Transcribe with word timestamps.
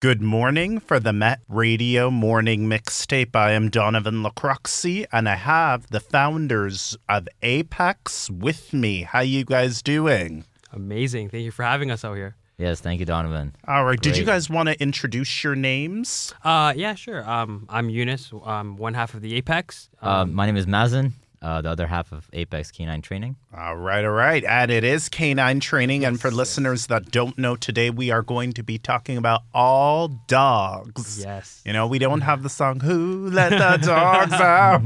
Good 0.00 0.22
morning 0.22 0.78
for 0.78 1.00
the 1.00 1.12
Met 1.12 1.40
Radio 1.48 2.08
Morning 2.08 2.68
Mixtape. 2.68 3.34
I 3.34 3.50
am 3.50 3.68
Donovan 3.68 4.22
Lacroxi, 4.22 5.04
and 5.10 5.28
I 5.28 5.34
have 5.34 5.88
the 5.88 5.98
founders 5.98 6.96
of 7.08 7.26
Apex 7.42 8.30
with 8.30 8.72
me. 8.72 9.02
How 9.02 9.18
you 9.22 9.44
guys 9.44 9.82
doing? 9.82 10.44
Amazing. 10.72 11.30
Thank 11.30 11.42
you 11.42 11.50
for 11.50 11.64
having 11.64 11.90
us 11.90 12.04
out 12.04 12.14
here. 12.14 12.36
Yes, 12.58 12.80
thank 12.80 13.00
you, 13.00 13.06
Donovan. 13.06 13.56
All 13.66 13.84
right. 13.84 14.00
Did 14.00 14.16
you 14.16 14.24
guys 14.24 14.48
want 14.48 14.68
to 14.68 14.80
introduce 14.80 15.42
your 15.42 15.56
names? 15.56 16.32
Uh, 16.44 16.72
yeah, 16.76 16.94
sure. 16.94 17.28
Um, 17.28 17.66
I'm 17.68 17.90
Eunice. 17.90 18.32
Um, 18.44 18.76
one 18.76 18.94
half 18.94 19.14
of 19.14 19.20
the 19.20 19.34
Apex. 19.34 19.90
Uh, 20.00 20.24
my 20.24 20.46
name 20.46 20.56
is 20.56 20.66
Mazen, 20.66 21.14
uh, 21.40 21.62
the 21.62 21.70
other 21.70 21.86
half 21.86 22.12
of 22.12 22.28
Apex 22.32 22.70
Canine 22.70 23.02
Training. 23.02 23.36
All 23.56 23.76
right, 23.76 24.04
all 24.04 24.10
right. 24.10 24.44
And 24.44 24.70
it 24.70 24.84
is 24.84 25.08
canine 25.08 25.60
training. 25.60 26.04
and 26.04 26.20
for 26.20 26.30
listeners 26.30 26.86
that 26.88 27.10
don't 27.10 27.38
know, 27.38 27.56
today 27.56 27.90
we 27.90 28.10
are 28.10 28.22
going 28.22 28.52
to 28.54 28.62
be 28.62 28.78
talking 28.78 29.16
about 29.16 29.42
all 29.54 30.08
dogs. 30.26 31.20
Yes. 31.20 31.62
You 31.64 31.72
know, 31.72 31.86
we 31.86 31.98
don't 31.98 32.22
have 32.22 32.42
the 32.42 32.48
song 32.48 32.80
Who 32.80 33.30
Let 33.30 33.50
the 33.50 33.86
Dogs 33.86 34.32
Out. 34.40 34.82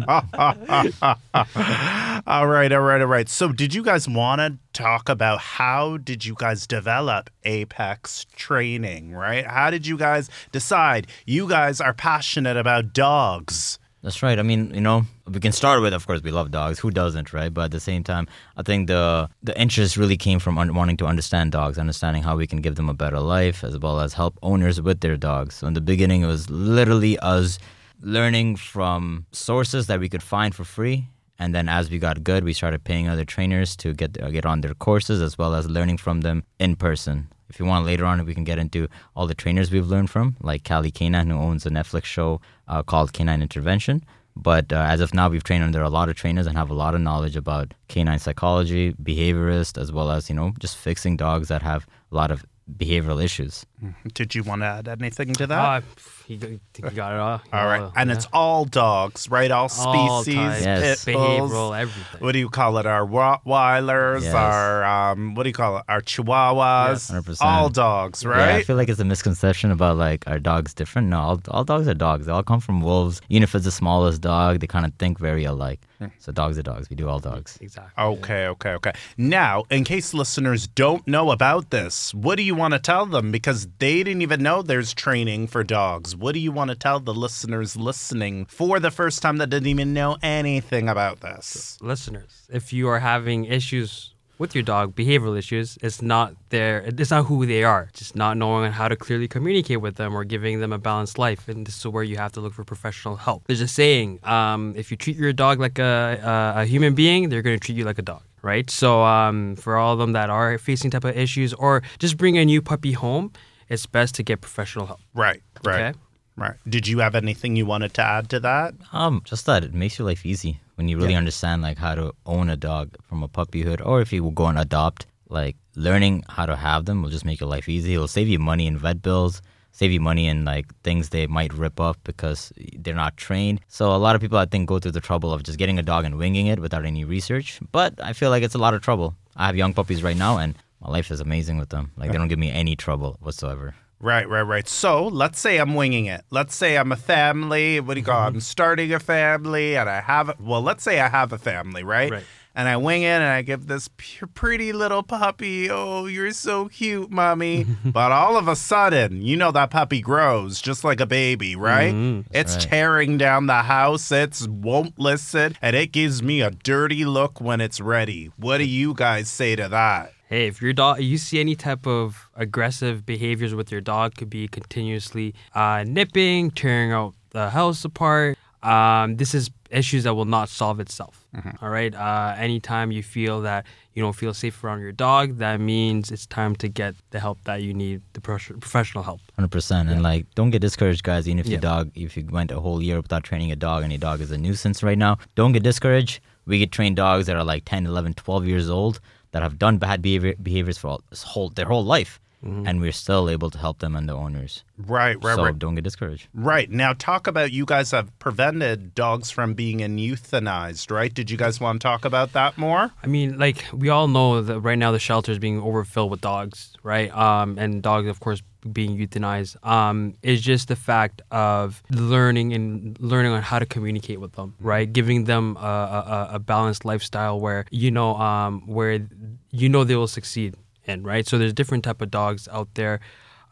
all 2.27 2.47
right, 2.47 2.73
all 2.73 2.81
right, 2.81 3.01
all 3.01 3.07
right. 3.07 3.29
So, 3.29 3.53
did 3.53 3.75
you 3.75 3.83
guys 3.83 4.09
want 4.09 4.41
to 4.41 4.59
talk 4.73 5.09
about 5.09 5.41
how 5.41 5.97
did 5.97 6.25
you 6.25 6.35
guys 6.37 6.67
develop 6.67 7.31
Apex 7.45 8.27
training, 8.37 9.13
right? 9.13 9.47
How 9.47 9.71
did 9.71 9.87
you 9.87 9.97
guys 9.97 10.29
decide 10.51 11.07
you 11.27 11.49
guys 11.49 11.81
are 11.81 11.95
passionate 11.95 12.57
about 12.57 12.93
dogs? 12.93 13.79
That's 14.03 14.21
right. 14.21 14.37
I 14.37 14.43
mean, 14.43 14.75
you 14.75 14.81
know, 14.81 15.05
we 15.29 15.39
can 15.39 15.53
start 15.53 15.81
with, 15.81 15.93
of 15.93 16.07
course, 16.09 16.23
we 16.23 16.33
love 16.33 16.51
dogs. 16.51 16.81
Who 16.81 16.91
doesn't, 16.91 17.33
right? 17.33 17.55
But 17.55 17.67
at 17.67 17.71
the 17.71 17.79
same 17.79 18.03
time, 18.03 18.27
I 18.57 18.63
think 18.63 18.89
the 18.89 19.29
the 19.45 19.59
interest 19.61 19.97
really 19.97 20.17
came 20.17 20.41
from 20.41 20.59
un- 20.59 20.75
wanting 20.75 20.97
to 20.99 21.07
understand 21.07 21.53
dogs, 21.53 21.79
understanding 21.79 22.25
how 22.25 22.37
we 22.37 22.49
can 22.49 22.61
give 22.61 22.75
them 22.75 22.89
a 22.89 22.95
better 22.95 23.21
life, 23.21 23.63
as 23.63 23.79
well 23.79 24.01
as 24.01 24.15
help 24.15 24.39
owners 24.43 24.81
with 24.81 25.01
their 25.01 25.17
dogs. 25.17 25.55
So 25.55 25.69
in 25.69 25.75
the 25.75 25.81
beginning, 25.81 26.23
it 26.23 26.27
was 26.27 26.51
literally 26.51 27.17
us 27.21 27.61
learning 28.01 28.57
from 28.57 29.27
sources 29.31 29.87
that 29.87 30.01
we 30.01 30.09
could 30.09 30.23
find 30.23 30.53
for 30.53 30.65
free. 30.65 31.07
And 31.39 31.55
then 31.55 31.69
as 31.69 31.89
we 31.89 31.99
got 31.99 32.25
good, 32.25 32.43
we 32.43 32.53
started 32.53 32.83
paying 32.83 33.09
other 33.09 33.25
trainers 33.25 33.77
to 33.77 33.95
get 33.95 34.21
uh, 34.21 34.31
get 34.31 34.45
on 34.47 34.63
their 34.63 34.75
courses, 34.75 35.23
as 35.23 35.39
well 35.39 35.55
as 35.55 35.69
learning 35.71 35.99
from 35.99 36.23
them 36.23 36.43
in 36.59 36.75
person. 36.75 37.29
If 37.53 37.61
you 37.61 37.67
want 37.67 37.85
later 37.85 38.07
on, 38.07 38.25
we 38.25 38.35
can 38.35 38.45
get 38.45 38.59
into 38.59 38.89
all 39.15 39.27
the 39.27 39.35
trainers 39.35 39.71
we've 39.71 39.87
learned 39.87 40.09
from, 40.09 40.37
like 40.41 40.65
Cali 40.65 40.91
Canine, 40.91 41.29
who 41.29 41.37
owns 41.37 41.67
a 41.67 41.71
Netflix 41.71 42.05
show 42.05 42.41
uh, 42.67 42.83
called 42.83 43.13
Canine 43.13 43.43
Intervention. 43.43 44.03
But 44.35 44.73
uh, 44.73 44.77
as 44.77 45.03
of 45.03 45.13
now, 45.13 45.29
we've 45.29 45.45
trained 45.45 45.63
under 45.63 45.83
a 45.83 45.91
lot 45.91 46.09
of 46.09 46.17
trainers 46.17 46.47
and 46.47 46.57
have 46.57 46.71
a 46.71 46.75
lot 46.75 46.95
of 46.95 47.03
knowledge 47.03 47.37
about 47.37 47.75
canine 47.89 48.19
psychology, 48.19 48.95
behaviorist, 48.95 49.77
as 49.77 49.93
well 49.93 50.11
as 50.11 50.31
you 50.31 50.35
know 50.35 50.55
just 50.61 50.79
fixing 50.79 51.19
dogs 51.19 51.49
that 51.49 51.61
have 51.61 51.87
a 52.11 52.15
lot 52.15 52.31
of 52.31 52.47
behavioral 52.75 53.23
issues. 53.23 53.67
Did 54.15 54.35
you 54.35 54.43
want 54.43 54.63
to 54.63 54.67
add 54.67 54.89
anything 54.89 55.33
to 55.35 55.47
that? 55.49 55.59
Uh, 55.59 55.81
you, 56.29 56.37
got- 56.39 56.51
you 56.51 56.91
got 56.95 57.13
it 57.15 57.19
all. 57.21 57.43
all 57.53 57.67
right. 57.67 57.91
And 57.97 58.09
yeah. 58.09 58.17
it's 58.17 58.27
all 58.33 58.65
dogs, 58.65 59.29
right? 59.29 59.51
All 59.51 59.63
All 59.79 60.23
species, 60.23 60.37
types, 60.37 60.65
Yes. 60.65 61.05
pit 61.05 61.15
bulls. 61.15 61.51
behavioral, 61.51 61.81
everything. 61.81 62.21
What 62.21 62.33
do 62.33 62.39
you 62.39 62.49
call 62.49 62.79
it? 62.79 62.87
Our 62.87 63.05
Rottweilers, 63.07 64.23
Yes. 64.23 64.35
our 64.35 64.85
um, 64.85 65.35
what 65.35 65.43
do 65.43 65.49
you 65.49 65.55
call 65.55 65.79
it? 65.79 65.85
Our 65.89 66.01
Chihuahuas. 66.01 67.11
Yes. 67.11 67.11
100%. 67.11 67.39
All 67.43 67.69
dogs, 67.69 68.23
Yeah, 68.23 68.55
I 68.57 68.63
feel 68.63 68.77
like 68.77 68.89
it's 68.89 69.01
a 69.01 69.05
misconception 69.05 69.71
about 69.71 69.97
like 69.97 70.27
are 70.27 70.39
dogs 70.39 70.75
different? 70.75 71.09
No, 71.09 71.19
all, 71.21 71.41
all 71.49 71.65
dogs 71.65 71.89
are 71.89 71.95
dogs. 71.95 72.27
They 72.27 72.33
all 72.33 72.43
come 72.43 72.61
from 72.61 72.81
wolves. 72.81 73.21
Even 73.29 73.43
if 73.43 73.55
it's 73.55 73.65
the 73.65 73.71
smallest 73.73 74.21
dog, 74.21 74.61
they 74.61 74.67
kind 74.67 74.87
of 74.87 74.95
think 74.95 75.19
very 75.19 75.45
alike. 75.45 75.81
So 76.19 76.33
dogs 76.33 76.59
are 76.59 76.63
dogs. 76.65 76.91
We 76.91 76.97
do 76.97 77.09
all 77.09 77.21
dogs. 77.21 77.59
Exactly. 77.61 78.03
Okay, 78.03 78.47
okay, 78.49 78.71
okay. 78.71 78.93
Now, 79.17 79.63
in 79.71 79.85
case 79.85 80.13
listeners 80.13 80.67
don't 80.67 81.07
know 81.07 81.31
about 81.31 81.71
this, 81.71 82.13
what 82.13 82.35
do 82.39 82.43
you 82.43 82.57
want 82.57 82.75
to 82.75 82.81
tell 82.81 83.07
them? 83.07 83.31
Because 83.31 83.67
they 83.79 84.03
didn't 84.03 84.23
even 84.23 84.43
know 84.43 84.63
there's 84.63 84.95
training 84.95 85.47
for 85.47 85.65
dogs. 85.65 86.17
What 86.17 86.33
do 86.33 86.41
you 86.41 86.53
want 86.53 86.71
to 86.71 86.75
tell 86.75 87.01
the 87.01 87.15
listeners 87.15 87.77
listening 87.77 88.47
for 88.47 88.81
the 88.81 88.91
first 88.91 89.23
time 89.23 89.39
that 89.39 89.51
didn't 89.51 89.69
even 89.69 89.93
know 89.93 90.17
anything 90.23 90.89
about 90.89 91.21
this? 91.21 91.79
Listeners, 91.81 92.47
if 92.51 92.73
you 92.73 92.89
are 92.89 93.01
having 93.01 93.45
issues 93.45 94.15
with 94.39 94.55
your 94.55 94.63
dog, 94.63 94.97
behavioral 94.97 95.39
issues, 95.39 95.79
it's 95.83 96.03
not 96.03 96.35
their, 96.49 96.81
it's 96.81 97.11
not 97.11 97.27
who 97.27 97.47
they 97.47 97.63
are. 97.63 97.91
Just 97.93 98.17
not 98.17 98.37
knowing 98.37 98.73
how 98.73 98.89
to 98.89 98.97
clearly 98.97 99.29
communicate 99.29 99.81
with 99.81 99.97
them 99.97 100.17
or 100.17 100.25
giving 100.25 100.61
them 100.61 100.73
a 100.73 100.79
balanced 100.79 101.19
life. 101.19 101.49
And 101.49 101.67
this 101.67 101.79
is 101.79 101.87
where 101.87 102.03
you 102.03 102.17
have 102.17 102.33
to 102.33 102.41
look 102.41 102.55
for 102.55 102.65
professional 102.65 103.17
help. 103.17 103.45
There's 103.47 103.61
a 103.61 103.69
saying: 103.69 104.19
um, 104.25 104.75
if 104.77 104.91
you 104.91 104.97
treat 104.97 105.17
your 105.17 105.33
dog 105.33 105.61
like 105.61 105.79
a, 105.79 106.55
a, 106.57 106.63
a 106.63 106.65
human 106.65 106.95
being, 106.95 107.29
they're 107.29 107.43
going 107.43 107.59
to 107.59 107.65
treat 107.65 107.79
you 107.79 107.85
like 107.85 107.99
a 107.99 108.03
dog. 108.03 108.23
Right. 108.43 108.69
So 108.69 109.03
um, 109.05 109.55
for 109.55 109.77
all 109.77 109.93
of 109.93 110.01
them 110.01 110.13
that 110.15 110.29
are 110.29 110.59
facing 110.59 110.91
type 110.91 111.05
of 111.05 111.17
issues, 111.17 111.55
or 111.55 111.85
just 112.01 112.17
bring 112.17 112.37
a 112.37 112.45
new 112.45 112.61
puppy 112.61 112.91
home, 112.91 113.33
it's 113.73 113.87
best 113.87 114.15
to 114.17 114.23
get 114.23 114.41
professional 114.41 114.87
help. 114.87 115.01
Right, 115.15 115.43
right, 115.65 115.81
Okay. 115.89 115.99
right. 116.37 116.57
Did 116.69 116.87
you 116.87 116.99
have 117.05 117.15
anything 117.15 117.57
you 117.57 117.67
wanted 117.67 117.93
to 117.95 118.03
add 118.03 118.29
to 118.31 118.41
that? 118.41 118.75
Um, 118.93 119.23
just 119.25 119.47
that 119.47 119.65
it 119.65 119.73
makes 119.83 119.99
your 119.99 120.07
life 120.07 120.25
easy 120.33 120.61
when 120.77 120.89
you 120.89 120.97
really 120.99 121.15
understand 121.23 121.63
like 121.63 121.79
how 121.79 121.95
to 121.95 122.13
own 122.27 122.51
a 122.51 122.57
dog 122.57 122.87
from 123.09 123.23
a 123.23 123.29
puppyhood, 123.29 123.81
or 123.85 124.01
if 124.01 124.13
you 124.13 124.23
will 124.25 124.31
go 124.43 124.47
and 124.47 124.59
adopt. 124.59 125.07
Like 125.29 125.57
learning 125.77 126.25
how 126.29 126.45
to 126.45 126.57
have 126.57 126.85
them 126.85 127.01
will 127.03 127.09
just 127.09 127.25
make 127.25 127.41
your 127.41 127.49
life 127.49 127.67
easy. 127.67 127.95
It'll 127.95 128.07
save 128.19 128.29
you 128.29 128.39
money 128.39 128.67
in 128.67 128.77
vet 128.77 129.01
bills, 129.01 129.41
save 129.71 129.91
you 129.91 130.01
money 130.01 130.27
in 130.29 130.45
like 130.45 130.67
things 130.83 131.09
they 131.09 131.27
might 131.27 131.55
rip 131.55 131.81
up 131.81 131.97
because 132.05 132.53
they're 132.83 132.95
not 133.07 133.17
trained. 133.17 133.61
So 133.69 133.95
a 133.95 134.01
lot 134.07 134.15
of 134.15 134.21
people 134.21 134.37
I 134.37 134.45
think 134.45 134.69
go 134.69 134.79
through 134.79 134.93
the 134.93 135.01
trouble 135.01 135.33
of 135.33 135.43
just 135.43 135.59
getting 135.59 135.79
a 135.79 135.83
dog 135.83 136.05
and 136.05 136.19
winging 136.19 136.49
it 136.49 136.61
without 136.61 136.85
any 136.85 137.05
research. 137.05 137.61
But 137.73 137.95
I 138.09 138.13
feel 138.13 138.29
like 138.29 138.43
it's 138.43 138.55
a 138.55 138.59
lot 138.67 138.75
of 138.75 138.83
trouble. 138.83 139.15
I 139.35 139.47
have 139.47 139.57
young 139.57 139.73
puppies 139.73 140.03
right 140.03 140.19
now, 140.19 140.37
and 140.37 140.55
my 140.83 140.91
life 140.91 141.11
is 141.11 141.21
amazing 141.21 141.59
with 141.59 141.71
them. 141.71 141.93
Like 141.97 142.11
they 142.11 142.19
don't 142.19 142.29
give 142.29 142.39
me 142.39 142.51
any 142.51 142.77
trouble 142.77 143.17
whatsoever. 143.21 143.75
Right, 144.01 144.29
right, 144.29 144.43
right. 144.43 144.69
So 144.69 145.07
let's 145.07 145.39
say 145.39 145.59
I'm 145.59 145.75
winging 145.75 146.07
it. 146.07 146.25
Let's 146.31 146.57
say 146.57 146.77
I'm 146.77 146.91
a 146.91 146.97
family. 146.97 147.79
What 147.79 147.95
do 147.95 148.01
you 148.01 148.05
call 148.05 148.21
it? 148.21 148.27
I'm 148.27 148.33
mm-hmm. 148.33 148.41
starting 148.41 148.93
a 148.93 148.99
family 148.99 149.77
and 149.77 149.89
I 149.89 150.01
have, 150.01 150.35
well, 150.41 150.61
let's 150.61 150.83
say 150.83 150.99
I 150.99 151.09
have 151.09 151.33
a 151.33 151.39
family, 151.39 151.85
right? 151.85 152.11
Right. 152.11 152.25
And 152.55 152.69
I 152.69 152.77
wing 152.77 153.03
it 153.03 153.07
and 153.07 153.25
I 153.25 153.43
give 153.43 153.67
this 153.67 153.89
p- 153.97 154.27
pretty 154.35 154.73
little 154.73 155.03
puppy, 155.03 155.71
oh, 155.71 156.07
you're 156.07 156.33
so 156.33 156.69
cute, 156.69 157.11
mommy. 157.11 157.67
but 157.85 158.13
all 158.13 158.37
of 158.37 158.47
a 158.49 158.57
sudden, 158.57 159.23
you 159.23 159.37
know 159.37 159.51
that 159.53 159.71
puppy 159.71 160.01
grows 160.01 160.61
just 160.61 160.85
like 160.85 161.01
a 161.01 161.07
baby, 161.07 161.57
right? 161.57 161.95
it's 162.31 162.55
right. 162.55 162.63
tearing 162.63 163.17
down 163.19 163.47
the 163.47 163.63
house. 163.63 164.13
It 164.13 164.47
won't 164.49 164.99
listen. 164.99 165.57
And 165.63 165.75
it 165.75 165.93
gives 165.93 166.23
me 166.23 166.43
a 166.43 166.51
dirty 166.51 167.05
look 167.05 167.41
when 167.41 167.61
it's 167.61 167.81
ready. 167.81 168.31
What 168.37 168.59
do 168.59 168.65
you 168.65 168.95
guys 168.95 169.29
say 169.29 169.57
to 169.57 169.69
that? 169.69 170.13
Hey, 170.29 170.47
if 170.47 170.63
your 170.63 170.73
dog, 170.73 171.01
you 171.01 171.19
see 171.19 171.41
any 171.41 171.55
type 171.55 171.87
of 171.87 172.31
aggressive 172.35 173.05
behaviors 173.05 173.55
with 173.55 173.71
your 173.71 173.83
dog, 173.83 174.15
could 174.15 174.31
be 174.31 174.49
continuously 174.49 175.35
uh, 175.55 175.85
nipping, 175.87 176.51
tearing 176.51 176.91
out 176.91 177.15
the 177.31 177.51
house 177.51 177.85
apart. 177.85 178.39
Um, 178.63 179.17
this 179.17 179.35
is 179.35 179.51
issues 179.73 180.05
that 180.05 180.15
will 180.15 180.25
not 180.39 180.49
solve 180.49 180.79
itself. 180.81 181.25
all 181.63 181.69
right. 181.71 181.95
Uh, 181.95 182.35
anytime 182.39 182.93
you 182.93 183.03
feel 183.03 183.41
that 183.43 183.65
you 183.95 184.03
don't 184.03 184.15
feel 184.15 184.35
safe 184.35 184.63
around 184.63 184.81
your 184.81 184.93
dog, 184.93 185.39
that 185.39 185.61
means 185.61 186.11
it's 186.11 186.27
time 186.27 186.55
to 186.57 186.69
get 186.69 186.95
the 187.11 187.21
help 187.21 187.39
that 187.45 187.63
you 187.63 187.73
need, 187.75 188.03
the 188.13 188.21
prof- 188.21 188.53
professional 188.61 189.03
help. 189.05 189.21
Hundred 189.37 189.51
percent, 189.51 189.89
and 189.89 190.03
like, 190.03 190.27
don't 190.35 190.51
get 190.51 190.61
discouraged, 190.61 191.03
guys. 191.03 191.27
Even 191.27 191.39
if 191.41 191.47
Yeah. 191.47 191.53
your 191.53 191.61
dog, 191.61 191.91
if 191.95 192.17
you 192.17 192.27
went 192.31 192.51
a 192.51 192.61
whole 192.61 192.81
year 192.83 192.97
without 192.99 193.25
training 193.25 193.51
a 193.53 193.57
dog, 193.57 193.83
and 193.83 193.91
your 193.93 193.99
dog 193.99 194.21
is 194.21 194.31
a 194.31 194.39
nuisance 194.39 194.83
right 194.83 194.99
now, 194.99 195.19
don't 195.35 195.53
get 195.53 195.63
discouraged. 195.63 196.21
We 196.47 196.59
get 196.59 196.73
trained 196.73 196.97
dogs 196.97 197.27
that 197.27 197.37
are 197.37 197.45
like 197.45 197.65
10, 197.65 197.87
11, 197.87 198.15
12 198.15 198.47
years 198.47 198.69
old 198.69 199.01
that 199.33 199.43
have 199.43 199.59
done 199.59 199.79
bad 199.79 200.03
behavior, 200.03 200.35
behaviors 200.43 200.77
for 200.79 200.89
all, 200.89 201.03
this 201.11 201.23
whole 201.23 201.49
their 201.51 201.67
whole 201.67 201.85
life, 201.85 202.21
and 202.43 202.81
we're 202.81 202.93
still 202.93 203.31
able 203.31 203.51
to 203.51 203.59
help 203.59 203.79
them 203.79 203.95
and 203.95 204.09
the 204.09 204.15
owners. 204.15 204.65
Right, 204.77 205.17
right, 205.23 205.37
so 205.37 205.45
right. 205.45 205.59
don't 205.59 205.75
get 205.77 205.85
discouraged. 205.85 206.29
Right. 206.35 206.71
Now, 206.71 206.93
talk 206.93 207.27
about 207.27 207.53
you 207.53 207.65
guys 207.65 207.93
have 207.93 208.17
prevented 208.19 208.95
dogs 208.95 209.31
from 209.31 209.55
being 209.55 209.79
euthanized, 209.79 210.91
right? 210.91 211.13
Did 211.13 211.31
you 211.31 211.37
guys 211.37 211.61
want 211.61 211.81
to 211.81 211.87
talk 211.87 212.05
about 212.05 212.33
that 212.33 212.59
more? 212.59 212.91
I 213.03 213.07
mean, 213.07 213.39
like 213.39 213.65
we 213.73 213.89
all 213.91 214.09
know 214.09 214.43
that 214.43 214.61
right 214.61 214.79
now 214.79 214.91
the 214.91 214.99
shelter 214.99 215.31
is 215.31 215.39
being 215.39 215.61
overfilled 215.61 216.11
with 216.11 216.21
dogs, 216.21 216.75
right? 216.83 217.15
Um, 217.17 217.59
and 217.59 217.83
dogs, 217.83 218.09
of 218.09 218.19
course, 218.21 218.43
being 218.73 218.97
euthanized. 218.97 219.65
Um, 219.67 220.15
is 220.23 220.41
just 220.41 220.69
the 220.69 220.77
fact 220.77 221.23
of 221.31 221.83
learning 221.91 222.53
and 222.55 222.99
learning 223.01 223.33
on 223.33 223.43
how 223.43 223.59
to 223.59 223.67
communicate 223.67 224.21
with 224.21 224.33
them, 224.33 224.55
right? 224.61 224.93
Giving 224.93 225.25
them 225.25 225.57
a, 225.59 225.61
a, 225.61 226.29
a 226.35 226.39
balanced 226.39 226.85
lifestyle 226.85 227.41
where 227.41 227.67
you 227.71 227.91
know, 227.91 228.17
um, 228.17 228.63
where 228.67 229.07
you 229.51 229.69
know 229.69 229.85
they 229.85 229.97
will 229.97 230.09
succeed 230.09 230.57
in, 230.85 231.03
right? 231.03 231.27
So 231.27 231.39
there's 231.39 231.53
different 231.53 231.85
type 231.85 232.01
of 232.03 232.11
dogs 232.11 232.49
out 232.49 232.69
there. 232.75 233.01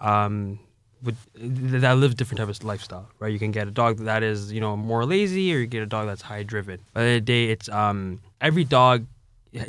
Um, 0.00 0.58
with 1.02 1.16
that 1.34 1.94
live 1.96 2.16
different 2.16 2.38
type 2.38 2.48
of 2.48 2.62
lifestyle, 2.64 3.08
right? 3.18 3.32
You 3.32 3.38
can 3.38 3.52
get 3.52 3.66
a 3.66 3.70
dog 3.70 3.98
that 3.98 4.22
is, 4.22 4.52
you 4.52 4.60
know, 4.60 4.76
more 4.76 5.06
lazy, 5.06 5.54
or 5.54 5.58
you 5.58 5.66
get 5.66 5.82
a 5.82 5.86
dog 5.86 6.06
that's 6.06 6.22
high 6.22 6.42
driven. 6.42 6.80
By 6.92 7.00
the 7.02 7.06
end 7.08 7.16
of 7.16 7.22
the 7.26 7.32
day, 7.32 7.44
it's 7.50 7.68
um 7.68 8.20
every 8.40 8.64
dog 8.64 9.06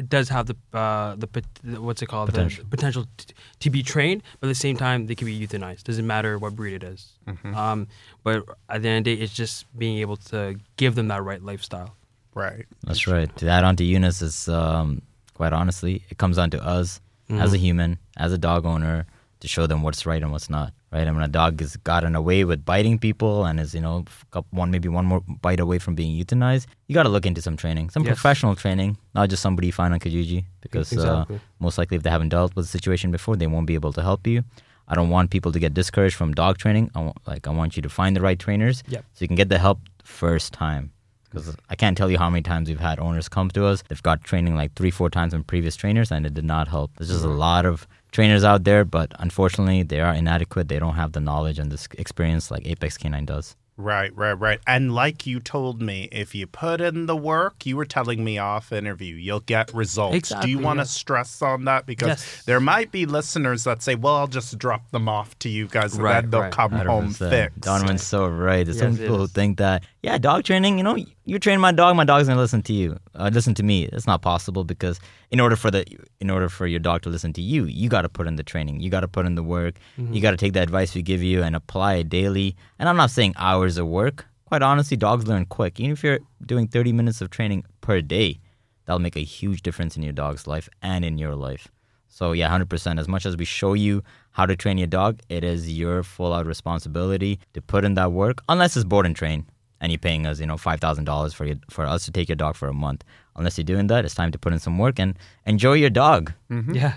does 0.08 0.30
have 0.30 0.46
the 0.46 0.56
uh 0.78 1.16
the 1.16 1.80
what's 1.80 2.02
it 2.02 2.08
called 2.08 2.30
Potential. 2.30 2.64
the 2.64 2.70
potential 2.70 3.06
t- 3.18 3.34
to 3.60 3.70
be 3.70 3.82
trained, 3.82 4.24
but 4.40 4.48
at 4.48 4.52
the 4.52 4.56
same 4.56 4.78
time 4.78 5.08
they 5.08 5.16
can 5.16 5.26
be 5.26 5.48
euthanized. 5.48 5.84
Doesn't 5.84 6.06
matter 6.06 6.38
what 6.38 6.56
breed 6.56 6.74
it 6.74 6.84
is. 6.84 7.14
Um, 7.56 7.88
but 8.24 8.44
at 8.70 8.82
the 8.82 8.90
end 8.90 9.00
of 9.00 9.04
the 9.06 9.16
day, 9.16 9.24
it's 9.24 9.34
just 9.34 9.66
being 9.78 10.00
able 10.00 10.18
to 10.18 10.58
give 10.78 10.96
them 10.96 11.08
that 11.08 11.24
right 11.24 11.42
lifestyle. 11.42 11.96
Right. 12.36 12.66
That's 12.84 13.08
right. 13.08 13.34
To 13.38 13.48
add 13.50 13.64
on 13.64 13.76
to 13.78 13.84
Eunice 13.84 14.22
is 14.22 14.48
um, 14.48 15.02
quite 15.34 15.54
honestly, 15.54 16.04
it 16.10 16.18
comes 16.18 16.36
down 16.38 16.50
to 16.52 16.64
us 16.64 17.02
as 17.32 17.54
a 17.54 17.58
human, 17.58 17.98
as 18.18 18.34
a 18.34 18.38
dog 18.38 18.66
owner, 18.66 19.06
to 19.40 19.48
show 19.48 19.66
them 19.68 19.82
what's 19.82 20.06
right 20.06 20.22
and 20.22 20.32
what's 20.32 20.50
not. 20.50 20.74
right? 20.92 21.08
And 21.08 21.16
when 21.16 21.24
a 21.24 21.28
dog 21.28 21.60
has 21.62 21.78
gotten 21.78 22.16
away 22.16 22.44
with 22.44 22.64
biting 22.66 23.00
people 23.00 23.46
and 23.46 23.60
is, 23.60 23.74
you 23.74 23.80
know, 23.82 24.04
one 24.52 24.70
maybe 24.72 24.90
one 24.90 25.06
more 25.06 25.22
bite 25.42 25.60
away 25.62 25.80
from 25.80 25.96
being 25.96 26.12
euthanized, 26.22 26.66
you 26.88 26.94
got 26.94 27.04
to 27.04 27.10
look 27.10 27.26
into 27.26 27.42
some 27.42 27.56
training, 27.58 27.90
some 27.90 28.04
Yes. 28.04 28.10
professional 28.16 28.56
training, 28.56 28.98
not 29.16 29.30
just 29.30 29.42
somebody 29.42 29.68
you 29.68 29.74
find 29.74 29.94
on 29.94 30.00
Kijiji, 30.00 30.44
because 30.62 30.92
Exactly. 30.92 31.38
uh, 31.38 31.40
most 31.60 31.78
likely 31.78 31.98
if 31.98 32.04
they 32.04 32.10
haven't 32.10 32.30
dealt 32.30 32.56
with 32.56 32.66
the 32.66 32.72
situation 32.78 33.10
before, 33.10 33.36
they 33.38 33.48
won't 33.48 33.68
be 33.68 33.74
able 33.74 33.94
to 33.94 34.02
help 34.02 34.28
you. 34.28 34.44
I 34.88 34.96
don't 34.96 35.10
want 35.10 35.32
people 35.32 35.52
to 35.54 35.60
get 35.60 35.74
discouraged 35.74 36.16
from 36.16 36.34
dog 36.34 36.58
training. 36.58 36.92
I 36.94 37.00
want, 37.00 37.18
like 37.26 37.48
I 37.48 37.52
want 37.52 37.78
you 37.78 37.82
to 37.84 37.90
find 37.90 38.16
the 38.16 38.22
right 38.22 38.38
trainers 38.38 38.84
Yep. 38.90 39.06
so 39.14 39.24
you 39.24 39.28
can 39.28 39.38
get 39.38 39.48
the 39.50 39.60
help 39.60 39.80
first 40.04 40.52
time. 40.54 40.92
Because 41.32 41.56
I 41.70 41.76
can't 41.76 41.98
tell 41.98 42.12
you 42.12 42.18
how 42.18 42.30
many 42.30 42.42
times 42.44 42.68
we've 42.70 42.80
had 42.80 43.00
owners 43.00 43.30
come 43.30 43.50
to 43.52 43.66
us. 43.66 43.84
They've 43.88 44.04
got 44.04 44.24
training 44.24 44.56
like 44.56 44.74
three, 44.76 44.92
four 44.92 45.10
times 45.10 45.34
from 45.34 45.44
previous 45.46 45.76
trainers, 45.76 46.12
and 46.12 46.26
it 46.26 46.34
did 46.34 46.46
not 46.46 46.68
help. 46.68 46.92
There's 46.98 47.10
just 47.10 47.24
a 47.26 47.30
lot 47.30 47.66
of 47.66 47.88
trainers 48.12 48.44
out 48.44 48.66
there, 48.66 48.84
but 48.84 49.14
unfortunately, 49.20 49.84
they 49.84 50.02
are 50.02 50.14
inadequate. 50.14 50.68
They 50.68 50.80
don't 50.80 50.96
have 50.96 51.14
the 51.14 51.22
knowledge 51.22 51.58
and 51.58 51.72
the 51.72 51.88
experience 51.98 52.52
like 52.52 52.68
Apex 52.68 52.98
Canine 52.98 53.26
does. 53.26 53.56
Right, 53.78 54.16
right, 54.16 54.34
right. 54.34 54.60
And 54.68 54.94
like 54.94 55.26
you 55.26 55.40
told 55.40 55.82
me, 55.82 56.08
if 56.12 56.36
you 56.36 56.46
put 56.46 56.82
in 56.82 57.08
the 57.08 57.16
work, 57.16 57.66
you 57.66 57.76
were 57.78 57.86
telling 57.86 58.24
me 58.24 58.38
off 58.38 58.72
interview, 58.72 59.16
you'll 59.16 59.40
get 59.40 59.74
results. 59.74 60.18
Exactly, 60.18 60.46
Do 60.46 60.52
you 60.52 60.60
want 60.60 60.78
to 60.78 60.82
yeah. 60.82 60.88
stress 60.88 61.42
on 61.42 61.66
that? 61.66 61.88
Because 61.88 62.10
Yes. 62.10 62.44
there 62.46 62.60
might 62.60 62.92
be 62.92 63.08
listeners 63.08 63.64
that 63.64 63.82
say, 63.82 63.96
well, 63.96 64.18
I'll 64.18 64.28
just 64.28 64.56
drop 64.60 64.92
them 64.92 65.10
off 65.10 65.40
to 65.40 65.50
you 65.50 65.68
guys 65.68 65.96
and 65.96 66.04
Right, 66.04 66.22
then 66.22 66.30
they'll 66.30 66.42
right. 66.42 66.52
come 66.52 66.74
home 66.74 67.08
100%. 67.14 67.30
fixed. 67.32 67.62
Donovan's 67.62 68.04
so 68.04 68.28
right. 68.28 68.66
There's 68.66 68.78
some 68.78 68.92
Yes, 68.92 69.00
it 69.00 69.04
people 69.04 69.18
who 69.18 69.24
is. 69.24 69.32
think 69.32 69.58
that, 69.58 69.84
yeah, 70.04 70.20
dog 70.20 70.44
training, 70.44 70.78
you 70.78 70.84
know, 70.84 70.98
you 71.26 71.38
train 71.40 71.60
my 71.60 71.72
dog, 71.72 71.96
my 71.96 72.04
dog's 72.04 72.28
gonna 72.28 72.40
listen 72.40 72.62
to 72.64 72.74
you, 72.74 72.98
uh, 73.16 73.30
listen 73.34 73.54
to 73.56 73.64
me. 73.64 73.86
It's 73.86 74.08
not 74.08 74.22
possible 74.22 74.64
because 74.64 75.00
in 75.30 75.40
order 75.40 75.56
for 75.56 75.70
the, 75.72 75.86
in 76.20 76.30
order 76.30 76.50
for 76.50 76.66
your 76.68 76.80
dog 76.80 77.02
to 77.04 77.10
listen 77.10 77.32
to 77.34 77.42
you, 77.42 77.66
you 77.66 77.90
got 77.90 78.02
to 78.02 78.10
put 78.10 78.28
in 78.28 78.36
the 78.36 78.44
training, 78.44 78.80
you 78.80 78.90
got 78.90 79.02
to 79.02 79.08
put 79.08 79.26
in 79.26 79.36
the 79.36 79.44
work, 79.44 79.76
Mm-hmm. 80.00 80.14
you 80.14 80.22
got 80.22 80.32
to 80.32 80.38
take 80.38 80.54
the 80.54 80.62
advice 80.62 80.96
we 80.96 81.02
give 81.02 81.22
you 81.24 81.44
and 81.44 81.56
apply 81.56 81.96
it 81.96 82.10
daily. 82.10 82.56
And 82.80 82.90
I'm 82.90 82.98
not 82.98 83.12
saying 83.12 83.34
hours 83.38 83.78
of 83.78 83.88
work. 83.88 84.26
Quite 84.46 84.62
honestly, 84.62 84.98
dogs 84.98 85.28
learn 85.28 85.46
quick. 85.46 85.80
Even 85.80 85.92
if 85.92 86.04
you're 86.04 86.20
doing 86.46 86.68
30 86.68 86.92
minutes 86.92 87.22
of 87.22 87.30
training 87.30 87.64
per 87.82 88.02
day, 88.02 88.40
that'll 88.86 89.00
make 89.00 89.16
a 89.16 89.24
huge 89.24 89.62
difference 89.62 89.96
in 89.96 90.04
your 90.04 90.12
dog's 90.14 90.48
life 90.48 90.68
and 90.82 91.06
in 91.06 91.18
your 91.18 91.36
life. 91.36 91.68
So 92.10 92.34
yeah, 92.34 92.50
hundred 92.50 92.70
percent. 92.70 93.00
As 93.00 93.08
much 93.08 93.26
as 93.26 93.38
we 93.38 93.46
show 93.46 93.74
you 93.74 94.04
how 94.32 94.46
to 94.46 94.56
train 94.58 94.78
your 94.78 94.88
dog, 94.88 95.22
it 95.30 95.46
is 95.46 95.72
your 95.72 96.04
full 96.04 96.34
out 96.34 96.46
responsibility 96.46 97.40
to 97.54 97.62
put 97.62 97.86
in 97.86 97.94
that 97.94 98.12
work. 98.12 98.44
Unless 98.50 98.76
it's 98.76 98.84
board 98.84 99.06
and 99.06 99.16
train, 99.16 99.46
and 99.82 99.92
you're 99.92 100.00
paying 100.00 100.26
us, 100.26 100.40
you 100.40 100.46
know, 100.46 100.56
five 100.58 100.80
thousand 100.80 101.04
dollars 101.06 101.34
for 101.34 101.46
you 101.46 101.60
for 101.70 101.86
us 101.86 102.06
to 102.06 102.12
take 102.12 102.30
your 102.30 102.38
dog 102.38 102.56
for 102.56 102.70
a 102.70 102.74
month. 102.74 103.04
Unless 103.36 103.58
you're 103.58 103.66
doing 103.66 103.88
that, 103.88 104.06
it's 104.06 104.16
time 104.16 104.32
to 104.32 104.38
put 104.38 104.54
in 104.54 104.60
some 104.60 104.78
work 104.78 105.00
and 105.00 105.18
enjoy 105.46 105.74
your 105.74 105.90
dog. 105.90 106.32
Yeah. 106.72 106.94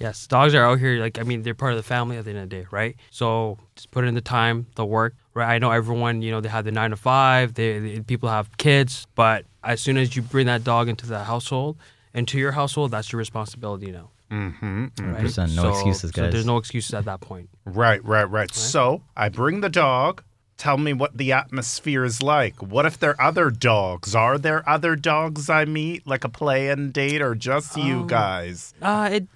Yes, 0.00 0.26
dogs 0.26 0.54
are 0.54 0.64
out 0.64 0.78
here. 0.78 0.98
Like 0.98 1.18
I 1.18 1.24
mean, 1.24 1.42
they're 1.42 1.54
part 1.54 1.72
of 1.72 1.76
the 1.76 1.82
family 1.82 2.16
at 2.16 2.24
the 2.24 2.30
end 2.30 2.38
of 2.40 2.48
the 2.48 2.56
day, 2.56 2.66
right? 2.70 2.96
So 3.10 3.58
just 3.76 3.90
put 3.90 4.04
in 4.04 4.14
the 4.14 4.22
time, 4.22 4.66
the 4.76 4.84
work. 4.86 5.14
Right. 5.34 5.54
I 5.54 5.58
know 5.58 5.70
everyone. 5.70 6.22
You 6.22 6.30
know, 6.30 6.40
they 6.40 6.48
have 6.48 6.64
the 6.64 6.72
nine 6.72 6.90
to 6.90 6.96
five. 6.96 7.52
They, 7.54 7.78
they 7.78 8.00
people 8.00 8.28
have 8.30 8.56
kids, 8.56 9.06
but 9.14 9.44
as 9.62 9.80
soon 9.82 9.96
as 9.98 10.16
you 10.16 10.22
bring 10.22 10.46
that 10.46 10.64
dog 10.64 10.88
into 10.88 11.06
the 11.06 11.22
household, 11.24 11.76
into 12.14 12.38
your 12.38 12.52
household, 12.52 12.90
that's 12.92 13.12
your 13.12 13.18
responsibility 13.18 13.90
now. 13.92 14.10
Mm-hmm. 14.32 14.84
Right? 15.12 15.24
100%, 15.24 15.54
no 15.56 15.62
So- 15.62 15.68
excuses, 15.70 16.10
So 16.14 16.22
guys. 16.22 16.32
there's 16.32 16.46
no 16.46 16.56
excuses 16.56 16.92
at 16.94 17.04
that 17.04 17.20
point. 17.20 17.48
Right, 17.66 18.02
right, 18.04 18.28
right. 18.28 18.52
So 18.54 19.02
I 19.16 19.28
bring 19.28 19.60
the 19.60 19.68
dog. 19.70 20.22
Tell 20.58 20.76
me 20.76 20.92
what 20.92 21.16
the 21.16 21.32
atmosphere 21.32 22.04
is 22.04 22.20
like. 22.20 22.60
What 22.60 22.84
if 22.84 22.98
there 22.98 23.10
are 23.20 23.28
other 23.28 23.48
dogs? 23.50 24.14
Are 24.16 24.36
there 24.38 24.68
other 24.68 24.96
dogs 24.96 25.48
I 25.48 25.64
meet, 25.64 26.04
like 26.06 26.24
a 26.24 26.28
play 26.28 26.68
and 26.68 26.92
date, 26.92 27.22
or 27.22 27.34
just 27.36 27.76
you 27.76 28.00
Um, 28.00 28.06
guys? 28.08 28.74
Uh, 28.82 29.08
it 29.12 29.28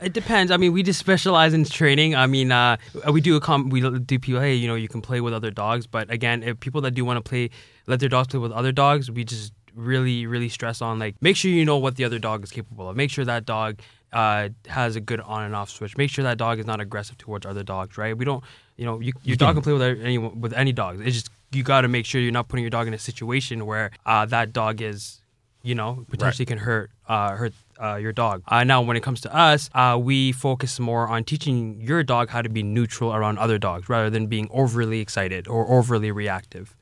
it 0.00 0.12
depends. 0.12 0.50
I 0.50 0.56
mean, 0.56 0.72
we 0.72 0.82
just 0.82 0.98
specialize 0.98 1.54
in 1.54 1.64
training. 1.64 2.14
I 2.14 2.26
mean, 2.26 2.50
uh, 2.52 2.76
we 3.12 3.20
do 3.20 3.36
a 3.36 3.40
com- 3.40 3.68
we 3.70 3.80
do 3.80 4.18
people. 4.18 4.40
Hey, 4.40 4.54
you 4.54 4.66
know, 4.66 4.74
you 4.74 4.88
can 4.88 5.00
play 5.02 5.20
with 5.20 5.32
other 5.34 5.50
dogs, 5.50 5.86
but 5.86 6.10
again, 6.10 6.42
if 6.42 6.58
people 6.60 6.80
that 6.82 6.92
do 6.92 7.04
want 7.04 7.22
to 7.22 7.28
play, 7.28 7.50
let 7.86 8.00
their 8.00 8.08
dogs 8.08 8.28
play 8.28 8.40
with 8.40 8.52
other 8.52 8.72
dogs, 8.72 9.10
we 9.10 9.22
just 9.24 9.52
really, 9.74 10.26
really 10.26 10.48
stress 10.48 10.80
on 10.80 10.98
like 10.98 11.14
make 11.20 11.36
sure 11.36 11.50
you 11.50 11.64
know 11.64 11.76
what 11.78 11.96
the 11.96 12.04
other 12.04 12.18
dog 12.18 12.42
is 12.44 12.50
capable 12.50 12.88
of. 12.88 12.96
Make 12.96 13.10
sure 13.10 13.24
that 13.26 13.44
dog 13.44 13.80
uh, 14.14 14.48
has 14.66 14.96
a 14.96 15.00
good 15.00 15.20
on 15.20 15.44
and 15.44 15.54
off 15.54 15.68
switch. 15.70 15.96
Make 15.96 16.10
sure 16.10 16.24
that 16.24 16.38
dog 16.38 16.58
is 16.58 16.66
not 16.66 16.80
aggressive 16.80 17.18
towards 17.18 17.44
other 17.44 17.62
dogs. 17.62 17.98
Right? 17.98 18.16
We 18.16 18.24
don't, 18.24 18.42
you 18.76 18.84
know, 18.84 19.00
you, 19.00 19.12
your 19.22 19.36
dog 19.36 19.54
can 19.54 19.62
play 19.62 19.72
with 19.72 19.82
any 19.82 20.18
with 20.18 20.52
any 20.52 20.72
dogs. 20.72 21.00
It's 21.00 21.14
just 21.14 21.30
you 21.52 21.62
got 21.62 21.82
to 21.82 21.88
make 21.88 22.06
sure 22.06 22.20
you're 22.20 22.32
not 22.32 22.48
putting 22.48 22.64
your 22.64 22.70
dog 22.70 22.88
in 22.88 22.94
a 22.94 22.98
situation 22.98 23.66
where 23.66 23.90
uh, 24.04 24.26
that 24.26 24.52
dog 24.52 24.80
is 24.80 25.20
you 25.64 25.74
know, 25.74 26.04
potentially 26.10 26.44
can 26.44 26.58
hurt 26.58 26.90
uh, 27.08 27.30
hurt 27.30 27.54
uh, 27.82 27.96
your 27.96 28.12
dog. 28.12 28.42
Uh, 28.46 28.62
now, 28.62 28.82
when 28.82 28.96
it 28.96 29.02
comes 29.02 29.22
to 29.22 29.34
us, 29.34 29.70
uh, 29.74 29.98
we 30.00 30.30
focus 30.30 30.78
more 30.78 31.08
on 31.08 31.24
teaching 31.24 31.80
your 31.80 32.02
dog 32.02 32.28
how 32.28 32.42
to 32.42 32.50
be 32.50 32.62
neutral 32.62 33.14
around 33.14 33.38
other 33.38 33.58
dogs 33.58 33.88
rather 33.88 34.10
than 34.10 34.26
being 34.26 34.46
overly 34.52 35.00
excited 35.00 35.48
or 35.48 35.68
overly 35.68 36.12
reactive. 36.12 36.76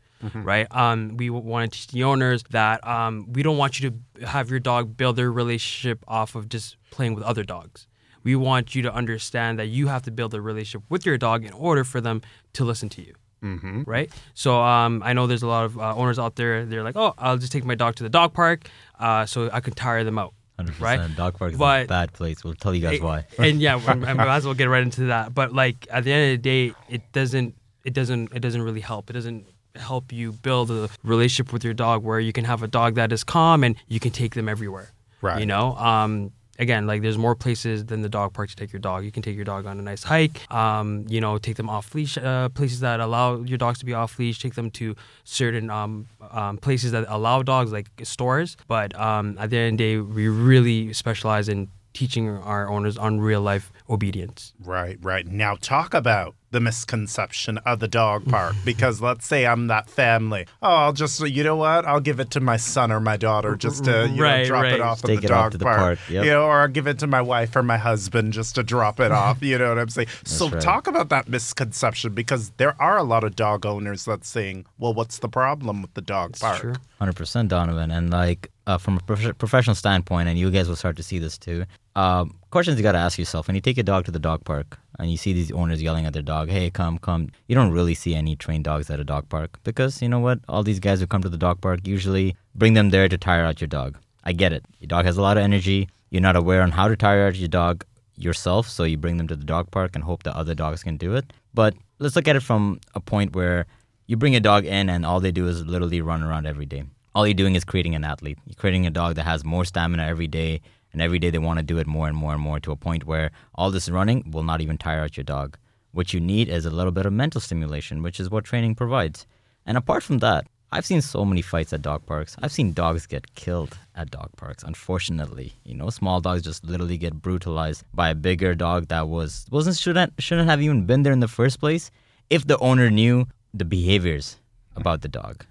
Right? 0.45 0.69
Um, 0.71 1.17
we 1.17 1.31
want 1.31 1.73
to 1.73 1.79
teach 1.79 1.89
the 1.89 2.05
owners 2.05 2.45
that 2.51 2.87
um, 2.87 3.33
we 3.33 3.43
don't 3.43 3.57
want 3.57 3.81
you 3.81 3.91
to 4.19 4.27
have 4.27 4.51
your 4.51 4.61
dog 4.61 4.97
build 4.97 5.17
their 5.17 5.33
relationship 5.33 6.05
off 6.07 6.37
of 6.37 6.49
just 6.49 6.77
playing 6.91 7.15
with 7.15 7.25
other 7.25 7.43
dogs. 7.43 7.89
We 8.25 8.37
want 8.37 8.75
you 8.75 8.83
to 8.83 8.95
understand 8.95 9.59
that 9.59 9.67
you 9.67 9.89
have 9.89 10.03
to 10.03 10.11
build 10.11 10.35
a 10.35 10.41
relationship 10.41 10.83
with 10.89 11.05
your 11.07 11.19
dog 11.19 11.45
in 11.45 11.53
order 11.53 11.85
for 11.85 12.01
them 12.01 12.23
to 12.55 12.65
listen 12.65 12.89
to 12.91 13.03
you 13.03 13.15
Mm-hmm. 13.43 13.83
right? 13.87 14.09
So 14.35 14.63
um, 14.63 15.03
I 15.05 15.15
know 15.15 15.27
there's 15.27 15.43
a 15.43 15.49
lot 15.49 15.65
of 15.65 15.77
uh, 15.77 15.97
owners 15.97 16.17
out 16.19 16.37
there. 16.37 16.65
They're 16.65 16.85
like, 16.85 16.97
oh, 16.97 17.13
I'll 17.19 17.39
just 17.39 17.51
take 17.51 17.65
my 17.65 17.75
dog 17.75 17.97
to 17.97 18.05
the 18.05 18.09
dog 18.09 18.33
park, 18.35 18.69
uh, 19.01 19.27
so 19.27 19.51
I 19.53 19.59
can 19.59 19.75
tire 19.75 20.05
them 20.05 20.17
out, 20.17 20.33
100%. 20.61 20.81
right? 20.81 21.17
Dog 21.17 21.37
park 21.39 21.51
is 21.53 21.57
a 21.61 21.85
bad 21.89 22.13
place. 22.13 22.45
We'll 22.45 22.55
tell 22.55 22.73
you 22.73 22.81
guys 22.81 23.01
why. 23.01 23.25
and 23.39 23.61
yeah, 23.61 23.81
I 23.85 23.95
might 23.95 24.37
as 24.37 24.45
well 24.45 24.55
get 24.55 24.67
right 24.67 24.83
into 24.83 25.07
that. 25.07 25.35
But 25.35 25.53
like 25.53 25.89
at 25.91 26.05
the 26.05 26.13
end 26.13 26.33
of 26.35 26.43
the 26.43 26.43
day, 26.71 26.75
it 26.89 27.03
doesn't, 27.11 27.57
it 27.85 27.95
doesn't, 27.95 28.33
it 28.33 28.41
doesn't 28.41 28.63
really 28.63 28.81
help. 28.81 29.11
It 29.11 29.15
doesn't 29.15 29.45
help 29.75 30.13
you 30.13 30.33
build 30.33 30.71
a 30.71 30.89
relationship 31.03 31.53
with 31.53 31.65
your 31.65 31.75
dog 31.75 32.05
where 32.05 32.21
you 32.21 32.33
can 32.33 32.45
have 32.45 32.63
a 32.63 32.69
dog 32.69 32.95
that 32.95 33.11
is 33.11 33.25
calm 33.25 33.65
and 33.65 33.75
you 33.89 33.99
can 33.99 34.13
take 34.13 34.35
them 34.35 34.49
everywhere. 34.49 34.93
Right. 35.21 35.41
You 35.41 35.47
know. 35.47 35.75
Um, 35.77 36.31
again, 36.63 36.87
like 36.87 37.03
there's 37.03 37.19
more 37.19 37.35
places 37.35 37.85
than 37.87 38.01
the 38.01 38.09
dog 38.09 38.33
park 38.33 38.49
to 38.51 38.57
take 38.57 38.73
your 38.73 38.81
dog. 38.81 39.05
You 39.05 39.13
can 39.13 39.23
take 39.23 39.37
your 39.37 39.45
dog 39.45 39.67
on 39.67 39.79
a 39.79 39.83
nice 39.83 40.03
hike. 40.05 40.51
Um, 40.51 41.05
you 41.09 41.21
know, 41.21 41.37
take 41.39 41.57
them 41.57 41.69
off 41.69 41.95
leash. 41.95 42.17
Uh, 42.17 42.49
places 42.49 42.81
that 42.81 43.01
allow 43.01 43.43
your 43.43 43.59
dogs 43.59 43.81
to 43.81 43.85
be 43.85 43.93
off 43.93 44.19
leash. 44.19 44.39
Take 44.39 44.55
them 44.55 44.71
to 44.73 44.97
certain 45.25 45.69
um, 45.69 46.07
um, 46.31 46.57
places 46.59 46.93
that 46.93 47.05
allow 47.09 47.43
dogs, 47.43 47.73
like 47.73 47.89
stores. 48.05 48.57
But 48.69 48.99
um, 48.99 49.37
at 49.39 49.51
the 49.51 49.59
end 49.59 49.75
of 49.75 49.79
the 49.79 49.85
day, 49.85 49.99
we 49.99 50.29
really 50.29 50.93
specialize 50.93 51.49
in 51.49 51.69
teaching 51.93 52.29
our 52.29 52.71
owners 52.71 52.97
on 52.97 53.21
real 53.21 53.43
life 53.43 53.71
obedience. 53.91 54.55
Right, 54.65 54.99
right. 55.03 55.27
Now 55.27 55.57
talk 55.61 55.93
about 55.93 56.35
the 56.53 56.61
misconception 56.61 57.59
of 57.59 57.81
the 57.81 57.89
dog 57.89 58.25
park 58.27 58.55
because 58.65 59.01
let's 59.01 59.27
say 59.27 59.47
I'm 59.47 59.67
that 59.67 59.91
family. 59.91 60.47
Oh, 60.63 60.69
I'll 60.69 60.93
just 60.93 61.21
you 61.21 61.43
know 61.43 61.57
what? 61.57 61.85
I'll 61.85 62.01
give 62.01 62.21
it 62.21 62.31
to 62.33 62.41
my 62.41 62.57
son 62.57 62.93
or 62.93 63.01
my 63.01 63.17
daughter 63.17 63.57
just 63.57 63.85
to 63.85 64.09
you 64.09 64.21
know, 64.21 64.45
drop 64.45 64.63
right. 64.63 64.75
it 64.75 64.81
off 64.81 65.05
at 65.05 65.09
the 65.09 65.15
it 65.15 65.25
off 65.25 65.29
dog 65.29 65.53
to 65.53 65.59
the 65.59 65.65
park. 65.65 65.79
park, 65.79 65.99
yep. 66.09 66.25
You 66.25 66.31
know, 66.31 66.45
or 66.45 66.61
I'll 66.61 66.69
give 66.69 66.87
it 66.87 66.99
to 67.01 67.07
my 67.07 67.21
wife 67.21 67.57
or 67.57 67.63
my 67.63 67.79
husband 67.79 68.33
just 68.33 68.55
to 68.55 68.63
drop 68.63 69.01
it 69.01 69.11
off. 69.11 69.41
You 69.53 69.59
know 69.59 69.71
what 69.71 69.79
I'm 69.79 69.89
saying? 69.89 70.09
so 70.25 70.49
right. 70.49 70.63
talk 70.63 70.87
about 70.87 71.09
that 71.09 71.29
misconception 71.29 72.15
because 72.15 72.51
there 72.59 72.81
are 72.81 72.97
a 72.97 73.03
lot 73.03 73.25
of 73.25 73.35
dog 73.35 73.67
owners 73.67 74.05
that 74.05 74.25
saying, 74.25 74.67
"Well, 74.79 74.95
what's 74.95 75.19
the 75.19 75.29
problem 75.29 75.83
with 75.83 75.93
the 75.95 76.01
dog 76.01 76.39
park?" 76.39 76.79
Hundred 76.99 77.17
percent, 77.17 77.49
Donovan, 77.49 77.91
and 77.91 78.11
like 78.11 78.51
uh, 78.67 78.79
from 78.79 78.99
a 78.99 79.01
prof- 79.01 79.37
professional 79.39 79.75
standpoint, 79.75 80.29
and 80.29 80.39
you 80.39 80.51
guys 80.51 80.69
will 80.69 80.77
start 80.77 80.97
to 80.97 81.03
see 81.03 81.19
this 81.19 81.37
too. 81.39 81.65
Um, 81.97 82.39
questions 82.51 82.79
you 82.79 82.83
got 82.83 82.93
to 82.93 82.99
ask 82.99 83.19
yourself 83.19 83.47
when 83.47 83.57
you 83.57 83.61
take 83.61 83.77
your 83.77 83.85
dog 83.85 84.05
to 84.07 84.11
the 84.11 84.19
dog 84.19 84.45
park 84.45 84.79
and 84.99 85.11
you 85.11 85.17
see 85.17 85.33
these 85.33 85.51
owners 85.53 85.83
yelling 85.83 86.07
at 86.07 86.13
their 86.13 86.23
dog, 86.23 86.49
"Hey, 86.49 86.71
come, 86.71 86.99
come!" 86.99 87.31
You 87.49 87.55
don't 87.55 87.71
really 87.71 87.95
see 87.95 88.15
any 88.15 88.37
trained 88.37 88.65
dogs 88.65 88.91
at 88.91 89.01
a 89.01 89.05
dog 89.05 89.29
park 89.29 89.59
because 89.65 90.03
you 90.03 90.09
know 90.09 90.21
what? 90.21 90.41
All 90.49 90.63
these 90.63 90.81
guys 90.81 91.01
who 91.01 91.07
come 91.07 91.23
to 91.23 91.29
the 91.29 91.37
dog 91.37 91.61
park 91.61 91.87
usually 91.87 92.37
bring 92.55 92.75
them 92.75 92.91
there 92.91 93.09
to 93.09 93.19
tire 93.19 93.45
out 93.45 93.61
your 93.61 93.69
dog. 93.69 93.99
I 94.25 94.33
get 94.33 94.53
it. 94.53 94.65
Your 94.81 94.89
dog 94.89 95.05
has 95.05 95.17
a 95.17 95.23
lot 95.23 95.37
of 95.37 95.43
energy. 95.43 95.89
You're 96.11 96.23
not 96.23 96.37
aware 96.37 96.63
on 96.63 96.73
how 96.73 96.89
to 96.89 96.97
tire 96.97 97.27
out 97.27 97.37
your 97.37 97.49
dog 97.49 97.85
yourself, 98.17 98.69
so 98.69 98.85
you 98.85 98.97
bring 98.97 99.17
them 99.17 99.29
to 99.29 99.37
the 99.37 99.45
dog 99.45 99.71
park 99.71 99.95
and 99.95 100.05
hope 100.05 100.23
that 100.25 100.37
other 100.37 100.55
dogs 100.55 100.83
can 100.83 100.97
do 100.97 101.15
it. 101.15 101.33
But 101.55 101.75
let's 101.99 102.17
look 102.17 102.29
at 102.29 102.37
it 102.37 102.43
from 102.43 102.81
a 102.95 103.01
point 103.01 103.35
where 103.35 103.67
you 104.07 104.17
bring 104.17 104.37
a 104.37 104.41
dog 104.41 104.65
in 104.65 104.89
and 104.89 105.07
all 105.07 105.21
they 105.21 105.33
do 105.33 105.49
is 105.49 105.65
literally 105.65 106.01
run 106.01 106.23
around 106.23 106.47
every 106.47 106.67
day. 106.67 106.85
All 107.15 107.27
you're 107.27 107.35
doing 107.35 107.55
is 107.55 107.65
creating 107.65 107.95
an 107.95 108.05
athlete. 108.05 108.39
You're 108.47 108.55
creating 108.55 108.87
a 108.87 108.91
dog 108.91 109.15
that 109.17 109.25
has 109.25 109.45
more 109.45 109.65
stamina 109.65 110.05
every 110.05 110.27
day, 110.27 110.61
and 110.93 111.01
every 111.03 111.19
day 111.19 111.31
they 111.31 111.39
want 111.39 111.59
to 111.59 111.65
do 111.65 111.79
it 111.79 111.87
more 111.87 112.09
and 112.09 112.17
more 112.17 112.33
and 112.33 112.43
more 112.43 112.61
to 112.61 112.73
a 112.73 112.77
point 112.77 113.05
where 113.05 113.31
all 113.55 113.71
this 113.71 113.89
running 113.89 114.31
will 114.31 114.43
not 114.43 114.61
even 114.61 114.79
tire 114.79 115.03
out 115.03 115.17
your 115.17 115.25
dog. 115.25 115.57
What 115.93 116.13
you 116.13 116.21
need 116.21 116.49
is 116.49 116.65
a 116.65 116.71
little 116.71 116.93
bit 116.93 117.07
of 117.07 117.13
mental 117.13 117.41
stimulation, 117.41 118.03
which 118.03 118.19
is 118.19 118.31
what 118.31 118.45
training 118.45 118.75
provides. 118.75 119.27
And 119.67 119.77
apart 119.77 120.03
from 120.03 120.19
that, 120.19 120.47
I've 120.75 120.87
seen 120.87 121.03
so 121.03 121.27
many 121.27 121.43
fights 121.43 121.75
at 121.75 121.83
dog 121.83 122.07
parks. 122.07 122.35
I've 122.43 122.51
seen 122.51 122.73
dogs 122.73 123.07
get 123.07 123.35
killed 123.35 123.77
at 123.95 124.11
dog 124.11 124.31
parks. 124.39 124.63
Unfortunately, 124.63 125.53
you 125.65 125.75
know, 125.75 125.91
small 125.91 126.23
dogs 126.23 126.41
just 126.41 126.65
literally 126.65 126.97
get 126.97 127.21
brutalized 127.21 127.85
by 127.93 128.09
a 128.09 128.15
bigger 128.15 128.55
dog 128.55 128.89
that 128.89 129.07
was 129.09 129.47
wasn't 129.51 129.77
shouldn't 129.77 130.15
shouldn't 130.19 130.49
have 130.49 130.63
even 130.63 130.87
been 130.87 131.03
there 131.03 131.13
in 131.13 131.21
the 131.21 131.29
first 131.29 131.61
place 131.61 131.91
if 132.31 132.47
the 132.47 132.57
owner 132.59 132.89
knew 132.91 133.27
the 133.53 133.67
behaviors 133.67 134.39
about 134.75 135.03
the 135.03 135.09
dog. 135.09 135.45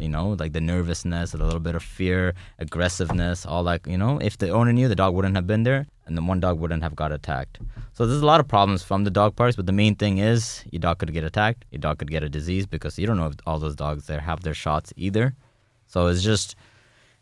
You 0.00 0.08
know, 0.08 0.30
like 0.38 0.52
the 0.52 0.60
nervousness, 0.60 1.34
a 1.34 1.36
little 1.36 1.60
bit 1.60 1.74
of 1.74 1.82
fear, 1.82 2.34
aggressiveness, 2.58 3.44
all 3.44 3.64
that. 3.64 3.86
You 3.86 3.98
know, 3.98 4.18
if 4.18 4.38
the 4.38 4.50
owner 4.50 4.72
knew, 4.72 4.88
the 4.88 4.94
dog 4.94 5.14
wouldn't 5.14 5.34
have 5.34 5.46
been 5.46 5.64
there, 5.64 5.86
and 6.06 6.16
the 6.16 6.22
one 6.22 6.40
dog 6.40 6.58
wouldn't 6.60 6.82
have 6.82 6.94
got 6.94 7.12
attacked. 7.12 7.58
So 7.92 8.06
there's 8.06 8.22
a 8.22 8.26
lot 8.26 8.40
of 8.40 8.48
problems 8.48 8.82
from 8.82 9.04
the 9.04 9.10
dog 9.10 9.36
parks, 9.36 9.56
but 9.56 9.66
the 9.66 9.72
main 9.72 9.94
thing 9.96 10.18
is 10.18 10.64
your 10.70 10.80
dog 10.80 10.98
could 10.98 11.12
get 11.12 11.24
attacked, 11.24 11.64
your 11.70 11.80
dog 11.80 11.98
could 11.98 12.10
get 12.10 12.22
a 12.22 12.28
disease 12.28 12.66
because 12.66 12.98
you 12.98 13.06
don't 13.06 13.16
know 13.16 13.26
if 13.26 13.34
all 13.46 13.58
those 13.58 13.74
dogs 13.74 14.06
there 14.06 14.20
have 14.20 14.42
their 14.42 14.54
shots 14.54 14.92
either. 14.96 15.34
So 15.86 16.06
it's 16.06 16.22
just, 16.22 16.54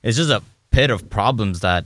it's 0.02 0.16
just 0.16 0.30
a 0.30 0.42
pit 0.70 0.90
of 0.90 1.08
problems 1.08 1.60
that 1.60 1.84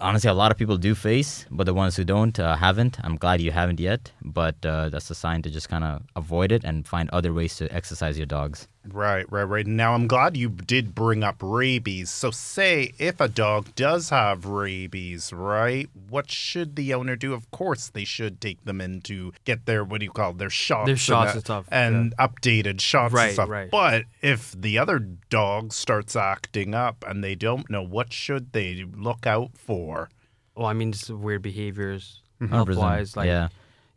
honestly 0.00 0.30
a 0.30 0.34
lot 0.34 0.50
of 0.50 0.56
people 0.56 0.76
do 0.76 0.94
face, 0.94 1.46
but 1.50 1.64
the 1.64 1.74
ones 1.74 1.96
who 1.96 2.04
don't 2.04 2.38
uh, 2.40 2.56
haven't. 2.56 2.98
I'm 3.04 3.16
glad 3.16 3.40
you 3.40 3.50
haven't 3.50 3.78
yet, 3.78 4.10
but 4.22 4.54
uh, 4.64 4.88
that's 4.88 5.10
a 5.10 5.14
sign 5.14 5.42
to 5.42 5.50
just 5.50 5.68
kind 5.68 5.84
of 5.84 6.02
avoid 6.16 6.52
it 6.52 6.64
and 6.64 6.86
find 6.86 7.10
other 7.10 7.32
ways 7.32 7.56
to 7.56 7.72
exercise 7.74 8.16
your 8.16 8.26
dogs. 8.26 8.66
Right, 8.88 9.30
right, 9.30 9.42
right. 9.44 9.66
Now, 9.66 9.92
I'm 9.92 10.06
glad 10.06 10.38
you 10.38 10.48
did 10.48 10.94
bring 10.94 11.22
up 11.22 11.36
rabies. 11.42 12.08
So, 12.08 12.30
say 12.30 12.92
if 12.98 13.20
a 13.20 13.28
dog 13.28 13.74
does 13.74 14.08
have 14.08 14.46
rabies, 14.46 15.34
right? 15.34 15.88
What 16.08 16.30
should 16.30 16.76
the 16.76 16.94
owner 16.94 17.14
do? 17.14 17.34
Of 17.34 17.50
course, 17.50 17.88
they 17.88 18.04
should 18.04 18.40
take 18.40 18.64
them 18.64 18.80
in 18.80 19.02
to 19.02 19.32
get 19.44 19.66
their 19.66 19.84
what 19.84 20.00
do 20.00 20.06
you 20.06 20.10
call 20.10 20.30
it? 20.30 20.38
their 20.38 20.48
shots, 20.48 20.86
Their 20.86 20.96
shots 20.96 21.28
that- 21.28 21.34
and 21.36 21.44
stuff, 21.44 21.68
and 21.70 22.16
updated 22.16 22.80
shots 22.80 23.12
and 23.12 23.14
Right, 23.14 23.32
stuff. 23.34 23.50
right. 23.50 23.70
But 23.70 24.04
if 24.22 24.52
the 24.58 24.78
other 24.78 24.98
dog 24.98 25.74
starts 25.74 26.16
acting 26.16 26.74
up 26.74 27.04
and 27.06 27.22
they 27.22 27.34
don't 27.34 27.68
know, 27.68 27.82
what 27.82 28.14
should 28.14 28.52
they 28.52 28.84
look 28.96 29.26
out 29.26 29.50
for? 29.58 30.08
Well, 30.54 30.66
I 30.66 30.72
mean, 30.72 30.92
just 30.92 31.10
weird 31.10 31.42
behaviors, 31.42 32.22
100%. 32.40 32.50
health 32.50 32.76
wise. 32.78 33.14
Like, 33.16 33.26
yeah. 33.26 33.48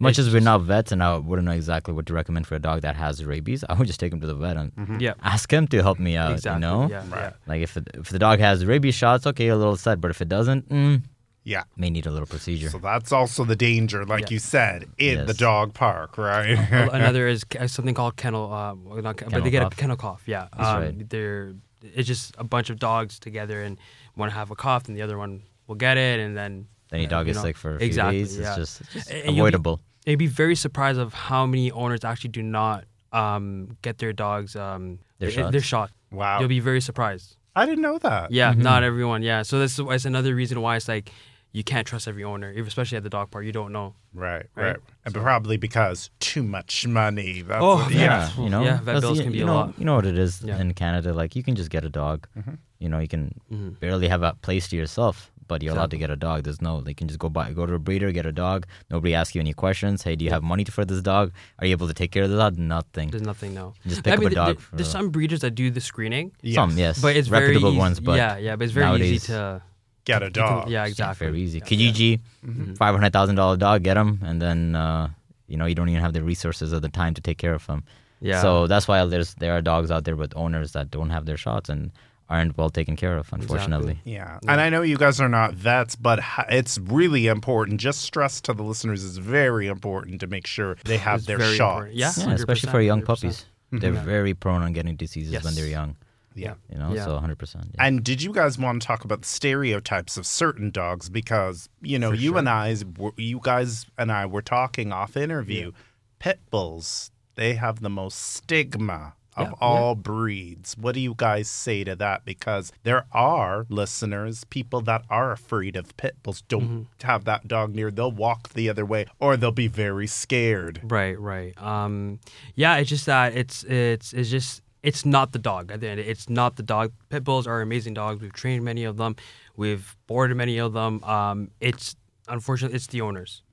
Much 0.03 0.11
it's 0.11 0.19
as 0.19 0.27
we're 0.33 0.39
just- 0.39 0.45
not 0.45 0.61
vets 0.61 0.91
and 0.91 1.01
I 1.03 1.17
wouldn't 1.17 1.45
know 1.45 1.51
exactly 1.53 1.93
what 1.93 2.05
to 2.07 2.13
recommend 2.13 2.45
for 2.47 2.55
a 2.55 2.59
dog 2.59 2.81
that 2.81 2.95
has 2.95 3.23
rabies, 3.25 3.63
I 3.69 3.73
would 3.73 3.87
just 3.87 3.99
take 3.99 4.13
him 4.13 4.21
to 4.21 4.27
the 4.27 4.35
vet 4.35 4.57
and 4.57 4.71
yeah, 5.01 5.13
ask 5.23 5.51
him 5.51 5.67
to 5.67 5.81
help 5.81 5.99
me 5.99 6.15
out. 6.17 6.31
exactly. 6.33 6.55
You 6.67 6.75
know, 6.75 6.89
Yeah, 6.89 7.03
Right. 7.09 7.33
like 7.47 7.61
if 7.61 7.77
it, 7.77 7.87
if 7.95 8.09
the 8.09 8.19
dog 8.19 8.39
has 8.39 8.65
rabies 8.65 8.95
shots, 8.95 9.25
okay, 9.27 9.47
a 9.47 9.55
little 9.55 9.77
set, 9.77 9.99
but 10.01 10.11
if 10.11 10.21
it 10.21 10.29
doesn't, 10.29 10.69
mm, 10.69 11.01
Yeah. 11.45 11.63
may 11.75 11.89
need 11.89 12.05
a 12.05 12.11
little 12.11 12.27
procedure. 12.27 12.69
So 12.69 12.77
that's 12.79 13.11
also 13.11 13.43
the 13.43 13.55
danger, 13.55 14.05
like 14.05 14.21
Yeah. 14.29 14.33
you 14.35 14.39
said, 14.39 14.85
in 14.97 15.25
the 15.25 15.33
dog 15.33 15.73
park, 15.73 16.17
right? 16.17 16.57
Another 16.99 17.27
is 17.27 17.43
something 17.67 17.93
called 17.95 18.15
kennel, 18.15 18.53
uh, 18.53 18.75
not, 19.01 19.17
ca- 19.17 19.27
but 19.29 19.43
they 19.43 19.49
get 19.49 19.63
cough. 19.63 19.73
a 19.73 19.75
kennel 19.75 19.97
cough. 19.97 20.23
Yeah, 20.25 20.47
That's 20.55 20.69
um, 20.69 20.81
right. 20.81 21.09
They're 21.09 21.53
it's 21.95 22.07
just 22.07 22.33
a 22.37 22.45
bunch 22.45 22.69
of 22.69 22.79
dogs 22.79 23.19
together, 23.19 23.61
and 23.61 23.77
one 24.15 24.29
have 24.29 24.51
a 24.51 24.55
cough, 24.55 24.87
and 24.87 24.95
the 24.95 25.01
other 25.01 25.17
one 25.17 25.41
will 25.67 25.75
get 25.75 25.97
it, 25.97 26.19
and 26.21 26.37
then 26.37 26.67
then 26.89 27.01
your 27.01 27.07
uh, 27.07 27.09
dog 27.09 27.25
you 27.27 27.31
is 27.31 27.37
know, 27.37 27.43
sick 27.43 27.57
for 27.57 27.75
a 27.75 27.79
few 27.79 27.87
exactly, 27.87 28.19
days. 28.19 28.39
yeah. 28.39 28.47
It's 28.47 28.55
just, 28.55 28.81
it's 28.81 28.93
just 28.93 29.09
be- 29.11 29.29
avoidable. 29.31 29.81
You'd 30.05 30.19
be 30.19 30.27
very 30.27 30.55
surprised 30.55 30.99
of 30.99 31.13
how 31.13 31.45
many 31.45 31.71
owners 31.71 32.03
actually 32.03 32.31
do 32.31 32.43
not 32.43 32.85
um, 33.11 33.77
get 33.81 33.97
their 33.99 34.13
dogs 34.13 34.55
um, 34.55 34.99
Their 35.19 35.45
i- 35.47 35.51
their 35.51 35.61
shot. 35.61 35.91
wow. 36.11 36.39
You'll 36.39 36.49
be 36.49 36.59
very 36.59 36.81
surprised. 36.81 37.37
I 37.55 37.65
didn't 37.67 37.81
know 37.83 37.99
that. 37.99 38.31
Yeah, 38.31 38.51
Mm-hmm. 38.51 38.61
not 38.63 38.83
everyone. 38.83 39.21
Yeah, 39.21 39.43
so 39.43 39.59
this 39.59 39.77
is 39.79 39.85
that's 39.87 40.05
another 40.05 40.33
reason 40.33 40.59
why 40.61 40.75
it's 40.75 40.87
like 40.87 41.11
you 41.51 41.63
can't 41.63 41.85
trust 41.85 42.07
every 42.07 42.23
owner, 42.23 42.49
especially 42.49 42.97
at 42.97 43.03
the 43.03 43.11
dog 43.11 43.29
park. 43.29 43.45
You 43.45 43.51
don't 43.51 43.71
know. 43.71 43.93
Right, 44.15 44.47
Right? 44.55 44.65
right. 44.69 44.75
And 45.05 45.13
probably 45.13 45.57
because 45.57 46.09
too 46.19 46.41
much 46.41 46.87
money. 46.87 47.43
That's 47.43 47.61
Oh, 47.63 47.75
what- 47.75 47.91
yeah. 47.93 48.31
you 48.39 48.49
know, 48.49 48.63
Yeah, 48.63 48.79
vet 48.81 49.01
bills 49.01 49.19
you, 49.19 49.23
can 49.25 49.31
be 49.33 49.37
you 49.39 49.45
a 49.45 49.53
lot. 49.53 49.73
You 49.77 49.85
know 49.85 49.93
what 49.95 50.07
it 50.07 50.17
is 50.17 50.41
Yeah. 50.43 50.59
in 50.59 50.73
Canada. 50.73 51.13
Like 51.13 51.35
you 51.35 51.43
can 51.43 51.53
just 51.55 51.69
get 51.69 51.85
a 51.85 51.89
dog. 51.89 52.27
Mm-hmm. 52.35 52.55
You 52.79 52.89
know, 52.89 52.97
you 52.97 53.07
can 53.07 53.39
Mhm. 53.53 53.79
barely 53.79 54.07
have 54.07 54.23
a 54.23 54.33
place 54.41 54.67
to 54.69 54.75
yourself, 54.75 55.31
but 55.47 55.61
you're 55.61 55.73
allowed 55.73 55.91
to 55.91 55.97
get 55.97 56.09
a 56.09 56.15
dog. 56.15 56.43
There's 56.43 56.61
no, 56.61 56.81
they 56.81 56.93
can 56.93 57.07
just 57.07 57.19
go 57.19 57.29
buy, 57.29 57.51
go 57.53 57.65
to 57.65 57.73
a 57.73 57.79
breeder, 57.79 58.11
get 58.11 58.25
a 58.25 58.31
dog. 58.31 58.65
Nobody 58.89 59.13
asks 59.15 59.35
you 59.35 59.41
any 59.41 59.53
questions. 59.53 60.03
Hey, 60.03 60.15
do 60.15 60.23
you 60.25 60.31
have 60.31 60.43
money 60.43 60.63
for 60.65 60.85
this 60.85 61.01
dog? 61.01 61.31
Are 61.59 61.65
you 61.65 61.71
able 61.71 61.87
to 61.87 61.93
take 61.93 62.11
care 62.11 62.23
of 62.23 62.29
the 62.29 62.37
dog? 62.37 62.57
Nothing. 62.57 63.09
There's 63.11 63.23
nothing 63.23 63.53
now. 63.53 63.73
Just 63.87 64.03
pick 64.03 64.11
I 64.13 64.15
up 64.15 64.19
mean, 64.21 64.31
a 64.31 64.35
dog. 64.35 64.57
th- 64.57 64.67
there's 64.73 64.87
the- 64.87 64.91
some 64.91 65.09
breeders 65.09 65.41
that 65.41 65.51
do 65.55 65.69
the 65.71 65.81
screening, 65.81 66.31
Some, 66.53 66.77
yes, 66.77 67.01
but 67.01 67.15
it's 67.15 67.27
very 67.27 67.47
reputable 67.47 67.69
easy. 67.71 67.77
ones. 67.79 67.99
But 67.99 68.17
yeah, 68.17 68.37
yeah, 68.37 68.55
but 68.55 68.63
it's 68.65 68.73
very 68.73 68.85
nowadays, 68.85 69.11
easy 69.11 69.27
to 69.33 69.61
Get 70.05 70.21
a 70.21 70.25
you 70.25 70.31
can- 70.31 70.43
dog. 70.43 70.69
yeah, 70.69 70.85
it's 70.85 70.99
not 70.99 71.11
exactly. 71.11 71.27
very 71.27 71.41
easy. 71.41 71.59
Yeah. 71.59 71.65
Kijiji, 71.65 72.19
Mhm. 72.45 72.77
five 72.77 72.93
hundred 72.95 73.13
thousand 73.13 73.35
dollar 73.35 73.57
dog, 73.57 73.83
get 73.83 73.95
him, 73.97 74.19
and 74.23 74.41
then 74.41 74.75
uh, 74.75 75.07
you 75.47 75.57
know 75.57 75.65
you 75.65 75.75
don't 75.75 75.89
even 75.89 76.01
have 76.01 76.13
the 76.13 76.23
resources 76.23 76.73
or 76.73 76.79
the 76.79 76.89
time 76.89 77.13
to 77.13 77.21
take 77.21 77.37
care 77.37 77.53
of 77.53 77.65
him. 77.65 77.83
Yeah. 78.19 78.41
So 78.41 78.67
that's 78.67 78.87
why 78.87 79.05
there's 79.05 79.33
there 79.35 79.53
are 79.55 79.61
dogs 79.61 79.91
out 79.91 80.03
there 80.05 80.15
with 80.15 80.33
owners 80.35 80.71
that 80.73 80.89
don't 80.91 81.09
have 81.09 81.25
their 81.25 81.37
shots 81.37 81.69
and 81.69 81.91
aren't 82.33 82.57
well 82.57 82.69
taken 82.69 82.95
care 82.95 83.15
of, 83.17 83.31
unfortunately. 83.31 83.99
Yeah. 84.03 84.39
And 84.47 84.59
I 84.59 84.69
know 84.69 84.81
you 84.81 84.97
guys 84.97 85.21
are 85.21 85.29
not 85.29 85.53
vets, 85.53 85.95
but 85.95 86.19
it's 86.49 86.77
really 86.79 87.27
important. 87.27 87.79
Just 87.79 88.01
stress 88.01 88.41
to 88.41 88.53
the 88.53 88.63
listeners 88.63 89.03
is 89.03 89.17
very 89.17 89.67
important 89.67 90.19
to 90.21 90.27
make 90.27 90.47
sure 90.47 90.75
they 90.85 90.97
have 90.97 91.19
It's 91.19 91.27
their 91.27 91.37
very 91.37 91.55
shots. 91.55 91.71
important. 91.73 91.95
Yeah. 91.95 92.11
Yeah, 92.17 92.33
especially 92.33 92.71
for 92.71 92.81
young 92.81 93.01
100%. 93.01 93.05
puppies. 93.05 93.45
They're 93.71 93.93
Yeah. 93.93 94.03
very 94.03 94.33
prone 94.33 94.61
on 94.63 94.73
getting 94.73 94.95
diseases 94.95 95.43
when 95.43 95.55
they're 95.55 95.67
young. 95.67 95.95
Yeah. 96.35 96.55
You 96.71 96.79
know, 96.79 96.93
Yeah. 96.95 97.05
so 97.05 97.15
100%. 97.15 97.65
Yeah. 97.75 97.85
And 97.85 98.03
did 98.03 98.23
you 98.23 98.33
guys 98.33 98.57
want 98.57 98.81
to 98.81 98.87
talk 98.87 99.03
about 99.05 99.21
the 99.21 99.27
stereotypes 99.27 100.17
of 100.17 100.25
certain 100.25 100.71
dogs? 100.71 101.09
Because 101.09 101.69
you 101.81 101.99
know, 101.99 102.09
For 102.09 102.15
you 102.15 102.29
sure. 102.31 102.39
and 102.39 102.49
I, 102.49 102.75
you 103.17 103.39
guys 103.43 103.85
and 103.97 104.11
I 104.11 104.25
were 104.25 104.41
talking 104.41 104.91
off 104.91 105.15
interview. 105.15 105.71
Pit 106.19 106.39
bulls, 106.49 107.11
they 107.35 107.53
have 107.55 107.81
the 107.81 107.89
most 107.89 108.17
stigma 108.19 109.13
of 109.35 109.47
Yeah, 109.47 109.53
yeah. 109.61 109.67
all 109.67 109.95
breeds. 109.95 110.75
What 110.77 110.95
do 110.95 111.01
you 111.01 111.13
guys 111.17 111.47
say 111.49 111.83
to 111.83 111.95
that? 111.95 112.25
Because 112.25 112.71
there 112.83 113.05
are 113.11 113.65
listeners, 113.69 114.43
people 114.45 114.81
that 114.81 115.03
are 115.09 115.31
afraid 115.31 115.75
of 115.75 115.95
pit 115.97 116.15
bulls, 116.23 116.41
don't 116.47 116.63
Mm-hmm. 116.63 117.07
have 117.07 117.25
that 117.25 117.47
dog 117.47 117.73
near. 117.75 117.91
They'll 117.91 118.11
walk 118.11 118.49
the 118.53 118.69
other 118.69 118.85
way, 118.85 119.05
or 119.19 119.35
they'll 119.37 119.51
be 119.51 119.67
very 119.67 120.07
scared. 120.07 120.79
Right, 120.83 121.19
right. 121.19 121.53
Um, 121.61 122.19
yeah, 122.55 122.77
it's 122.77 122.89
just 122.89 123.05
that 123.07 123.35
it's 123.35 123.63
it's 123.65 124.13
it's 124.13 124.29
just 124.29 124.61
it's 124.81 125.05
not 125.05 125.31
the 125.31 125.39
dog. 125.39 125.71
At 125.71 125.79
the 125.81 125.89
end, 125.89 125.99
it's 125.99 126.29
not 126.29 126.55
the 126.57 126.63
dog. 126.63 126.91
Pit 127.09 127.23
bulls 127.23 127.47
are 127.47 127.61
amazing 127.61 127.93
dogs. 127.93 128.21
We've 128.21 128.33
trained 128.33 128.63
many 128.65 128.83
of 128.83 128.97
them. 128.97 129.15
We've 129.55 129.95
boarded 130.07 130.35
many 130.37 130.57
of 130.57 130.73
them. 130.73 131.03
Um, 131.03 131.51
it's 131.59 131.95
unfortunately 132.27 132.75
it's 132.75 132.87
the 132.87 133.01
owners. 133.01 133.43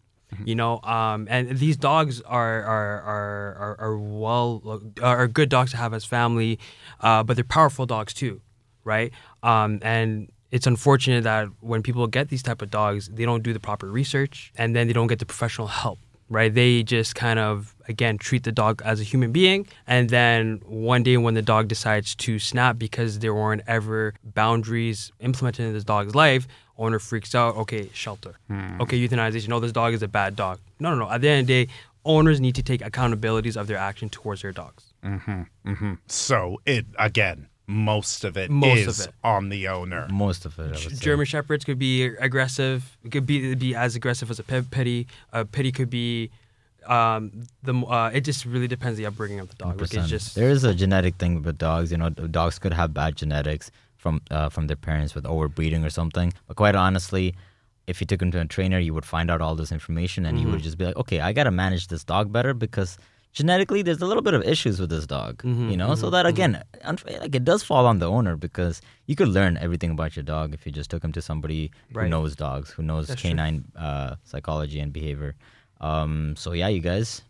You 0.45 0.55
know, 0.55 0.81
um, 0.83 1.27
and 1.31 1.59
these 1.59 1.77
dogs 1.77 2.21
are 2.23 2.63
are 2.63 3.01
are 3.03 3.57
are, 3.59 3.77
are 3.81 3.99
well 3.99 4.81
are 5.03 5.29
good 5.29 5.49
dogs 5.49 5.73
to 5.73 5.77
have 5.77 5.93
as 5.93 6.05
family, 6.05 6.59
uh, 7.01 7.23
but 7.23 7.37
they're 7.37 7.45
powerful 7.45 7.87
dogs 7.87 8.15
too, 8.15 8.41
right? 8.85 9.13
Um, 9.43 9.81
and 9.83 10.31
it's 10.51 10.67
unfortunate 10.67 11.25
that 11.25 11.49
when 11.61 11.83
people 11.83 12.07
get 12.07 12.29
these 12.29 12.43
type 12.43 12.63
of 12.63 12.71
dogs, 12.71 13.09
they 13.09 13.25
don't 13.25 13.43
do 13.43 13.53
the 13.53 13.61
proper 13.61 13.91
research, 13.91 14.53
and 14.57 14.75
then 14.75 14.87
they 14.87 14.93
don't 14.93 15.09
get 15.09 15.19
the 15.19 15.27
professional 15.27 15.67
help 15.67 15.99
right? 16.31 16.55
They 16.55 16.83
just 16.83 17.15
kind 17.15 17.39
of 17.39 17.75
again 17.89 18.17
treat 18.17 18.45
the 18.45 18.53
dog 18.53 18.81
as 18.85 19.01
a 19.01 19.05
human 19.05 19.33
being, 19.33 19.67
and 19.87 20.09
then 20.09 20.63
one 20.65 21.03
day 21.03 21.17
when 21.17 21.35
the 21.35 21.43
dog 21.43 21.69
decides 21.69 22.15
to 22.17 22.39
snap 22.39 22.79
because 22.79 23.19
there 23.19 23.35
weren't 23.35 23.63
ever 23.67 24.15
boundaries 24.23 25.13
implemented 25.21 25.67
in 25.67 25.73
this 25.75 25.85
dog's 25.85 26.15
life, 26.15 26.47
owner 26.81 26.99
freaks 26.99 27.35
out. 27.35 27.55
Okay, 27.57 27.89
shelter. 27.93 28.35
Okay, 28.81 28.99
euthanization. 28.99 29.49
No, 29.49 29.61
this 29.61 29.71
dog 29.73 29.93
is 29.95 30.03
a 30.03 30.09
bad 30.09 30.35
dog. 30.35 30.59
No, 30.81 30.91
no, 30.95 31.05
no. 31.05 31.11
At 31.11 31.21
the 31.21 31.29
end 31.29 31.43
of 31.43 31.47
the 31.47 31.65
day, 31.67 31.73
owners 32.05 32.41
need 32.41 32.55
to 32.57 32.63
take 32.63 32.81
accountabilities 32.81 33.57
of 33.57 33.67
their 33.69 33.77
action 33.77 34.09
towards 34.09 34.43
their 34.43 34.53
dogs. 34.53 34.85
So 36.07 36.61
it 36.67 36.87
again, 36.99 37.49
most 37.67 38.25
of 38.25 38.37
it 38.37 38.51
Most 38.51 38.89
of 39.01 39.09
it. 39.09 39.15
on 39.23 39.49
the 39.49 39.69
owner. 39.69 40.09
Most 40.11 40.45
of 40.45 40.59
it, 40.59 40.75
I 40.75 40.79
say. 40.79 40.95
German 40.97 41.27
shepherds 41.27 41.65
could 41.65 41.79
be 41.79 42.05
aggressive. 42.05 42.97
It 43.05 43.13
could 43.13 43.27
be 43.27 43.55
be 43.55 43.75
as 43.75 43.95
aggressive 43.97 44.31
as 44.31 44.39
a 44.39 44.43
pit- 44.43 44.71
pitty. 44.71 45.07
A 45.33 45.45
pitty 45.45 45.73
could 45.73 45.91
be. 45.91 46.31
Um, 46.87 47.43
the 47.63 47.75
uh, 47.75 48.11
it 48.13 48.23
just 48.23 48.45
really 48.47 48.67
depends 48.67 48.97
the 48.97 49.07
upbringing 49.07 49.39
of 49.39 49.49
the 49.51 49.55
dog. 49.55 49.81
Like 49.81 49.93
it's 49.95 50.09
just 50.09 50.35
there 50.35 50.49
is 50.51 50.65
a 50.65 50.75
genetic 50.75 51.17
thing 51.17 51.43
with 51.43 51.59
dogs. 51.59 51.93
You 51.93 51.99
know, 51.99 52.09
dogs 52.11 52.59
could 52.59 52.73
have 52.73 52.95
bad 52.95 53.17
genetics 53.17 53.71
from 54.03 54.15
uh, 54.31 54.49
from 54.55 54.65
their 54.71 54.81
parents 54.89 55.15
with 55.17 55.25
overbreeding 55.35 55.83
or 55.89 55.91
something. 56.01 56.29
But 56.49 56.57
quite 56.63 56.75
honestly, 56.87 57.27
if 57.87 58.01
you 58.01 58.07
took 58.11 58.21
him 58.25 58.31
to 58.35 58.41
a 58.41 58.45
trainer, 58.57 58.79
you 58.87 58.93
would 58.97 59.09
find 59.17 59.31
out 59.33 59.41
all 59.45 59.55
this 59.63 59.73
information, 59.79 60.21
and 60.27 60.35
you 60.39 60.45
Mm-hmm. 60.45 60.53
would 60.53 60.63
just 60.69 60.79
be 60.79 60.87
like, 60.89 60.97
okay, 61.03 61.21
I 61.29 61.33
gotta 61.39 61.51
manage 61.65 61.85
this 61.93 62.05
dog 62.13 62.33
better 62.37 62.53
because 62.55 62.91
genetically 63.33 63.83
there's 63.87 64.03
a 64.03 64.07
little 64.11 64.23
bit 64.29 64.35
of 64.39 64.43
issues 64.55 64.81
with 64.81 64.91
this 64.91 65.07
dog. 65.07 65.33
Mm-hmm, 65.43 65.71
you 65.73 65.77
know, 65.81 65.95
so 66.03 66.07
that 66.15 66.27
again, 66.27 66.53
unf- 66.93 67.07
like 67.25 67.35
it 67.41 67.45
does 67.51 67.63
fall 67.71 67.85
on 67.87 67.99
the 68.03 68.09
owner 68.17 68.35
because 68.47 68.81
you 69.07 69.15
could 69.21 69.29
learn 69.39 69.57
everything 69.67 69.91
about 69.97 70.17
your 70.17 70.25
dog 70.35 70.47
if 70.57 70.67
you 70.67 70.73
just 70.73 70.91
took 70.91 71.03
him 71.05 71.13
to 71.19 71.23
somebody 71.31 71.71
who 71.95 72.09
knows 72.09 72.35
dogs, 72.47 72.71
who 72.77 72.83
knows 72.91 73.07
That's 73.09 73.23
canine 73.23 73.65
uh, 73.77 74.11
psychology 74.25 74.81
and 74.85 74.93
behavior. 75.01 75.33
Um, 75.81 76.35
so 76.37 76.53
yeah, 76.53 76.69
you 76.69 76.81
guys. 76.81 77.23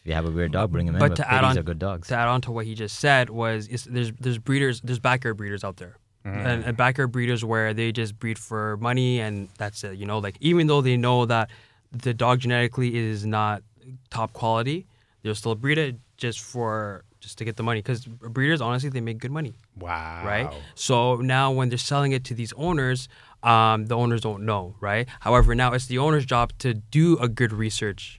If 0.00 0.10
you 0.10 0.14
have 0.14 0.26
a 0.26 0.30
weird 0.30 0.52
dog, 0.52 0.70
bring 0.70 0.86
him 0.86 0.94
in. 0.94 1.00
But 1.00 1.16
to 1.16 1.24
add 1.28 1.42
on 1.42 1.58
are 1.58 1.62
good 1.64 1.80
dogs. 1.80 2.06
to 2.08 2.14
add 2.16 2.28
on 2.28 2.40
to 2.42 2.52
what 2.52 2.64
he 2.64 2.74
just 2.76 2.96
said 3.00 3.28
was 3.30 3.66
there's 3.90 4.12
there's 4.20 4.38
breeders 4.38 4.80
there's 4.82 5.00
backyard 5.00 5.36
breeders 5.36 5.64
out 5.64 5.76
there. 5.78 5.96
Mm. 6.26 6.44
And, 6.44 6.64
and 6.64 6.76
backyard 6.76 7.12
breeders 7.12 7.44
where 7.44 7.72
they 7.72 7.92
just 7.92 8.18
breed 8.18 8.38
for 8.38 8.76
money 8.78 9.20
and 9.20 9.48
that's 9.58 9.84
it. 9.84 9.96
You 9.96 10.06
know, 10.06 10.18
like 10.18 10.36
even 10.40 10.66
though 10.66 10.80
they 10.80 10.96
know 10.96 11.24
that 11.26 11.50
the 11.92 12.12
dog 12.12 12.40
genetically 12.40 12.96
is 12.96 13.24
not 13.24 13.62
top 14.10 14.32
quality, 14.32 14.86
they'll 15.22 15.36
still 15.36 15.54
breed 15.54 15.78
it 15.78 15.94
just 16.16 16.40
for 16.40 17.04
just 17.20 17.38
to 17.38 17.44
get 17.44 17.54
the 17.56 17.62
money. 17.62 17.78
Because 17.80 18.04
breeders, 18.06 18.60
honestly, 18.60 18.90
they 18.90 19.00
make 19.00 19.18
good 19.18 19.30
money, 19.30 19.54
Wow. 19.78 20.22
right? 20.26 20.50
So 20.74 21.16
now 21.16 21.52
when 21.52 21.68
they're 21.68 21.78
selling 21.78 22.10
it 22.12 22.24
to 22.24 22.34
these 22.34 22.52
owners, 22.56 23.08
um, 23.44 23.86
the 23.86 23.96
owners 23.96 24.20
don't 24.22 24.44
know, 24.44 24.74
right? 24.80 25.06
However, 25.20 25.54
now 25.54 25.72
it's 25.74 25.86
the 25.86 25.98
owner's 25.98 26.26
job 26.26 26.52
to 26.58 26.74
do 26.74 27.16
a 27.18 27.28
good 27.28 27.52
research 27.52 28.18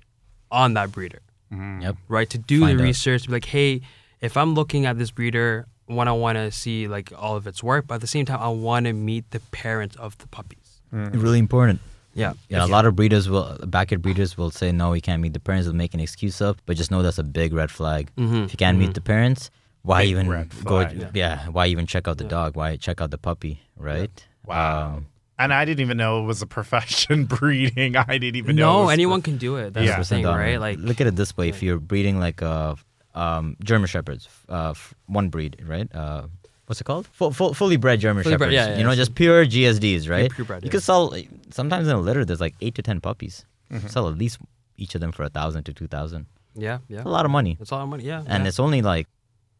on 0.50 0.76
that 0.76 0.92
breeder 0.94 1.22
Yep. 1.52 1.98
right? 2.08 2.30
To 2.30 2.38
do 2.38 2.62
Find 2.62 2.80
the 2.80 2.84
out. 2.84 2.88
research, 2.88 3.26
be 3.28 3.34
like, 3.34 3.46
hey, 3.46 3.82
if 4.22 4.38
I'm 4.38 4.54
looking 4.54 4.86
at 4.86 4.98
this 4.98 5.12
breeder, 5.12 5.68
when 5.88 6.08
I 6.08 6.12
want 6.14 6.38
to 6.38 6.52
see 6.52 6.88
like 6.88 7.12
all 7.18 7.36
of 7.36 7.48
its 7.48 7.62
work, 7.64 7.88
but 7.88 7.96
at 7.96 8.02
the 8.02 8.08
same 8.08 8.26
time, 8.26 8.40
I 8.42 8.50
want 8.50 8.86
to 8.86 8.94
meet 8.94 9.32
the 9.32 9.40
parents 9.52 9.96
of 9.98 10.18
the 10.20 10.28
puppies. 10.28 10.82
Really 10.92 11.40
important. 11.40 11.80
Yeah. 12.14 12.34
Yeah, 12.50 12.66
a 12.66 12.68
lot 12.68 12.86
of 12.86 12.96
breeders 12.96 13.30
will, 13.30 13.58
backyard 13.68 14.02
breeders 14.02 14.38
will 14.38 14.50
say, 14.52 14.72
no, 14.72 14.92
we 14.92 15.02
can't 15.02 15.22
meet 15.22 15.34
the 15.34 15.40
parents. 15.40 15.68
They'll 15.68 15.76
make 15.76 15.94
an 15.94 16.00
excuse 16.00 16.42
up, 16.42 16.58
but 16.66 16.76
just 16.78 16.90
know 16.92 17.02
that's 17.04 17.20
a 17.20 17.24
big 17.24 17.54
red 17.54 17.70
flag. 17.72 18.10
Mhm, 18.18 18.46
If 18.46 18.54
you 18.54 18.58
can't 18.58 18.78
meet 18.80 18.94
the 18.96 19.02
parents, 19.02 19.50
why 19.84 20.02
Big 20.04 20.12
even 20.12 20.28
go? 20.28 20.44
flag. 20.86 21.12
Yeah. 21.14 21.48
why 21.50 21.68
even 21.68 21.86
check 21.86 22.08
out 22.08 22.18
the 22.18 22.24
dog? 22.24 22.56
Why 22.56 22.76
check 22.76 23.02
out 23.02 23.12
the 23.12 23.18
puppy? 23.18 23.62
Right? 23.78 24.10
Wow. 24.46 24.96
Um, 24.98 25.06
And 25.40 25.54
I 25.54 25.66
didn't 25.66 25.82
even 25.82 25.98
know 25.98 26.24
it 26.24 26.26
was 26.26 26.42
a 26.42 26.48
profession 26.48 27.26
breeding. 27.38 27.96
I 27.96 28.18
didn't 28.18 28.36
even 28.38 28.56
know. 28.56 28.70
it 28.70 28.74
No, 28.74 28.84
was 28.86 28.94
anyone 28.94 29.22
can 29.22 29.38
do 29.38 29.58
it. 29.58 29.76
That's 29.76 29.86
Yeah. 29.86 30.00
the 30.00 30.04
thing, 30.06 30.26
right? 30.26 30.60
Like, 30.60 30.80
look 30.80 31.00
at 31.00 31.06
it 31.06 31.16
this 31.16 31.38
way: 31.38 31.48
if 31.50 31.62
you're 31.62 31.78
breeding 31.80 32.18
like 32.20 32.42
a 32.42 32.76
um, 33.18 33.56
German 33.64 33.88
shepherds, 33.88 34.30
uh, 34.50 34.72
f- 34.72 34.94
one 35.08 35.30
breed, 35.30 35.58
right? 35.66 35.90
Uh, 35.94 36.28
what's 36.68 36.80
it 36.82 36.84
called? 36.84 37.08
Full, 37.14 37.32
full, 37.32 37.54
fully 37.54 37.78
bred 37.78 38.00
German 38.00 38.24
Fully 38.24 38.38
bred, 38.38 38.52
shepherds. 38.52 38.56
yeah, 38.56 38.70
yeah, 38.74 38.78
you 38.78 38.84
know, 38.84 38.92
so- 38.92 39.02
just 39.04 39.16
pure 39.16 39.46
GSDs, 39.46 40.10
right? 40.10 40.30
purebred, 40.32 40.64
you 40.64 40.68
yeah. 40.68 40.72
could 40.72 40.84
sell 40.84 41.14
sometimes 41.50 41.88
in 41.88 41.96
a 41.96 42.00
litter. 42.00 42.24
There's 42.26 42.42
like 42.42 42.56
eight 42.62 42.76
to 42.76 42.82
ten 42.82 43.02
puppies. 43.02 43.46
Mm-hmm. 43.72 43.88
Sell 43.88 44.08
at 44.08 44.18
least 44.18 44.38
each 44.78 44.94
of 44.96 45.02
them 45.02 45.12
for 45.12 45.24
a 45.24 45.30
thousand 45.30 45.64
to 45.66 45.74
two 45.74 45.88
thousand. 45.88 46.26
yeah, 46.56 46.78
yeah. 46.88 47.02
A 47.04 47.10
lot 47.18 47.26
of 47.26 47.32
money, 47.32 47.56
That's 47.60 47.72
all 47.72 47.86
money. 47.88 48.04
Yeah. 48.04 48.24
and 48.28 48.44
yeah. 48.44 48.48
it's 48.50 48.60
only 48.60 48.82
like 48.82 49.08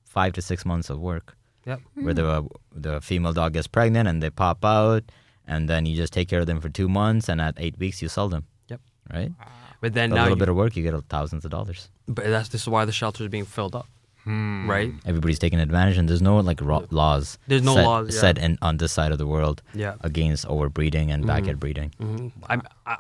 five 0.06 0.34
to 0.34 0.42
six 0.42 0.66
months 0.66 0.90
of 0.90 1.00
work. 1.00 1.36
Yep. 1.66 1.80
Where 1.96 2.14
the 2.14 2.48
the 2.86 3.02
female 3.02 3.34
dog 3.34 3.54
gets 3.54 3.68
pregnant 3.68 4.08
and 4.08 4.24
they 4.24 4.30
pop 4.30 4.64
out, 4.64 5.04
and 5.46 5.68
then 5.70 5.86
you 5.86 5.96
just 5.98 6.14
take 6.14 6.28
care 6.30 6.40
of 6.40 6.48
them 6.48 6.62
for 6.62 6.70
two 6.70 6.88
months, 6.88 7.28
and 7.30 7.42
at 7.42 7.56
eight 7.58 7.78
weeks 7.78 8.02
you 8.02 8.08
sell 8.08 8.30
them. 8.30 8.44
Yep. 8.70 8.82
Right. 9.14 9.32
But 9.82 9.94
then 9.94 10.12
a 10.12 10.16
now, 10.16 10.22
a 10.22 10.24
little 10.24 10.38
you- 10.38 10.40
bit 10.40 10.50
of 10.50 10.56
work, 10.56 10.76
you 10.76 10.84
get 10.84 10.96
thousands 11.10 11.46
of 11.46 11.52
dollars. 11.52 11.90
but 12.08 12.26
that's 12.26 12.50
this 12.50 12.62
is 12.62 12.68
why 12.68 12.86
the 12.86 12.92
shelter 12.92 13.24
is 13.24 13.30
being 13.30 13.46
filled 13.46 13.76
up, 13.76 13.88
right? 14.26 14.92
everybody's 15.06 15.40
taking 15.40 15.60
advantage 15.60 15.98
and 15.98 16.08
there's 16.10 16.22
no 16.22 16.38
like 16.40 16.60
ro- 16.62 16.86
laws 16.92 17.38
There's 17.48 17.62
no 17.64 17.76
set, 17.76 17.86
laws, 17.86 18.14
yeah. 18.16 18.20
set 18.22 18.38
in 18.38 18.58
on 18.62 18.78
this 18.78 18.92
side 18.92 19.12
of 19.12 19.18
the 19.18 19.28
world 19.28 19.62
Yeah. 19.74 19.96
against 20.02 20.46
overbreeding 20.48 21.12
and 21.14 21.26
backyard 21.26 21.60
breeding 21.60 21.92
hmm 22.00 22.28
I 22.50 22.60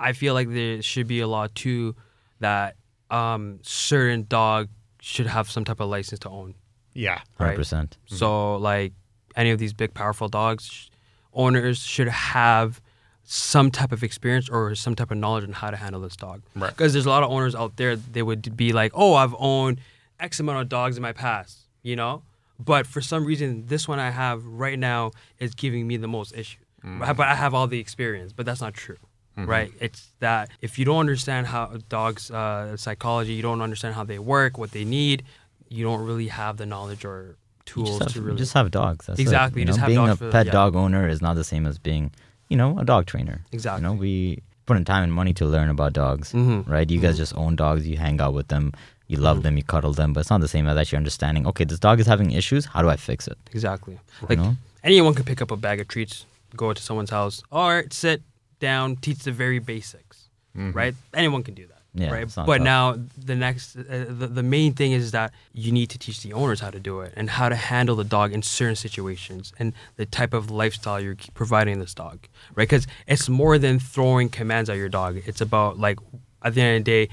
I 0.10 0.14
feel 0.14 0.34
like 0.34 0.50
there 0.54 0.82
should 0.82 1.08
be 1.08 1.20
a 1.22 1.28
law 1.28 1.48
too 1.54 1.96
that 2.40 2.76
um, 3.10 3.60
certain 3.64 4.26
dog 4.28 4.68
should 5.02 5.28
have 5.28 5.50
some 5.50 5.64
type 5.66 5.80
of 5.80 5.90
license 5.90 6.20
to 6.20 6.30
own. 6.30 6.54
Yeah. 6.94 7.20
100% 7.40 7.48
Right. 7.48 7.56
percent 7.56 7.98
So 8.06 8.58
like 8.58 8.94
any 9.36 9.52
of 9.52 9.60
these 9.60 9.74
big 9.74 9.94
powerful 9.94 10.28
dogs, 10.28 10.90
owners 11.34 11.80
should 11.80 12.10
have 12.10 12.82
some 13.30 13.70
type 13.72 13.92
of 13.92 14.04
experience 14.04 14.48
or 14.48 14.74
some 14.74 14.96
type 14.96 15.12
of 15.12 15.18
knowledge 15.18 15.44
on 15.44 15.52
how 15.52 15.70
to 15.70 15.76
handle 15.76 16.00
this 16.00 16.16
dog. 16.16 16.42
Right. 16.56 16.70
Because 16.70 16.94
there's 16.94 17.06
a 17.06 17.10
lot 17.10 17.24
of 17.24 17.30
owners 17.30 17.54
out 17.54 17.76
there 17.76 17.98
they 17.98 18.24
would 18.24 18.56
be 18.56 18.72
like, 18.72 18.94
"Oh, 18.96 19.16
I've 19.16 19.36
owned 19.38 19.82
X 20.18 20.40
amount 20.40 20.62
of 20.62 20.70
dogs 20.70 20.96
in 20.96 21.04
my 21.04 21.12
past," 21.12 21.68
you 21.84 21.96
know. 21.98 22.24
But 22.58 22.88
for 22.88 23.02
some 23.02 23.26
reason, 23.26 23.66
this 23.68 23.86
one 23.88 24.00
I 24.00 24.10
have 24.12 24.44
right 24.46 24.80
now 24.80 25.12
is 25.40 25.54
giving 25.54 25.86
me 25.88 25.98
the 25.98 26.08
most 26.08 26.36
issue. 26.36 26.60
But 26.82 27.20
I 27.20 27.36
have 27.36 27.54
all 27.54 27.68
the 27.68 27.80
experience, 27.80 28.32
but 28.32 28.46
that's 28.46 28.62
not 28.62 28.74
true. 28.74 28.98
Right? 29.36 29.72
It's 29.80 30.08
that 30.20 30.50
if 30.62 30.80
you 30.80 30.86
don't 30.86 30.98
understand 30.98 31.46
how 31.48 31.78
dogs' 31.90 32.32
uh, 32.32 32.76
psychology, 32.78 33.34
you 33.34 33.44
don't 33.44 33.62
understand 33.62 33.94
how 33.94 34.04
they 34.04 34.18
work, 34.18 34.58
what 34.58 34.72
they 34.72 34.84
need, 34.86 35.24
you 35.70 35.84
don't 35.84 36.02
really 36.02 36.30
have 36.30 36.58
the 36.58 36.66
knowledge 36.66 37.06
or 37.06 37.36
tools 37.66 38.00
have, 38.00 38.14
to 38.14 38.20
you 38.20 38.26
really 38.26 38.38
just 38.38 38.54
have 38.54 38.72
dogs 38.72 39.06
That's 39.06 39.20
it. 39.20 39.22
Exactly, 39.22 39.62
you 39.62 39.68
just 39.68 39.78
know, 39.78 39.82
have 39.82 39.88
being 39.90 40.08
dogs 40.08 40.14
a 40.14 40.26
for- 40.26 40.32
pet 40.32 40.46
yeah. 40.48 40.54
dog 40.54 40.76
owner 40.76 41.08
is 41.08 41.22
not 41.22 41.36
the 41.36 41.44
same 41.44 41.68
as 41.68 41.78
being 41.78 42.12
you 42.50 42.58
know 42.58 42.78
a 42.80 42.86
dog 42.86 43.06
trainer 43.06 43.42
Exactly. 43.52 43.82
you 43.82 43.88
know 43.88 43.94
we 43.94 44.42
put 44.66 44.78
in 44.78 44.86
time 44.86 45.04
and 45.04 45.14
money 45.14 45.34
to 45.34 45.46
learn 45.46 45.70
about 45.70 45.94
dogs 45.94 46.32
Mhm. 46.34 46.68
right 46.68 46.90
you 46.90 47.00
guys 47.00 47.12
mm-hmm. 47.12 47.18
just 47.24 47.36
own 47.36 47.56
dogs 47.56 47.88
you 47.88 47.98
hang 47.98 48.20
out 48.22 48.34
with 48.34 48.48
them 48.50 48.74
you 49.08 49.18
love 49.18 49.38
mm-hmm. 49.38 49.44
them 49.44 49.58
you 49.58 49.64
cuddle 49.64 49.94
them 49.94 50.14
but 50.14 50.22
it's 50.22 50.30
not 50.30 50.42
the 50.42 50.48
same 50.48 50.68
as 50.68 50.78
actually 50.78 50.98
understanding 50.98 51.48
okay 51.48 51.64
this 51.64 51.80
dog 51.80 52.00
is 52.00 52.08
having 52.08 52.32
issues 52.32 52.66
how 52.66 52.82
do 52.82 52.90
i 52.90 52.96
fix 52.98 53.28
it 53.28 53.38
Exactly. 53.54 54.00
Like 54.30 54.40
know? 54.40 54.56
anyone 54.84 55.14
can 55.14 55.26
pick 55.26 55.42
up 55.42 55.52
a 55.52 55.56
bag 55.58 55.80
of 55.80 55.88
treats, 55.88 56.26
go 56.56 56.74
to 56.74 56.82
someone's 56.82 57.10
house. 57.10 57.44
All 57.52 57.70
right, 57.70 57.92
sit 57.94 58.22
down, 58.60 58.96
teach 58.98 59.20
the 59.20 59.32
very 59.32 59.60
basics. 59.60 60.30
Mm-hmm. 60.56 60.72
Right? 60.78 60.96
Anyone 61.14 61.44
can 61.44 61.54
do 61.54 61.66
that. 61.68 61.77
Yeah, 62.00 62.12
right. 62.12 62.24
it's 62.24 62.38
not 62.38 62.46
But 62.46 62.60
tough. 62.60 62.66
now 62.66 62.98
the 63.18 63.36
next, 63.36 63.76
uh, 63.76 64.06
the, 64.08 64.28
the 64.28 64.44
main 64.44 64.74
thing 64.74 64.92
is 64.92 65.12
that 65.12 65.34
you 65.54 65.72
need 65.72 65.90
to 65.90 65.98
teach 65.98 66.22
the 66.22 66.32
owners 66.34 66.60
how 66.60 66.70
to 66.70 66.80
do 66.80 67.00
it 67.02 67.12
and 67.18 67.30
how 67.32 67.50
to 67.50 67.56
handle 67.56 67.96
the 67.96 68.04
dog 68.04 68.32
in 68.34 68.42
certain 68.44 68.76
situations 68.76 69.52
and 69.58 69.74
the 69.96 70.06
type 70.06 70.34
of 70.34 70.52
lifestyle 70.52 71.00
you're 71.00 71.18
providing 71.34 71.80
this 71.80 71.94
dog. 71.94 72.18
Right? 72.56 72.68
Because 72.70 72.86
it's 73.08 73.28
more 73.28 73.58
than 73.58 73.80
throwing 73.80 74.30
commands 74.30 74.70
at 74.70 74.78
your 74.78 74.90
dog. 74.90 75.22
It's 75.26 75.42
about 75.42 75.80
like 75.80 75.98
at 76.44 76.54
the 76.54 76.62
end 76.62 76.78
of 76.78 76.86
the 76.86 76.92
day, 76.92 77.10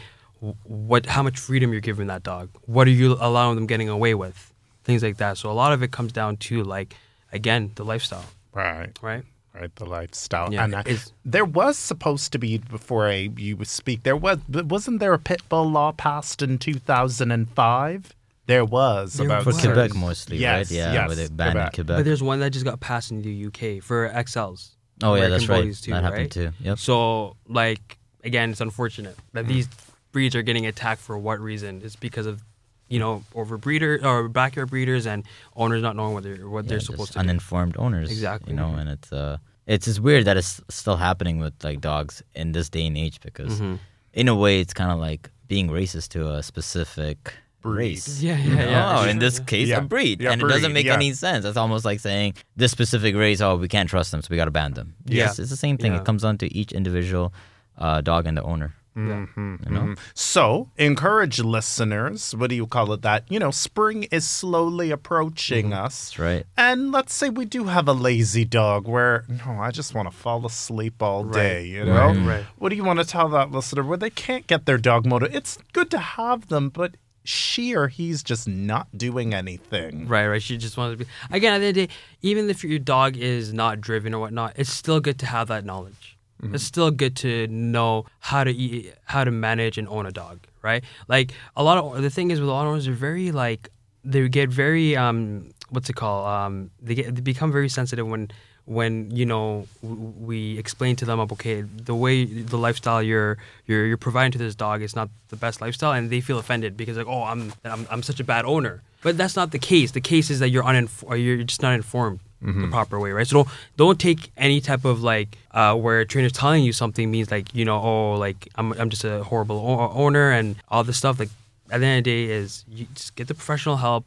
what, 0.65 1.07
how 1.07 1.23
much 1.23 1.39
freedom 1.39 1.73
you're 1.73 1.81
giving 1.81 2.09
that 2.09 2.23
dog. 2.23 2.51
What 2.67 2.87
are 2.87 2.91
you 2.91 3.17
allowing 3.19 3.55
them 3.57 3.67
getting 3.67 3.89
away 3.89 4.15
with? 4.15 4.53
Things 4.85 5.03
like 5.03 5.17
that. 5.17 5.39
So 5.39 5.51
a 5.51 5.57
lot 5.63 5.73
of 5.73 5.83
it 5.83 5.91
comes 5.93 6.13
down 6.13 6.37
to 6.49 6.63
like, 6.63 6.95
again, 7.33 7.73
the 7.77 7.85
lifestyle. 7.85 8.27
Right. 8.53 8.91
Right. 9.01 9.25
Right. 9.55 9.75
The 9.77 9.85
lifestyle. 9.87 10.53
Yeah, 10.53 10.65
and 10.65 10.75
I, 10.75 10.81
it's- 10.81 11.13
there 11.25 11.45
was 11.45 11.79
supposed 11.79 12.33
to 12.33 12.39
be 12.39 12.59
before 12.59 13.07
I, 13.09 13.31
you 13.37 13.57
speak. 13.65 14.03
There 14.03 14.17
was 14.17 14.39
wasn't 14.49 14.99
there 15.01 15.15
a 15.15 15.19
pit 15.19 15.43
bull 15.49 15.71
law 15.71 15.93
passed 15.93 16.43
in 16.43 16.59
two 16.59 16.75
thousand 16.75 17.31
and 17.31 17.49
five? 17.51 18.13
There 18.47 18.65
was 18.65 19.15
There 19.15 19.27
about 19.27 19.45
for 19.45 19.51
was. 19.51 19.61
quebec 19.61 19.95
mostly 19.95 20.37
Yes, 20.37 20.71
right 20.71 20.77
yeah 20.77 20.93
yes, 20.93 21.09
with 21.09 21.19
it 21.19 21.35
banned 21.37 21.51
in 21.51 21.55
Quebec. 21.63 21.75
quebec 21.75 21.97
But 21.99 22.05
there's 22.05 22.23
one 22.23 22.41
that 22.41 22.51
just 22.51 22.65
got 22.67 22.79
passed 22.81 23.11
in 23.11 23.23
the 23.23 23.47
UK 23.47 23.83
for 23.83 24.11
XLs. 24.11 24.71
oh 25.03 25.15
yeah 25.15 25.25
American 25.27 25.31
that's 25.31 25.49
right 25.49 25.75
too, 25.75 25.91
that 25.93 26.03
happened 26.03 26.21
right? 26.21 26.31
too 26.31 26.51
yep 26.61 26.79
So 26.79 27.37
like 27.49 27.97
again, 28.23 28.51
it's 28.51 28.61
unfortunate 28.61 29.17
that 29.35 29.45
mm. 29.47 29.49
these 29.49 29.69
breeds 30.13 30.35
are 30.35 30.43
getting 30.43 30.67
attacked 30.67 31.01
for 31.01 31.17
what 31.17 31.41
reason? 31.41 31.81
It's 31.85 31.97
because 31.97 32.27
of 32.27 32.43
you 32.89 32.99
know 32.99 33.25
over 33.35 33.59
overbreeder 33.59 34.03
or 34.05 34.29
backyard 34.29 34.71
breeders 34.71 35.07
and 35.07 35.25
owners 35.57 35.83
not 35.83 35.97
knowing 35.97 36.15
what 36.15 36.23
they're 36.23 36.49
what 36.49 36.65
Yeah, 36.65 36.69
they're 36.71 36.79
just 36.79 36.91
supposed 36.91 37.13
to 37.13 37.19
do. 37.19 37.21
uninformed 37.21 37.77
owners 37.79 38.11
Exactly. 38.11 38.53
you 38.53 38.57
know 38.57 38.75
and 38.75 38.89
it's 38.91 39.13
uh 39.13 39.39
it's 39.67 39.87
just 39.87 40.01
weird 40.01 40.25
that 40.27 40.37
it's 40.37 40.61
still 40.69 40.97
happening 40.97 41.39
with 41.39 41.55
like 41.65 41.81
dogs 41.81 42.23
in 42.35 42.53
this 42.53 42.69
day 42.69 42.87
and 42.87 42.97
age 42.99 43.21
because 43.21 43.61
Mhm. 43.61 43.79
in 44.13 44.29
a 44.29 44.35
way 44.35 44.61
it's 44.61 44.75
kind 44.75 44.91
of 44.93 44.99
like 44.99 45.31
being 45.49 45.69
racist 45.69 46.09
to 46.11 46.31
a 46.35 46.43
specific 46.43 47.33
Breed. 47.63 47.77
race 47.79 48.23
Yeah, 48.23 48.37
yeah, 48.37 48.45
you 48.45 48.57
yeah. 48.57 48.99
Oh, 49.01 49.09
in 49.09 49.19
this 49.19 49.39
case 49.41 49.69
Yeah. 49.69 49.79
a 49.79 49.81
breed 49.81 50.21
Yeah, 50.21 50.33
and 50.33 50.43
it 50.43 50.49
doesn't 50.49 50.73
make 50.75 50.85
yeah. 50.87 50.95
any 51.01 51.13
sense 51.15 51.47
it's 51.47 51.57
almost 51.57 51.85
like 51.87 52.01
saying 52.01 52.35
this 52.57 52.71
specific 52.73 53.15
race 53.15 53.41
oh 53.41 53.57
we 53.57 53.69
can't 53.69 53.89
trust 53.89 54.11
them 54.11 54.21
so 54.21 54.29
we 54.31 54.37
got 54.37 54.45
to 54.45 54.51
ban 54.51 54.75
them 54.75 54.95
Yeah. 55.07 55.25
Yes, 55.25 55.39
it's 55.39 55.51
the 55.51 55.57
same 55.57 55.79
thing 55.79 55.93
Yeah. 55.93 56.01
it 56.01 56.05
comes 56.05 56.23
down 56.23 56.37
to 56.39 56.47
each 56.55 56.73
individual 56.73 57.33
uh, 57.79 58.01
dog 58.03 58.27
and 58.27 58.37
the 58.37 58.43
owner 58.43 58.75
Yeah. 58.97 59.03
Mm-hmm, 59.03 59.57
you 59.67 59.71
know 59.75 59.81
mm-hmm. 59.81 59.93
So, 60.15 60.71
encourage 60.77 61.41
listeners. 61.41 62.35
What 62.35 62.51
do 62.51 62.57
you 62.57 62.67
call 62.67 62.93
it? 62.93 63.03
That, 63.03 63.25
you 63.29 63.39
know, 63.39 63.51
spring 63.51 64.05
is 64.05 64.29
slowly 64.29 64.91
approaching 64.91 65.67
mm-hmm. 65.67 65.85
us. 65.85 66.11
that's 66.11 66.19
right 66.19 66.47
And 66.57 66.93
let's 66.93 67.13
say 67.13 67.29
we 67.29 67.45
do 67.45 67.65
have 67.65 67.89
a 67.89 67.93
lazy 67.93 68.45
dog 68.45 68.87
where, 68.87 69.25
no, 69.29 69.59
I 69.61 69.71
just 69.71 69.95
want 69.95 70.11
to 70.11 70.17
fall 70.17 70.47
asleep 70.47 71.03
all 71.03 71.25
Right. 71.25 71.35
day, 71.35 71.67
you 71.67 71.85
know? 71.85 72.09
Right, 72.09 72.27
right. 72.27 72.45
What 72.59 72.69
do 72.69 72.77
you 72.77 72.85
want 72.85 73.01
to 73.01 73.05
tell 73.05 73.29
that 73.31 73.51
listener 73.51 73.83
where 73.83 73.99
they 73.99 74.11
can't 74.11 74.47
get 74.47 74.67
their 74.67 74.79
dog 74.79 75.07
motor? 75.07 75.29
It's 75.31 75.59
good 75.73 75.91
to 75.91 75.99
have 75.99 76.49
them, 76.49 76.69
but 76.69 76.95
she 77.25 77.75
or 77.75 77.89
he's 77.89 78.23
just 78.23 78.47
not 78.47 78.87
doing 78.97 79.35
anything. 79.35 80.07
Right, 80.07 80.27
right. 80.27 80.43
She 80.43 80.59
just 80.59 80.77
wants 80.77 80.99
to 80.99 81.05
be. 81.05 81.11
Again, 81.31 81.55
at 81.55 81.59
the 81.59 81.67
end 81.67 81.71
of 81.71 81.75
the 81.75 81.87
day, 81.87 81.93
even 82.23 82.51
if 82.51 82.63
your 82.63 82.79
dog 82.79 83.17
is 83.17 83.53
not 83.53 83.81
driven 83.81 84.15
or 84.15 84.21
whatnot, 84.21 84.53
it's 84.57 84.71
still 84.71 85.01
good 85.01 85.19
to 85.21 85.27
have 85.27 85.49
that 85.49 85.65
knowledge. 85.65 86.14
It's 86.53 86.65
still 86.65 86.91
good 86.91 87.17
to 87.17 87.47
know 87.49 88.07
how 88.21 88.45
to 88.45 88.51
eat, 88.51 88.93
how 89.05 89.25
to 89.25 89.31
manage 89.31 89.79
and 89.79 89.89
own 89.89 90.07
a 90.07 90.13
dog, 90.13 90.41
right? 90.63 90.83
Like 91.09 91.33
a 91.57 91.63
lot 91.63 91.79
of 91.79 92.03
the 92.03 92.11
thing 92.11 92.31
is 92.31 92.41
with 92.41 92.49
a 92.49 92.53
lot 92.53 92.63
of 92.67 92.69
owners, 92.73 92.85
they're 92.87 92.95
very 92.95 93.33
like 93.33 93.71
they 94.05 94.29
get 94.29 94.51
very 94.51 94.97
um 94.97 95.51
what's 95.71 95.89
it 95.89 95.97
called? 95.97 96.27
Um 96.27 96.71
they 96.83 96.95
get 96.95 97.15
they 97.15 97.21
become 97.23 97.51
very 97.53 97.69
sensitive 97.69 98.07
when 98.07 98.31
when 98.67 99.11
you 99.11 99.27
know 99.27 99.67
w- 99.83 100.13
we 100.29 100.59
explain 100.59 100.97
to 100.97 101.05
them 101.05 101.21
okay 101.21 101.61
the 101.61 101.95
way 101.95 102.25
the 102.25 102.57
lifestyle 102.57 103.03
you're 103.03 103.37
you're 103.67 103.85
you're 103.85 103.99
providing 103.99 104.33
to 104.33 104.39
this 104.39 104.55
dog 104.55 104.81
is 104.81 104.97
not 104.97 105.11
the 105.29 105.37
best 105.37 105.61
lifestyle 105.61 105.93
and 105.93 106.09
they 106.09 106.21
feel 106.23 106.39
offended 106.39 106.75
because 106.77 106.97
like 106.97 107.07
oh 107.07 107.25
I'm 107.25 107.53
I'm, 107.65 107.87
I'm 107.91 108.03
such 108.03 108.21
a 108.21 108.25
bad 108.25 108.45
owner. 108.45 108.83
But 109.03 109.19
that's 109.19 109.37
not 109.37 109.51
the 109.51 109.59
case. 109.59 109.91
The 109.91 110.01
case 110.01 110.31
is 110.31 110.39
that 110.39 110.49
you're 110.49 110.65
uninf- 110.65 111.05
or 111.07 111.15
you're 111.19 111.43
just 111.45 111.61
not 111.61 111.75
informed 111.75 112.21
the 112.45 112.69
proper 112.69 113.01
way 113.01 113.11
right 113.13 113.27
so 113.27 113.35
don't 113.39 113.49
don't 113.77 113.99
take 113.99 114.31
any 114.37 114.61
type 114.61 114.85
of 114.85 115.03
like 115.03 115.39
uh, 115.53 115.75
where 115.75 116.01
a 116.01 116.07
trainer's 116.07 116.33
telling 116.33 116.63
you 116.63 116.73
something 116.73 117.11
means 117.11 117.31
like 117.31 117.55
you 117.55 117.65
know 117.65 117.81
oh 117.81 118.13
like 118.27 118.49
I'm, 118.57 118.73
I'm 118.73 118.91
just 118.91 119.05
a 119.05 119.23
horrible 119.25 119.57
o- 119.57 119.91
owner 120.05 120.31
and 120.31 120.57
all 120.69 120.85
this 120.85 120.99
stuff 120.99 121.19
like 121.19 121.31
at 121.71 121.81
the 121.81 121.87
end 121.87 121.99
of 122.01 122.05
the 122.05 122.11
day 122.11 122.23
is 122.33 122.65
you 122.69 122.87
just 122.95 123.17
get 123.17 123.29
the 123.29 123.35
professional 123.35 123.77
help 123.77 124.05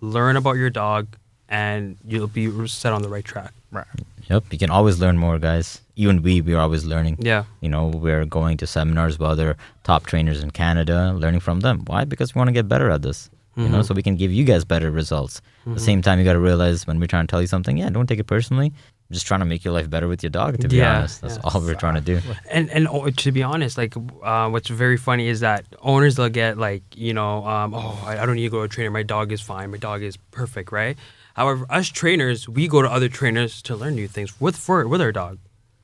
learn 0.00 0.36
about 0.36 0.52
your 0.56 0.70
dog 0.70 1.08
and 1.48 1.96
you'll 2.06 2.28
be 2.28 2.46
set 2.68 2.92
on 2.92 3.02
the 3.02 3.08
right 3.08 3.24
track 3.24 3.52
Right. 3.72 3.86
Yep, 4.30 4.44
you 4.52 4.58
can 4.58 4.70
always 4.70 5.00
learn 5.00 5.18
more, 5.18 5.36
guys. 5.38 5.80
Even 5.96 6.22
we, 6.22 6.40
we 6.40 6.54
are 6.54 6.60
always 6.60 6.84
learning. 6.84 7.16
yeah 7.18 7.42
You 7.60 7.68
know, 7.68 7.88
we're 7.88 8.24
going 8.24 8.56
to 8.58 8.66
seminars 8.68 9.18
with 9.18 9.28
other 9.28 9.56
top 9.82 10.06
trainers 10.06 10.42
in 10.44 10.50
Canada, 10.52 11.12
learning 11.12 11.40
from 11.40 11.58
them. 11.60 11.82
Why? 11.86 12.04
Because 12.04 12.34
we 12.34 12.38
want 12.38 12.48
to 12.48 12.52
get 12.52 12.68
better 12.68 12.88
at 12.88 13.02
this. 13.02 13.28
You 13.56 13.68
know, 13.68 13.78
Mhm. 13.80 13.86
so 13.86 13.94
we 13.94 14.02
can 14.02 14.16
give 14.16 14.32
you 14.32 14.42
guys 14.44 14.64
better 14.64 14.90
results. 14.90 15.40
At 15.66 15.74
the 15.74 15.80
same 15.80 16.02
time, 16.02 16.18
you 16.18 16.24
got 16.24 16.32
to 16.32 16.40
realize 16.40 16.86
when 16.88 16.98
we're 16.98 17.06
trying 17.06 17.26
to 17.26 17.30
tell 17.30 17.40
you 17.40 17.46
something, 17.46 17.76
yeah, 17.76 17.88
don't 17.90 18.06
take 18.08 18.18
it 18.18 18.26
personally. 18.26 18.72
just 19.12 19.26
trying 19.26 19.40
to 19.40 19.46
make 19.46 19.62
your 19.64 19.74
life 19.74 19.88
better 19.88 20.08
with 20.08 20.22
your 20.24 20.30
dog. 20.30 20.58
To 20.60 20.66
be 20.66 20.76
Yeah, 20.78 20.96
honest, 20.98 21.20
that's 21.20 21.36
yeah. 21.36 21.42
all 21.44 21.60
we're 21.60 21.74
trying 21.74 21.94
to 21.94 22.00
do. 22.00 22.20
and 22.50 22.70
and 22.70 22.88
oh, 22.88 23.10
to 23.10 23.30
be 23.32 23.42
honest, 23.44 23.76
like 23.78 23.94
uh, 24.24 24.48
what's 24.48 24.70
very 24.70 24.96
funny 24.96 25.28
is 25.28 25.38
that 25.40 25.66
owners 25.82 26.16
they'll 26.16 26.30
get 26.30 26.56
like 26.58 26.82
you 26.96 27.12
know, 27.14 27.46
um, 27.46 27.74
oh, 27.74 28.02
I, 28.04 28.12
I 28.22 28.26
don't 28.26 28.34
need 28.36 28.48
to 28.50 28.54
go 28.56 28.60
to 28.60 28.64
a 28.64 28.68
trainer. 28.68 28.90
My 28.90 29.02
dog 29.04 29.30
is 29.30 29.42
fine. 29.42 29.70
My 29.70 29.76
dog 29.76 30.02
is 30.02 30.16
perfect, 30.32 30.72
right? 30.72 30.96
However, 31.34 31.66
us 31.70 31.88
trainers, 31.88 32.48
we 32.48 32.66
go 32.66 32.80
to 32.82 32.90
other 32.90 33.08
trainers 33.10 33.60
to 33.68 33.76
learn 33.76 33.94
new 33.94 34.08
things 34.08 34.40
with 34.40 34.56
for 34.56 34.88
with 34.88 35.02
our 35.02 35.12
dog. 35.12 35.38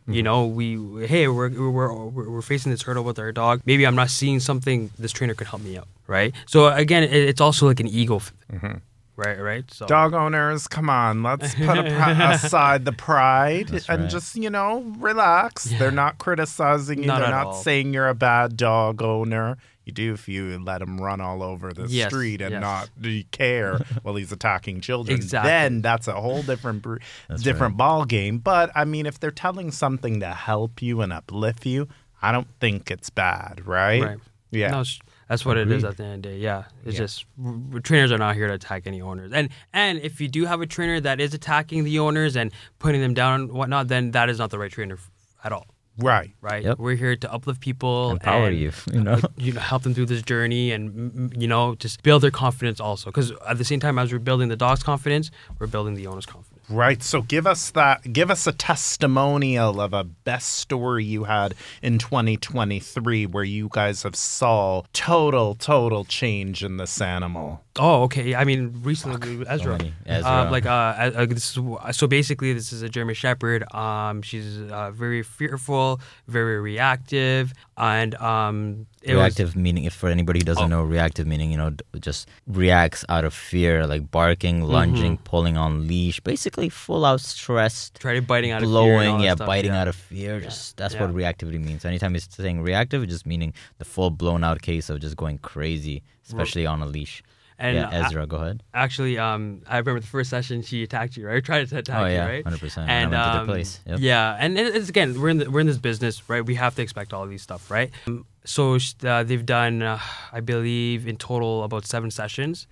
You 0.07 0.15
mm-hmm. 0.15 0.25
know, 0.25 0.47
we 0.47 1.07
hey, 1.07 1.29
we're, 1.29 1.51
we're 1.51 1.93
we're 1.93 2.31
we're 2.31 2.43
facing 2.43 2.73
this 2.73 2.83
hurdle 2.83 3.05
with 3.05 3.19
our 3.19 3.33
dog. 3.33 3.61
Maybe 3.65 3.87
I'm 3.87 3.95
not 3.95 4.11
seeing 4.11 4.41
something. 4.41 4.91
This 4.99 5.13
trainer 5.13 5.35
could 5.35 5.47
help 5.47 5.63
me 5.63 5.77
out, 5.77 5.89
right? 6.07 6.35
So 6.47 6.69
again, 6.69 7.05
it, 7.05 7.13
it's 7.13 7.41
also 7.41 7.67
like 7.67 7.81
an 7.81 7.87
ego, 7.87 8.17
f- 8.17 8.33
mm-hmm. 8.53 8.79
right? 9.17 9.41
Right. 9.41 9.71
So 9.71 9.87
Dog 9.87 10.15
owners, 10.15 10.67
come 10.67 10.91
on, 10.91 11.23
let's 11.23 11.55
put 11.55 11.79
a 11.79 11.83
pri- 11.83 12.33
aside 12.33 12.85
the 12.85 12.93
pride 12.93 13.69
That's 13.69 13.89
and 13.89 14.03
right. 14.03 14.11
just, 14.11 14.37
you 14.37 14.51
know, 14.51 14.81
relax. 14.99 15.65
They're 15.65 15.91
not 15.91 16.19
criticizing 16.19 17.01
you. 17.01 17.07
Not 17.07 17.21
They're 17.21 17.31
not 17.31 17.47
all. 17.49 17.53
saying 17.55 17.93
you're 17.95 18.09
a 18.09 18.15
bad 18.15 18.57
dog 18.57 19.03
owner. 19.03 19.59
You 19.90 19.94
do 19.94 20.12
if 20.14 20.29
you 20.29 20.57
let 20.62 20.81
him 20.83 21.00
run 21.00 21.20
all 21.20 21.42
over 21.42 21.72
the 21.72 21.87
Yes, 21.88 22.09
street 22.11 22.40
and 22.40 22.53
yes. 22.53 22.61
not 22.61 22.90
care 23.33 23.76
while 24.03 24.14
he's 24.14 24.31
attacking 24.31 24.81
children. 24.83 25.16
Exactly. 25.16 25.50
Then 25.50 25.83
that's 25.83 26.07
a 26.07 26.12
whole 26.14 26.42
different 26.42 26.81
br- 26.83 26.98
That's 27.29 27.42
different 27.42 27.76
ball 27.76 28.05
game. 28.05 28.38
But 28.38 28.70
I 28.76 28.85
mean, 28.85 29.07
if 29.07 29.18
they're 29.18 29.33
telling 29.33 29.72
something 29.72 30.20
to 30.20 30.29
help 30.29 30.81
you 30.81 31.00
and 31.00 31.12
uplift 31.12 31.66
you, 31.66 31.88
I 32.22 32.31
don't 32.31 32.46
think 32.61 32.90
it's 32.90 33.11
bad, 33.11 33.66
right? 33.66 34.03
Right. 34.03 34.18
Yeah. 34.53 34.68
No, 34.70 34.81
it's- 34.83 35.00
that's 35.29 35.44
what 35.44 35.57
it 35.57 35.70
is 35.70 35.85
at 35.85 35.96
the 35.96 36.05
end 36.05 36.26
of 36.26 36.33
the 36.33 36.37
day. 36.37 36.42
Yeah, 36.42 36.64
it's 36.85 36.94
Yeah. 36.94 37.00
just 37.05 37.24
w- 37.37 37.59
w- 37.59 37.81
trainers 37.81 38.11
are 38.12 38.18
not 38.18 38.35
here 38.37 38.46
to 38.48 38.55
attack 38.55 38.83
any 38.87 39.00
owners. 39.00 39.33
And 39.33 39.48
and 39.72 39.98
if 40.00 40.20
you 40.20 40.29
do 40.29 40.44
have 40.46 40.61
a 40.61 40.66
trainer 40.66 41.00
that 41.00 41.20
is 41.20 41.35
attacking 41.35 41.85
the 41.85 41.98
owners 42.00 42.37
and 42.37 42.53
putting 42.81 43.00
them 43.00 43.14
down 43.14 43.40
and 43.42 43.53
whatnot, 43.53 43.88
then 43.88 44.11
that 44.12 44.29
is 44.29 44.38
not 44.38 44.50
the 44.50 44.59
right 44.59 44.70
trainer 44.72 44.94
f- 44.94 45.11
at 45.44 45.53
all. 45.53 45.66
Right. 46.01 46.31
Right? 46.41 46.65
Yep. 46.65 46.79
We're 46.79 46.97
here 46.97 47.17
to 47.17 47.33
uplift 47.33 47.61
people, 47.61 48.11
Empower 48.11 48.49
and, 48.49 48.59
you, 48.59 48.73
you 48.93 49.01
know? 49.01 49.21
you 49.37 49.53
know, 49.53 49.61
help 49.61 49.83
them 49.83 49.95
through 49.95 50.07
this 50.07 50.23
journey, 50.23 50.73
and 50.73 51.35
you 51.41 51.49
know, 51.49 51.75
just 51.77 52.03
build 52.03 52.23
their 52.23 52.31
confidence 52.31 52.81
also. 52.81 53.11
Because 53.11 53.33
at 53.49 53.59
the 53.59 53.65
same 53.65 53.81
time 53.81 53.99
as 53.99 54.13
we're 54.13 54.19
building 54.19 54.49
the 54.49 54.57
dog's 54.57 54.83
confidence, 54.83 55.31
we're 55.59 55.67
building 55.67 55.95
the 55.95 56.07
owner's 56.07 56.27
confidence. 56.27 56.61
Right. 56.71 57.03
So 57.03 57.23
give 57.23 57.47
us 57.47 57.71
that 57.73 58.13
give 58.13 58.31
us 58.31 58.47
a 58.47 58.53
testimonial 58.53 59.81
of 59.81 59.93
a 59.93 60.05
best 60.05 60.51
story 60.51 61.05
you 61.05 61.25
had 61.25 61.55
in 61.83 61.99
2023 61.99 63.27
where 63.27 63.43
you 63.43 63.69
guys 63.73 64.05
have 64.05 64.15
saw 64.15 64.83
total 64.93 65.57
total 65.57 66.05
change 66.05 66.63
in 66.63 66.77
this 66.77 67.01
animal. 67.01 67.65
Oh, 67.81 68.03
okay. 68.03 68.35
I 68.35 68.45
mean, 68.45 68.79
recently 68.83 69.38
with 69.38 69.49
Ezra, 69.49 69.79
many. 69.79 69.95
Ezra. 70.05 70.31
Uh, 70.31 70.51
like 70.51 70.66
uh, 70.66 70.69
uh, 70.69 71.11
uh, 71.14 71.27
this 71.27 71.57
is, 71.57 71.97
so 71.97 72.07
basically, 72.07 72.53
this 72.53 72.75
is 72.75 72.83
a 72.83 72.90
German 72.90 73.14
Shepherd. 73.14 73.64
Um, 73.75 74.21
she's 74.21 74.59
uh, 74.71 74.90
very 74.90 75.23
fearful, 75.23 75.99
very 76.29 76.61
reactive, 76.61 77.55
and 77.79 78.14
um, 78.16 78.87
it 79.03 79.14
was- 79.14 79.23
reactive 79.23 79.57
meaning 79.57 79.85
if 79.85 79.95
for 79.95 80.11
anybody 80.11 80.40
who 80.40 80.45
doesn't 80.45 80.64
Oh. 80.64 80.66
know 80.66 80.83
reactive 80.83 81.27
meaning 81.27 81.51
you 81.51 81.57
know 81.57 81.73
just 82.01 82.29
reacts 82.47 83.03
out 83.09 83.25
of 83.25 83.33
fear 83.33 83.87
like 83.87 84.11
barking 84.11 84.62
lunging 84.62 85.16
pulling 85.25 85.57
on 85.57 85.88
leash 85.88 86.21
basically 86.21 86.69
full 86.69 87.07
out 87.07 87.21
stressed 87.23 87.99
Try 87.99 88.21
biting 88.21 88.51
out 88.51 88.62
of 88.62 88.69
fear 88.69 88.77
and 88.77 88.77
all 88.77 88.85
blowing 88.85 89.21
yeah 89.25 89.35
stuff, 89.35 89.47
biting 89.47 89.73
yeah. 89.73 89.81
out 89.81 89.88
of 89.88 89.97
fear 89.97 90.40
just 90.40 90.77
that's 90.77 90.95
what 90.97 91.14
reactivity 91.14 91.59
means 91.59 91.85
anytime 91.87 92.14
it's 92.14 92.29
saying 92.37 92.61
reactive 92.61 93.03
it's 93.03 93.12
just 93.12 93.27
meaning 93.27 93.55
the 93.79 93.87
full 93.87 94.11
blown 94.11 94.45
out 94.45 94.61
case 94.61 94.90
of 94.90 95.01
just 95.01 95.16
going 95.16 95.38
crazy 95.38 96.03
especially 96.27 96.66
on 96.66 96.83
a 96.83 96.87
leash 96.87 97.23
And 97.62 97.77
yeah 97.77 97.88
I- 97.92 98.07
ezra 98.07 98.27
go 98.27 98.37
ahead 98.38 98.62
Actually, 98.73 99.18
um, 99.18 99.62
I 99.68 99.77
remember 99.79 100.01
the 100.01 100.07
first 100.16 100.31
session 100.31 100.62
she 100.62 100.83
attacked 100.83 101.16
you, 101.16 101.27
right? 101.29 101.44
Tried 101.51 101.68
to 101.68 101.79
attack 101.79 102.01
Oh, 102.03 102.07
you, 102.07 102.14
yeah, 102.14 102.27
right? 102.27 102.44
100%. 102.44 102.77
When 102.79 102.88
I 102.88 102.92
And 102.94 103.11
went 103.11 103.23
to 103.23 103.38
um, 103.40 103.46
place, 103.46 103.81
yep. 103.87 103.99
yeah, 104.01 104.37
and 104.40 104.59
it's 104.59 104.88
again, 104.88 105.20
we're 105.20 105.29
in 105.35 105.38
the, 105.38 105.51
we're 105.51 105.61
in 105.61 105.66
this 105.66 105.79
business, 105.90 106.14
right? 106.31 106.44
We 106.53 106.55
have 106.64 106.75
to 106.77 106.83
expect 106.83 107.12
all 107.12 107.27
these 107.27 107.42
stuff, 107.42 107.70
right? 107.70 107.90
Um, 108.07 108.25
so 108.44 108.79
uh, 109.05 109.23
they've 109.25 109.44
done, 109.44 109.83
uh, 109.83 109.99
I 110.33 110.40
believe, 110.40 111.07
in 111.07 111.16
total 111.16 111.62
about 111.68 111.85
seven 111.87 112.11
sessions, 112.11 112.66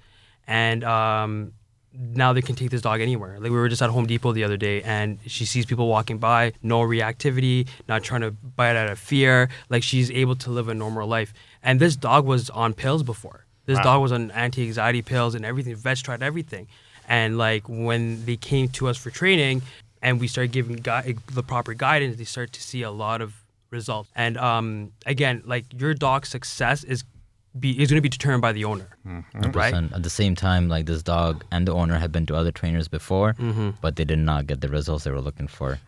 and 0.46 0.82
um, 0.84 1.52
now 1.92 2.32
they 2.32 2.42
can 2.42 2.54
take 2.54 2.70
this 2.70 2.80
dog 2.80 3.00
anywhere. 3.02 3.34
Like 3.40 3.50
we 3.50 3.58
were 3.62 3.68
just 3.68 3.82
at 3.82 3.90
Home 3.90 4.06
Depot 4.06 4.32
the 4.32 4.44
other 4.44 4.56
day, 4.56 4.82
and 4.82 5.18
she 5.26 5.44
sees 5.44 5.66
people 5.66 5.86
walking 5.88 6.18
by, 6.18 6.52
no 6.62 6.80
reactivity, 6.80 7.68
not 7.88 8.02
trying 8.02 8.22
to 8.22 8.30
bite 8.30 8.76
out 8.76 8.88
of 8.88 8.98
fear. 8.98 9.48
Like 9.68 9.82
she's 9.82 10.10
able 10.10 10.36
to 10.36 10.50
live 10.50 10.68
a 10.68 10.74
normal 10.74 11.06
life. 11.06 11.32
And 11.62 11.80
this 11.80 11.96
dog 11.96 12.24
was 12.24 12.48
on 12.50 12.72
pills 12.74 13.02
before. 13.02 13.44
This 13.68 13.76
Wow. 13.78 13.82
dog 13.88 13.98
was 14.02 14.12
on 14.12 14.30
anti-anxiety 14.32 15.02
pills 15.02 15.34
and 15.36 15.44
everything. 15.44 15.74
Vets 15.76 16.00
tried 16.00 16.22
everything, 16.22 16.66
and 17.06 17.36
like 17.46 17.64
when 17.68 18.24
they 18.24 18.36
came 18.50 18.66
to 18.78 18.88
us 18.90 18.96
for 18.96 19.10
training, 19.10 19.56
and 20.02 20.12
we 20.20 20.26
started 20.26 20.52
giving 20.52 20.76
gui- 20.88 21.16
the 21.38 21.42
proper 21.52 21.74
guidance, 21.74 22.16
they 22.16 22.24
start 22.24 22.52
to 22.58 22.62
see 22.62 22.82
a 22.82 22.90
lot 22.90 23.20
of 23.20 23.34
results. 23.70 24.08
And 24.16 24.34
um, 24.38 24.92
again, 25.14 25.42
like 25.44 25.64
your 25.82 25.92
dog's 25.94 26.28
success 26.30 26.82
is 26.82 27.04
be 27.58 27.70
is 27.82 27.90
going 27.90 27.98
to 28.02 28.06
be 28.10 28.14
determined 28.18 28.40
by 28.48 28.52
the 28.52 28.64
owner, 28.64 28.88
right? 29.04 29.74
100%. 29.74 29.92
At 29.92 30.02
the 30.02 30.14
same 30.22 30.34
time, 30.34 30.68
like 30.74 30.86
this 30.86 31.02
dog 31.02 31.44
and 31.50 31.66
the 31.68 31.72
owner 31.74 31.98
had 31.98 32.10
been 32.12 32.24
to 32.26 32.34
other 32.36 32.52
trainers 32.60 32.88
before, 32.88 33.34
Mm-hmm. 33.34 33.70
but 33.84 33.96
they 33.96 34.04
did 34.12 34.18
not 34.30 34.46
get 34.46 34.60
the 34.60 34.68
results 34.68 35.04
they 35.04 35.10
were 35.10 35.20
looking 35.28 35.48
for, 35.58 35.78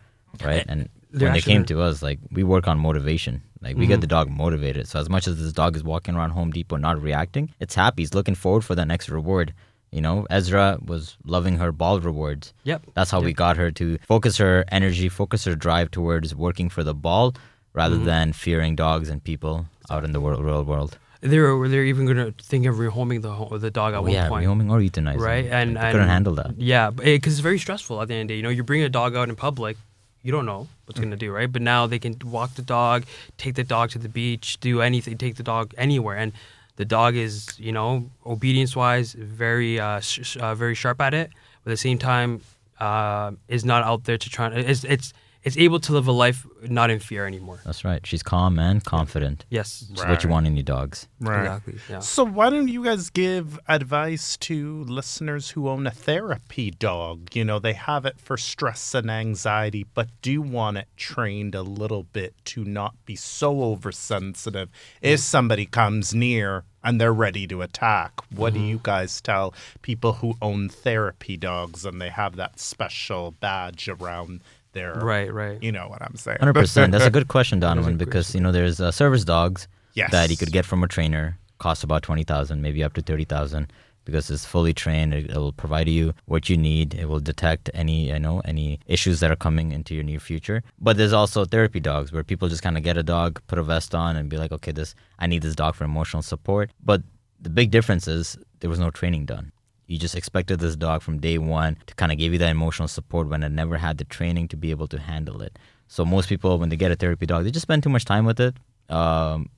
right? 0.43 0.65
And 0.67 0.89
They're 1.11 1.27
when 1.29 1.33
they 1.33 1.41
came 1.41 1.63
to 1.65 1.81
us, 1.81 2.03
like 2.07 2.19
we 2.31 2.43
work 2.43 2.67
on 2.67 2.77
motivation. 2.79 3.41
Like 3.61 3.75
we 3.75 3.83
Mm-hmm. 3.83 3.89
get 3.91 4.01
the 4.01 4.07
dog 4.07 4.29
motivated. 4.29 4.87
So 4.87 4.99
as 4.99 5.09
much 5.09 5.27
as 5.27 5.41
this 5.41 5.53
dog 5.53 5.75
is 5.75 5.83
walking 5.83 6.15
around 6.15 6.31
Home 6.31 6.51
Depot 6.51 6.77
not 6.77 7.01
reacting, 7.01 7.53
it's 7.59 7.75
happy. 7.75 8.01
He's 8.01 8.13
looking 8.13 8.35
forward 8.35 8.63
for 8.65 8.73
that 8.75 8.87
next 8.87 9.07
reward. 9.09 9.53
You 9.91 10.01
know, 10.01 10.25
Ezra 10.29 10.79
was 10.83 11.17
loving 11.25 11.57
her 11.57 11.71
ball 11.71 11.99
rewards. 11.99 12.53
Yep. 12.63 12.81
That's 12.93 13.11
how 13.11 13.19
we 13.21 13.33
got 13.33 13.57
her 13.57 13.71
to 13.71 13.97
focus 14.07 14.37
her 14.37 14.63
energy, 14.69 15.09
focus 15.09 15.43
her 15.45 15.53
drive 15.55 15.91
towards 15.91 16.33
working 16.33 16.69
for 16.69 16.83
the 16.83 16.93
ball 16.93 17.35
rather 17.73 17.95
Mm-hmm. 17.97 18.05
than 18.05 18.33
fearing 18.33 18.75
dogs 18.75 19.09
and 19.09 19.23
people 19.23 19.65
out 19.89 20.03
in 20.05 20.11
the 20.13 20.21
world, 20.21 20.43
real 20.43 20.63
world. 20.63 20.97
They're 21.19 21.67
they're 21.67 21.83
even 21.83 22.05
going 22.05 22.17
to 22.17 22.31
think 22.43 22.65
of 22.65 22.75
rehoming 22.77 23.21
the 23.21 23.57
the 23.59 23.69
dog 23.69 23.93
at 23.93 23.97
Oh, 23.99 24.01
one 24.03 24.11
yeah, 24.11 24.27
point. 24.27 24.47
rehoming 24.47 24.71
or 24.71 24.79
euthanizing. 24.79 25.19
right? 25.19 25.45
And, 25.45 25.75
they 25.75 25.81
and 25.81 25.91
couldn't 25.91 26.07
handle 26.07 26.33
that. 26.35 26.57
Yeah, 26.57 26.89
because 26.89 27.33
it's 27.33 27.41
very 27.41 27.59
stressful 27.59 28.01
at 28.01 28.07
the 28.07 28.15
end 28.15 28.23
of 28.23 28.27
the 28.29 28.33
day. 28.33 28.37
You 28.37 28.43
know, 28.43 28.49
you 28.49 28.63
bring 28.63 28.81
a 28.81 28.89
dog 28.89 29.15
out 29.15 29.29
in 29.29 29.35
public, 29.35 29.77
you 30.23 30.31
don't 30.31 30.45
know 30.47 30.67
what's 30.91 30.99
Mm. 30.99 31.03
gonna 31.03 31.15
do, 31.17 31.31
right? 31.31 31.51
But 31.51 31.61
now 31.61 31.87
they 31.87 31.99
can 31.99 32.15
walk 32.25 32.55
the 32.55 32.61
dog, 32.61 33.05
take 33.37 33.55
the 33.55 33.63
dog 33.63 33.89
to 33.91 33.99
the 33.99 34.09
beach, 34.09 34.59
do 34.59 34.81
anything, 34.81 35.17
take 35.17 35.35
the 35.35 35.43
dog 35.43 35.73
anywhere, 35.77 36.17
and 36.17 36.31
the 36.75 36.85
dog 36.85 37.15
is, 37.15 37.53
you 37.59 37.71
know, 37.71 38.09
obedience 38.25 38.75
wise, 38.75 39.13
very 39.13 39.79
uh, 39.79 39.99
sh- 40.01 40.37
uh, 40.37 40.53
very 40.55 40.75
sharp 40.75 40.99
at 41.01 41.13
it. 41.13 41.29
But 41.63 41.71
at 41.71 41.73
the 41.73 41.77
same 41.89 41.97
time, 41.97 42.41
uh, 42.79 43.31
is 43.47 43.63
not 43.63 43.83
out 43.83 44.03
there 44.05 44.17
to 44.17 44.29
try. 44.29 44.47
It's 44.51 44.83
it's 44.83 45.13
it's 45.43 45.57
able 45.57 45.79
to 45.79 45.93
live 45.93 46.07
a 46.07 46.11
life 46.11 46.45
not 46.61 46.91
in 46.91 46.99
fear 46.99 47.25
anymore. 47.25 47.59
That's 47.65 47.83
right. 47.83 48.05
She's 48.05 48.21
calm 48.21 48.59
and 48.59 48.83
confident. 48.83 49.45
Yes, 49.49 49.85
Which 49.89 49.99
is 49.99 50.05
what 50.05 50.23
you 50.23 50.29
want 50.29 50.45
in 50.45 50.55
your 50.55 50.63
dogs. 50.63 51.07
Right. 51.19 51.41
exactly. 51.41 51.75
Yeah. 51.89 51.99
So 51.99 52.23
why 52.23 52.49
don't 52.49 52.67
you 52.67 52.83
guys 52.83 53.09
give 53.09 53.59
advice 53.67 54.37
to 54.37 54.83
listeners 54.83 55.49
who 55.49 55.67
own 55.67 55.87
a 55.87 55.91
therapy 55.91 56.69
dog? 56.71 57.35
You 57.35 57.43
know, 57.43 57.57
they 57.57 57.73
have 57.73 58.05
it 58.05 58.19
for 58.19 58.37
stress 58.37 58.93
and 58.93 59.09
anxiety, 59.09 59.85
but 59.95 60.09
do 60.21 60.41
want 60.41 60.77
it 60.77 60.87
trained 60.95 61.55
a 61.55 61.63
little 61.63 62.03
bit 62.03 62.35
to 62.45 62.63
not 62.63 62.93
be 63.05 63.15
so 63.15 63.63
oversensitive. 63.63 64.69
If 65.01 65.21
somebody 65.21 65.65
comes 65.65 66.13
near 66.13 66.65
and 66.83 67.01
they're 67.01 67.13
ready 67.13 67.47
to 67.47 67.61
attack, 67.61 68.11
what 68.35 68.53
do 68.53 68.59
mm-hmm. 68.59 68.69
you 68.69 68.79
guys 68.83 69.21
tell 69.21 69.53
people 69.81 70.13
who 70.13 70.35
own 70.41 70.69
therapy 70.69 71.37
dogs 71.37 71.85
and 71.85 72.01
they 72.01 72.09
have 72.09 72.35
that 72.35 72.59
special 72.59 73.31
badge 73.31 73.87
around 73.87 74.41
their 74.73 74.93
Right, 74.93 75.33
right. 75.33 75.61
You 75.61 75.71
know 75.71 75.87
what 75.87 76.01
I'm 76.01 76.15
saying? 76.15 76.37
Hundred 76.39 76.53
percent. 76.53 76.91
That's 76.91 77.05
a 77.05 77.11
good 77.11 77.27
question, 77.27 77.59
Donovan, 77.65 77.97
because 77.97 78.33
you 78.35 78.41
know 78.41 78.51
there's 78.51 78.79
uh, 78.79 78.91
service 78.91 79.23
dogs 79.23 79.67
Yes. 79.93 80.11
that 80.11 80.29
you 80.29 80.37
could 80.37 80.51
get 80.51 80.65
from 80.65 80.83
a 80.83 80.87
trainer, 80.87 81.37
cost 81.59 81.83
about 81.83 82.03
twenty 82.03 82.23
thousand, 82.23 82.61
maybe 82.61 82.83
up 82.83 82.93
to 82.93 83.01
thirty 83.01 83.25
thousand, 83.25 83.71
because 84.05 84.31
it's 84.31 84.45
fully 84.45 84.73
trained. 84.73 85.13
It, 85.13 85.29
it 85.31 85.35
will 85.37 85.51
provide 85.51 85.89
you 85.89 86.13
what 86.25 86.47
you 86.49 86.55
need. 86.57 86.93
It 86.93 87.07
will 87.09 87.19
detect 87.19 87.69
any 87.73 88.07
you 88.07 88.19
know 88.19 88.41
any 88.45 88.79
issues 88.87 89.19
that 89.19 89.31
are 89.31 89.35
coming 89.35 89.71
into 89.73 89.93
your 89.93 90.03
near 90.05 90.19
future. 90.19 90.63
But 90.79 90.95
there's 90.97 91.13
also 91.13 91.43
therapy 91.45 91.79
dogs 91.81 92.11
where 92.13 92.23
people 92.23 92.47
just 92.47 92.63
kind 92.63 92.77
of 92.77 92.83
get 92.83 92.95
a 92.97 93.03
dog, 93.03 93.41
put 93.47 93.59
a 93.59 93.63
vest 93.63 93.93
on, 93.93 94.15
and 94.15 94.29
be 94.29 94.37
like, 94.37 94.51
okay, 94.53 94.71
this 94.71 94.95
I 95.19 95.27
need 95.27 95.41
this 95.41 95.55
dog 95.55 95.75
for 95.75 95.83
emotional 95.83 96.21
support. 96.21 96.71
But 96.83 97.01
the 97.41 97.49
big 97.49 97.69
difference 97.71 98.07
is 98.07 98.37
there 98.61 98.69
was 98.69 98.79
no 98.79 98.91
training 98.91 99.25
done. 99.25 99.51
You 99.91 99.97
just 99.97 100.15
expected 100.15 100.61
this 100.61 100.77
dog 100.77 101.01
from 101.01 101.19
day 101.19 101.37
one 101.37 101.75
to 101.85 101.93
kind 101.95 102.13
of 102.13 102.17
give 102.17 102.31
you 102.31 102.39
that 102.39 102.49
emotional 102.49 102.87
support 102.87 103.27
when 103.27 103.43
it 103.43 103.51
never 103.51 103.77
had 103.77 103.97
the 103.97 104.05
training 104.05 104.47
to 104.47 104.57
be 104.57 104.71
able 104.71 104.87
to 104.87 104.97
handle 104.97 105.41
it. 105.41 105.59
So 105.89 106.05
most 106.05 106.29
people, 106.29 106.57
when 106.59 106.69
they 106.69 106.77
get 106.77 106.91
a 106.91 106.95
therapy 106.95 107.25
dog, 107.25 107.43
they 107.43 107.51
just 107.51 107.63
spend 107.63 107.83
too 107.83 107.89
much 107.89 108.05
time 108.05 108.25
with 108.25 108.39
it, 108.39 108.55
um, 108.87 109.49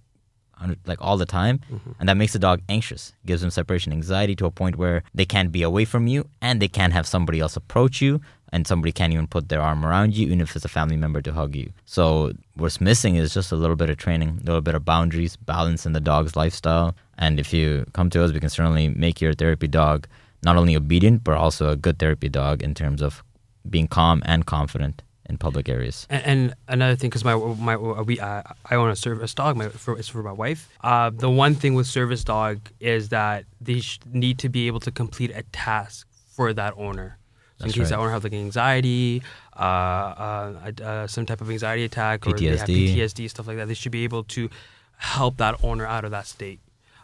like 0.88 1.00
all 1.00 1.18
the 1.18 1.28
time, 1.28 1.60
and 2.00 2.10
that 2.10 2.18
makes 2.18 2.34
the 2.34 2.40
dog 2.40 2.62
anxious. 2.68 3.14
Gives 3.28 3.42
them 3.42 3.52
separation 3.52 3.94
anxiety 3.94 4.36
to 4.38 4.48
a 4.48 4.52
point 4.52 4.76
where 4.76 5.04
they 5.14 5.26
can't 5.26 5.52
be 5.52 5.62
away 5.62 5.86
from 5.86 6.08
you, 6.08 6.28
and 6.42 6.60
they 6.60 6.68
can't 6.68 6.94
have 6.94 7.06
somebody 7.06 7.40
else 7.40 7.56
approach 7.56 8.02
you, 8.02 8.20
and 8.52 8.66
somebody 8.66 8.92
can't 8.92 9.14
even 9.14 9.28
put 9.28 9.50
their 9.50 9.62
arm 9.62 9.86
around 9.86 10.16
you, 10.16 10.26
even 10.26 10.42
if 10.42 10.56
it's 10.56 10.66
a 10.66 10.70
family 10.70 10.98
member 10.98 11.22
to 11.22 11.34
hug 11.34 11.56
you. 11.56 11.72
So 11.86 12.34
what's 12.56 12.82
missing 12.82 13.18
is 13.18 13.36
just 13.36 13.52
a 13.52 13.56
little 13.56 13.76
bit 13.76 13.92
of 13.92 13.98
training, 13.98 14.40
a 14.42 14.46
little 14.46 14.62
bit 14.62 14.74
of 14.74 14.84
boundaries, 14.84 15.36
balance 15.36 15.86
in 15.86 15.94
the 15.94 16.00
dog's 16.00 16.36
lifestyle. 16.36 16.96
And 17.20 17.40
if 17.40 17.54
you 17.54 17.86
come 17.94 18.10
to 18.12 18.24
us, 18.24 18.32
we 18.32 18.40
can 18.40 18.50
certainly 18.50 18.90
make 18.90 19.22
your 19.22 19.34
therapy 19.34 19.68
dog 19.68 20.08
not 20.44 20.58
only 20.58 20.76
obedient 20.76 21.24
but 21.24 21.36
also 21.36 21.70
a 21.70 21.76
good 21.76 22.00
therapy 22.00 22.30
dog 22.30 22.62
in 22.62 22.74
terms 22.74 23.02
of 23.02 23.24
being 23.70 23.88
calm 23.88 24.22
and 24.26 24.46
confident 24.46 25.02
in 25.30 25.38
public 25.38 25.70
areas. 25.70 26.06
And, 26.10 26.26
and 26.26 26.54
another 26.68 26.96
thing, 26.96 27.10
because 27.10 27.24
my 27.24 27.36
my 27.36 27.76
we 27.78 28.20
uh, 28.20 28.44
I 28.70 28.76
own 28.76 28.90
a 28.90 28.96
service 28.96 29.34
dog. 29.34 29.56
My 29.56 29.70
for, 29.70 29.98
it's 29.98 30.08
for 30.08 30.24
my 30.24 30.32
wife. 30.32 30.70
Uh, 30.82 31.10
the 31.10 31.30
one 31.30 31.56
thing 31.56 31.76
with 31.76 31.88
service 31.88 32.24
dog 32.24 32.60
is 32.80 33.10
that 33.10 33.46
they 33.62 33.80
sh- 33.80 34.00
need 34.12 34.40
to 34.40 34.50
be 34.50 34.68
able 34.68 34.80
to 34.82 34.92
complete 34.92 35.32
a 35.32 35.44
task 35.52 36.08
for 36.36 36.54
that 36.54 36.74
owner. 36.78 37.18
So 37.60 37.66
in 37.66 37.72
case 37.72 37.80
right. 37.80 37.90
that 37.90 38.00
owner 38.00 38.12
has 38.12 38.24
like 38.24 38.34
anxiety, 38.34 39.22
uh, 39.56 39.60
uh, 39.60 40.72
uh, 40.84 41.08
some 41.08 41.26
type 41.26 41.40
of 41.40 41.50
anxiety 41.50 41.84
attack, 41.84 42.28
or 42.28 42.34
they 42.34 42.46
have 42.46 42.68
PTSD. 42.68 42.96
PTSD 42.96 43.30
stuff 43.30 43.48
like 43.48 43.58
that, 43.58 43.68
they 43.68 43.74
should 43.74 43.92
be 43.92 44.04
able 44.04 44.24
to 44.26 44.50
help 44.98 45.38
that 45.38 45.64
owner 45.64 45.86
out 45.86 46.04
of 46.04 46.12
that 46.12 46.26
state. 46.26 46.60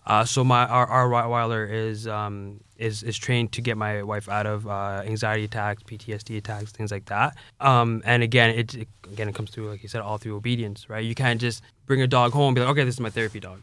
Uh, 0.09 0.25
so 0.25 0.43
my 0.43 0.65
our, 0.65 0.87
our 0.87 1.07
Rottweiler 1.07 1.71
is 1.71 2.07
um, 2.07 2.61
is 2.77 3.03
is 3.03 3.15
trained 3.15 3.51
to 3.51 3.61
get 3.61 3.77
my 3.77 4.01
wife 4.01 4.27
out 4.27 4.47
of 4.47 4.67
uh, 4.67 5.03
anxiety 5.05 5.43
attacks, 5.43 5.83
PTSD 5.83 6.37
attacks, 6.37 6.71
things 6.71 6.91
like 6.91 7.05
that. 7.05 7.37
Um, 7.59 8.01
and 8.05 8.23
again, 8.23 8.49
it, 8.49 8.73
it 8.73 8.87
again 9.11 9.29
it 9.29 9.35
comes 9.35 9.51
through 9.51 9.69
like 9.69 9.83
you 9.83 9.89
said, 9.89 10.01
all 10.01 10.17
through 10.17 10.35
obedience, 10.35 10.89
right? 10.89 11.05
You 11.05 11.13
can't 11.13 11.39
just 11.39 11.61
bring 11.85 12.01
a 12.01 12.07
dog 12.07 12.31
home 12.31 12.47
and 12.49 12.55
be 12.55 12.61
like, 12.61 12.71
okay, 12.71 12.83
this 12.83 12.95
is 12.95 12.99
my 12.99 13.11
therapy 13.11 13.39
dog. 13.39 13.61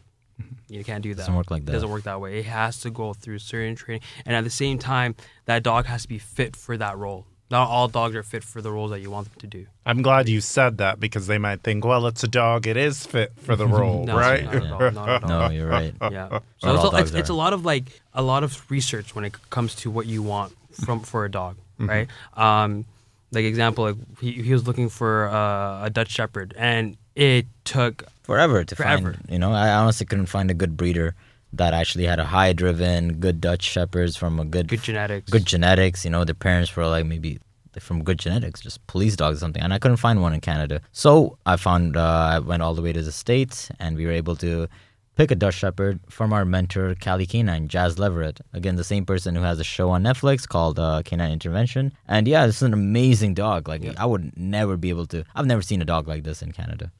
You 0.69 0.83
can't 0.83 1.01
do 1.03 1.13
that. 1.15 1.21
Doesn't 1.21 1.35
work 1.35 1.51
like 1.51 1.65
that. 1.65 1.71
It 1.71 1.73
doesn't 1.73 1.89
work 1.89 2.03
that 2.03 2.21
way. 2.21 2.39
It 2.39 2.45
has 2.45 2.79
to 2.81 2.89
go 2.91 3.13
through 3.13 3.39
certain 3.39 3.75
training, 3.75 4.03
and 4.25 4.35
at 4.35 4.43
the 4.43 4.49
same 4.49 4.77
time, 4.77 5.15
that 5.45 5.63
dog 5.63 5.85
has 5.85 6.03
to 6.03 6.07
be 6.07 6.19
fit 6.19 6.55
for 6.55 6.77
that 6.77 6.97
role. 6.97 7.25
Not 7.49 7.69
all 7.69 7.87
dogs 7.87 8.13
are 8.15 8.23
fit 8.23 8.43
for 8.43 8.61
the 8.61 8.71
roles 8.71 8.91
that 8.91 8.99
you 8.99 9.09
want 9.09 9.29
them 9.31 9.39
to 9.39 9.47
do. 9.47 9.65
I'm 9.85 10.01
glad 10.01 10.27
you 10.27 10.41
said 10.41 10.79
that 10.79 10.99
because 10.99 11.27
they 11.27 11.37
might 11.37 11.61
think, 11.61 11.85
well, 11.85 12.05
it's 12.07 12.21
a 12.23 12.27
dog. 12.27 12.67
It 12.67 12.75
is 12.75 13.05
fit 13.05 13.31
for 13.37 13.55
the 13.55 13.65
role, 13.79 14.05
No, 14.05 14.17
right? 14.17 14.43
not 14.43 14.55
at 14.55 14.63
all, 14.71 14.79
not 14.91 15.09
at 15.09 15.23
all. 15.23 15.29
No, 15.29 15.49
you're 15.49 15.69
right. 15.69 15.93
yeah. 16.11 16.39
So 16.57 16.75
it's, 16.75 16.93
a, 16.93 16.97
it's, 16.97 17.11
it's 17.13 17.29
a 17.29 17.33
lot 17.33 17.53
of 17.53 17.63
like 17.63 18.01
a 18.13 18.21
lot 18.21 18.43
of 18.43 18.69
research 18.69 19.15
when 19.15 19.23
it 19.23 19.33
comes 19.49 19.75
to 19.75 19.89
what 19.89 20.05
you 20.07 20.21
want 20.21 20.53
from 20.83 20.99
for 21.01 21.23
a 21.25 21.31
dog, 21.31 21.55
Mm-hmm. 21.79 21.89
right? 21.89 22.07
Um, 22.35 22.85
like 23.31 23.45
example, 23.45 23.83
like 23.85 23.95
he, 24.19 24.31
he 24.33 24.51
was 24.51 24.65
looking 24.67 24.89
for 24.89 25.27
uh, 25.29 25.85
a 25.85 25.89
Dutch 25.89 26.09
Shepherd, 26.11 26.53
and 26.57 26.97
it 27.15 27.45
took 27.63 28.03
forever 28.23 28.63
to 28.65 28.75
Forever. 28.75 29.13
find. 29.13 29.25
You 29.29 29.39
know, 29.39 29.51
I 29.53 29.69
honestly 29.69 30.05
couldn't 30.05 30.25
find 30.27 30.49
a 30.51 30.53
good 30.53 30.75
breeder 30.75 31.13
that 31.53 31.73
actually 31.73 32.05
had 32.05 32.19
a 32.19 32.25
high 32.25 32.53
driven, 32.53 33.19
good 33.19 33.39
Dutch 33.41 33.63
shepherds 33.63 34.15
from 34.17 34.39
a 34.39 34.45
good 34.45 34.67
good 34.67 34.83
genetics. 34.83 35.31
good 35.31 35.45
genetics. 35.45 36.05
You 36.05 36.11
know, 36.11 36.23
their 36.23 36.35
parents 36.35 36.75
were 36.75 36.87
like 36.87 37.05
maybe 37.05 37.39
from 37.79 38.03
good 38.03 38.19
genetics, 38.19 38.61
just 38.61 38.85
police 38.87 39.15
dogs 39.15 39.37
or 39.37 39.39
something. 39.39 39.61
And 39.61 39.73
I 39.73 39.79
couldn't 39.79 39.97
find 39.97 40.21
one 40.21 40.33
in 40.33 40.41
Canada. 40.41 40.81
So 40.91 41.37
I 41.45 41.57
found, 41.57 41.95
uh, 41.95 42.29
I 42.33 42.39
went 42.39 42.61
all 42.61 42.73
the 42.73 42.81
way 42.81 42.93
to 42.93 43.01
the 43.01 43.11
States 43.11 43.69
and 43.79 43.95
we 43.95 44.05
were 44.05 44.11
able 44.11 44.35
to 44.37 44.67
pick 45.15 45.31
a 45.31 45.35
Dutch 45.35 45.55
Shepherd 45.55 45.99
from 46.09 46.31
our 46.33 46.45
mentor, 46.45 46.95
Cali 46.95 47.25
Canine, 47.25 47.67
Jas 47.67 47.95
Leverette. 47.95 48.41
Again, 48.53 48.75
the 48.75 48.83
same 48.83 49.05
person 49.05 49.35
who 49.35 49.41
has 49.41 49.59
a 49.59 49.63
show 49.63 49.89
on 49.89 50.03
Netflix 50.03 50.47
called 50.47 50.79
uh, 50.79 51.01
Canine 51.03 51.31
Intervention. 51.31 51.91
And 52.07 52.27
yeah, 52.27 52.45
this 52.45 52.57
is 52.57 52.63
an 52.63 52.73
amazing 52.73 53.33
dog. 53.33 53.67
Like, 53.67 53.83
I 53.97 54.05
would 54.05 54.37
never 54.37 54.77
be 54.77 54.89
able 54.89 55.07
to, 55.07 55.23
I've 55.35 55.47
never 55.47 55.61
seen 55.61 55.81
a 55.81 55.85
dog 55.85 56.07
like 56.07 56.23
this 56.23 56.41
in 56.41 56.51
Canada. 56.51 56.91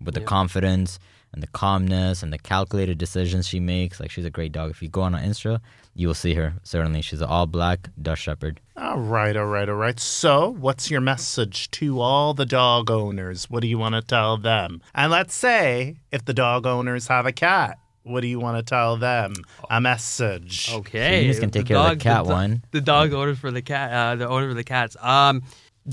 With 0.00 0.14
the 0.14 0.20
confidence 0.20 0.98
and 1.34 1.42
the 1.42 1.48
calmness 1.48 2.22
and 2.22 2.32
the 2.32 2.38
calculated 2.38 2.96
decisions 2.96 3.46
she 3.46 3.60
makes. 3.60 3.98
Like, 4.00 4.10
she's 4.10 4.24
a 4.24 4.30
great 4.30 4.52
dog. 4.52 4.70
If 4.70 4.80
you 4.80 4.88
go 4.88 5.02
on 5.02 5.12
her 5.14 5.20
Insta, 5.20 5.60
you 5.94 6.06
will 6.06 6.14
see 6.14 6.34
her. 6.34 6.54
Certainly, 6.62 7.02
she's 7.02 7.20
an 7.20 7.28
all 7.28 7.46
black 7.46 7.90
Dutch 8.00 8.20
Shepherd. 8.20 8.60
All 8.76 9.00
right, 9.00 9.36
all 9.36 9.46
right, 9.46 9.68
all 9.68 9.74
right. 9.74 9.98
So, 9.98 10.50
what's 10.50 10.90
your 10.90 11.00
message 11.00 11.70
to 11.72 12.00
all 12.00 12.34
the 12.34 12.46
dog 12.46 12.90
owners? 12.90 13.50
What 13.50 13.60
do 13.60 13.66
you 13.66 13.78
want 13.78 13.96
to 13.96 14.02
tell 14.02 14.36
them? 14.36 14.80
And 14.94 15.10
let's 15.10 15.34
say 15.34 15.96
if 16.12 16.24
the 16.24 16.34
dog 16.34 16.66
owners 16.66 17.08
have 17.08 17.26
a 17.26 17.32
cat, 17.32 17.78
what 18.04 18.20
do 18.20 18.28
you 18.28 18.38
want 18.38 18.58
to 18.58 18.62
tell 18.62 18.96
them? 18.96 19.32
A 19.70 19.80
message. 19.80 20.70
Okay, 20.72 21.18
So 21.18 21.20
you 21.22 21.28
just 21.28 21.40
can 21.40 21.50
take 21.50 21.66
care 21.66 21.78
of 21.78 21.90
the 21.90 21.96
cat 21.96 22.24
the, 22.24 22.32
one. 22.32 22.62
The 22.70 22.80
dog 22.80 23.12
owner 23.12 23.34
for 23.34 23.50
the 23.50 23.62
cat, 23.62 23.92
uh, 23.92 24.16
the 24.16 24.28
owner 24.28 24.48
for 24.48 24.54
the 24.54 24.64
cats. 24.64 24.96
Um, 25.00 25.42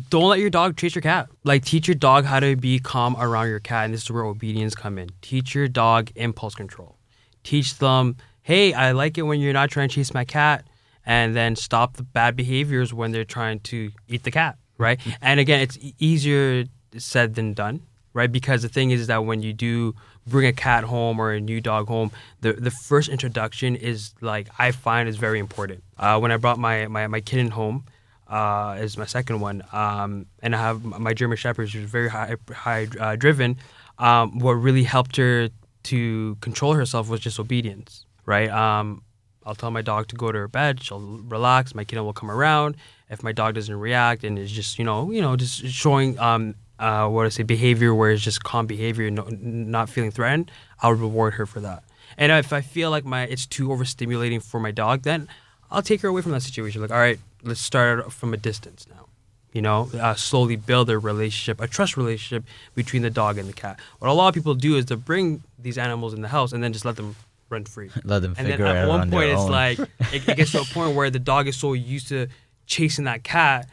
don't 0.09 0.29
let 0.29 0.39
your 0.39 0.49
dog 0.49 0.77
chase 0.77 0.95
your 0.95 1.01
cat. 1.01 1.29
Like 1.43 1.65
teach 1.65 1.87
your 1.87 1.95
dog 1.95 2.25
how 2.25 2.39
to 2.39 2.55
be 2.55 2.79
calm 2.79 3.15
around 3.19 3.49
your 3.49 3.59
cat, 3.59 3.85
and 3.85 3.93
this 3.93 4.03
is 4.03 4.11
where 4.11 4.23
obedience 4.23 4.75
come 4.75 4.97
in. 4.97 5.09
Teach 5.21 5.53
your 5.53 5.67
dog 5.67 6.11
impulse 6.15 6.55
control. 6.55 6.97
Teach 7.43 7.77
them, 7.77 8.15
hey, 8.43 8.73
I 8.73 8.91
like 8.91 9.17
it 9.17 9.23
when 9.23 9.39
you're 9.39 9.53
not 9.53 9.69
trying 9.69 9.89
to 9.89 9.95
chase 9.95 10.13
my 10.13 10.25
cat, 10.25 10.65
and 11.05 11.35
then 11.35 11.55
stop 11.55 11.97
the 11.97 12.03
bad 12.03 12.35
behaviors 12.35 12.93
when 12.93 13.11
they're 13.11 13.25
trying 13.25 13.59
to 13.61 13.91
eat 14.07 14.23
the 14.23 14.31
cat, 14.31 14.57
right? 14.77 14.99
and 15.21 15.39
again, 15.39 15.59
it's 15.59 15.77
easier 15.99 16.65
said 16.97 17.35
than 17.35 17.53
done, 17.53 17.81
right? 18.13 18.31
Because 18.31 18.61
the 18.61 18.69
thing 18.69 18.91
is 18.91 19.07
that 19.07 19.25
when 19.25 19.41
you 19.41 19.53
do 19.53 19.95
bring 20.27 20.45
a 20.45 20.53
cat 20.53 20.83
home 20.83 21.19
or 21.19 21.31
a 21.31 21.39
new 21.39 21.59
dog 21.59 21.87
home, 21.87 22.11
the 22.41 22.53
the 22.53 22.71
first 22.71 23.09
introduction 23.09 23.75
is 23.75 24.13
like 24.21 24.47
I 24.59 24.71
find 24.71 25.09
is 25.09 25.17
very 25.17 25.39
important. 25.39 25.83
Uh, 25.97 26.19
when 26.19 26.31
I 26.31 26.37
brought 26.37 26.59
my 26.59 26.87
my, 26.87 27.07
my 27.07 27.21
kitten 27.21 27.51
home, 27.51 27.85
uh, 28.31 28.77
is 28.79 28.97
my 28.97 29.05
second 29.05 29.41
one, 29.41 29.61
um, 29.73 30.25
and 30.41 30.55
I 30.55 30.59
have 30.59 30.83
my 30.85 31.13
German 31.13 31.37
Shepherd, 31.37 31.69
who's 31.69 31.89
very 31.89 32.09
high 32.09 32.37
high 32.53 32.87
uh, 32.97 33.17
driven. 33.17 33.57
Um, 33.99 34.39
what 34.39 34.53
really 34.53 34.83
helped 34.83 35.17
her 35.17 35.49
to 35.83 36.37
control 36.39 36.73
herself 36.73 37.09
was 37.09 37.19
just 37.19 37.39
obedience, 37.39 38.05
right? 38.25 38.49
Um, 38.49 39.03
I'll 39.45 39.55
tell 39.55 39.69
my 39.69 39.81
dog 39.81 40.07
to 40.09 40.15
go 40.15 40.31
to 40.31 40.37
her 40.39 40.47
bed. 40.47 40.81
She'll 40.81 40.99
relax. 40.99 41.75
My 41.75 41.83
kitten 41.83 42.05
will 42.05 42.13
come 42.13 42.31
around. 42.31 42.77
If 43.09 43.21
my 43.21 43.33
dog 43.33 43.55
doesn't 43.55 43.75
react 43.75 44.23
and 44.23 44.39
is 44.39 44.51
just 44.51 44.79
you 44.79 44.85
know 44.85 45.11
you 45.11 45.21
know 45.21 45.35
just 45.35 45.65
showing 45.65 46.17
um 46.17 46.55
uh 46.79 47.09
what 47.09 47.25
I 47.25 47.29
say 47.29 47.43
behavior 47.43 47.93
where 47.93 48.11
it's 48.11 48.23
just 48.23 48.43
calm 48.45 48.65
behavior, 48.65 49.11
no, 49.11 49.27
not 49.29 49.89
feeling 49.89 50.11
threatened, 50.11 50.51
I'll 50.81 50.93
reward 50.93 51.33
her 51.33 51.45
for 51.45 51.59
that. 51.59 51.83
And 52.17 52.31
if 52.31 52.53
I 52.53 52.61
feel 52.61 52.91
like 52.91 53.03
my 53.03 53.23
it's 53.23 53.45
too 53.45 53.67
overstimulating 53.69 54.41
for 54.41 54.61
my 54.61 54.71
dog, 54.71 55.01
then 55.01 55.27
I'll 55.69 55.81
take 55.81 56.01
her 56.01 56.07
away 56.07 56.21
from 56.21 56.31
that 56.31 56.43
situation. 56.43 56.81
Like 56.81 56.91
all 56.91 56.97
right, 56.97 57.19
let's 57.43 57.61
start 57.61 58.11
from 58.11 58.33
a 58.33 58.37
distance 58.37 58.85
now. 58.89 59.07
You 59.53 59.61
know, 59.61 59.89
uh, 59.99 60.15
slowly 60.15 60.55
build 60.55 60.89
a 60.89 60.97
relationship, 60.97 61.59
a 61.59 61.67
trust 61.67 61.97
relationship 61.97 62.45
between 62.73 63.01
the 63.01 63.09
dog 63.09 63.37
and 63.37 63.49
the 63.49 63.53
cat. 63.53 63.79
What 63.99 64.09
a 64.09 64.13
lot 64.13 64.29
of 64.29 64.33
people 64.33 64.53
do 64.55 64.77
is 64.77 64.85
to 64.85 64.95
bring 64.97 65.43
these 65.59 65.77
animals 65.77 66.13
in 66.13 66.21
the 66.21 66.29
house 66.29 66.53
and 66.53 66.63
then 66.63 66.71
just 66.71 66.85
let 66.85 66.95
them 66.95 67.15
run 67.49 67.65
free. 67.65 67.89
Let 68.05 68.21
them 68.21 68.33
And 68.37 68.47
figure 68.47 68.63
then 68.63 68.77
at 68.77 68.87
one 68.87 69.01
on 69.01 69.11
point, 69.11 69.29
it's 69.29 69.41
own. 69.41 69.51
like 69.51 69.77
it, 70.13 70.25
it 70.29 70.37
gets 70.37 70.53
to 70.53 70.61
a 70.61 70.63
point 70.63 70.95
where 70.95 71.09
the 71.09 71.19
dog 71.19 71.49
is 71.49 71.57
so 71.57 71.73
used 71.73 72.07
to 72.07 72.27
chasing 72.65 73.03
that 73.03 73.25
cat, 73.25 73.67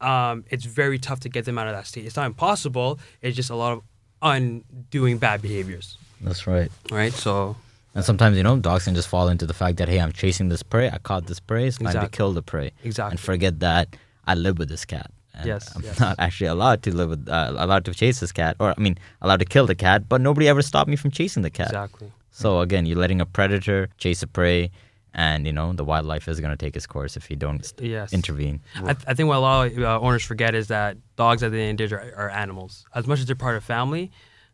um, 0.00 0.44
it's 0.50 0.64
very 0.64 1.00
tough 1.00 1.18
to 1.20 1.28
get 1.28 1.44
them 1.44 1.58
out 1.58 1.66
of 1.66 1.74
that 1.74 1.88
state. 1.88 2.06
It's 2.06 2.14
not 2.14 2.26
impossible. 2.26 3.00
It's 3.22 3.34
just 3.34 3.50
a 3.50 3.56
lot 3.56 3.72
of 3.72 3.82
undoing 4.22 5.18
bad 5.18 5.42
behaviors, 5.42 5.98
That's 6.20 6.46
right. 6.46 6.70
right? 6.92 7.12
So 7.12 7.56
And 7.94 8.04
sometimes, 8.04 8.36
you 8.36 8.42
know, 8.42 8.56
dogs 8.58 8.84
can 8.84 8.94
just 8.94 9.08
fall 9.08 9.28
into 9.28 9.46
the 9.46 9.54
fact 9.54 9.76
that, 9.78 9.88
hey, 9.88 10.00
I'm 10.00 10.12
chasing 10.12 10.48
this 10.48 10.62
prey. 10.62 10.90
I 10.90 10.98
caught 10.98 11.26
this 11.26 11.38
prey. 11.40 11.66
It's 11.68 11.78
time 11.78 11.84
to 11.86 11.90
Exactly. 11.90 12.16
kill 12.16 12.32
the 12.32 12.42
prey. 12.42 12.72
Exactly. 12.82 13.12
And 13.12 13.20
forget 13.20 13.60
that 13.60 13.96
I 14.26 14.34
live 14.34 14.58
with 14.58 14.68
this 14.68 14.84
cat. 14.84 15.10
And 15.34 15.46
Yes, 15.46 15.72
I'm 15.76 15.82
yes. 15.82 15.98
not 16.00 16.16
actually 16.18 16.48
allowed 16.48 16.82
to 16.84 16.94
live 16.94 17.10
with, 17.10 17.28
uh, 17.28 17.52
allowed 17.56 17.84
to 17.86 17.94
chase 17.94 18.20
this 18.20 18.32
cat. 18.32 18.56
Or, 18.58 18.74
I 18.76 18.80
mean, 18.80 18.98
allowed 19.22 19.38
to 19.40 19.44
kill 19.44 19.66
the 19.66 19.74
cat, 19.76 20.08
but 20.08 20.20
nobody 20.20 20.48
ever 20.48 20.62
stopped 20.62 20.88
me 20.90 20.96
from 20.96 21.10
chasing 21.12 21.42
the 21.42 21.50
cat. 21.50 21.68
exactly. 21.68 22.10
So, 22.30 22.60
again, 22.60 22.84
you're 22.84 22.98
letting 22.98 23.20
a 23.20 23.26
predator 23.26 23.88
chase 23.98 24.22
a 24.22 24.26
prey. 24.26 24.70
And, 25.16 25.46
you 25.46 25.52
know, 25.52 25.72
the 25.72 25.84
wildlife 25.84 26.26
is 26.26 26.40
going 26.40 26.50
to 26.50 26.56
take 26.56 26.74
its 26.74 26.86
course 26.88 27.16
if 27.16 27.30
you 27.30 27.36
don't 27.36 27.72
Yes. 27.80 28.12
intervene. 28.12 28.60
I, 28.74 28.96
I 29.06 29.14
think 29.14 29.28
what 29.28 29.36
a 29.36 29.38
lot 29.38 29.68
of 29.68 29.78
uh, 29.78 30.00
owners 30.00 30.24
forget 30.24 30.56
is 30.56 30.66
that 30.66 30.96
dogs 31.14 31.44
at 31.44 31.52
the 31.52 31.60
end 31.60 31.80
of 31.80 31.90
the 31.90 31.96
day 31.96 32.02
are, 32.02 32.14
are 32.26 32.30
animals. 32.30 32.84
As 32.92 33.06
much 33.06 33.20
as 33.20 33.26
they're 33.26 33.36
part 33.36 33.54
of 33.56 33.62
family, 33.62 34.10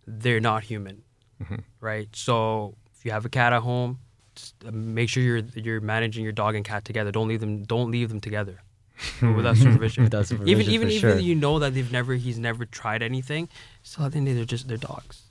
they're 0.07 0.41
not 0.41 0.63
human, 0.65 1.03
right? 1.81 2.09
So 2.15 2.77
if 3.01 3.07
you 3.07 3.13
have 3.13 3.25
a 3.25 3.31
cat 3.31 3.55
at 3.55 3.63
home, 3.63 3.99
just 4.35 4.55
uh, 4.67 4.71
make 4.71 5.09
sure 5.09 5.23
you're 5.23 5.39
you're 5.55 5.81
managing 5.81 6.23
your 6.23 6.35
dog 6.35 6.55
and 6.55 6.67
cat 6.67 6.85
together. 6.85 7.11
Don't 7.11 7.29
leave 7.29 7.41
them. 7.41 7.65
Don't 7.65 7.91
leave 7.91 8.11
them 8.11 8.21
together 8.21 8.61
without 9.23 9.57
supervision. 9.57 10.05
Without 10.05 10.31
even 10.31 10.47
supervision, 10.47 10.71
even 10.71 10.89
even 10.91 11.01
sure. 11.01 11.19
you 11.19 11.35
know 11.35 11.59
that 11.59 11.73
they've 11.73 11.91
never 11.91 12.13
he's 12.15 12.39
never 12.39 12.67
tried 12.67 13.03
anything. 13.03 13.49
Still 13.83 14.05
at 14.05 14.13
the 14.13 14.19
end 14.19 14.29
of 14.29 14.35
the 14.35 14.41
day, 14.41 14.41
they're 14.41 14.45
just 14.45 14.69
they're 14.69 14.77
dogs, 14.77 15.23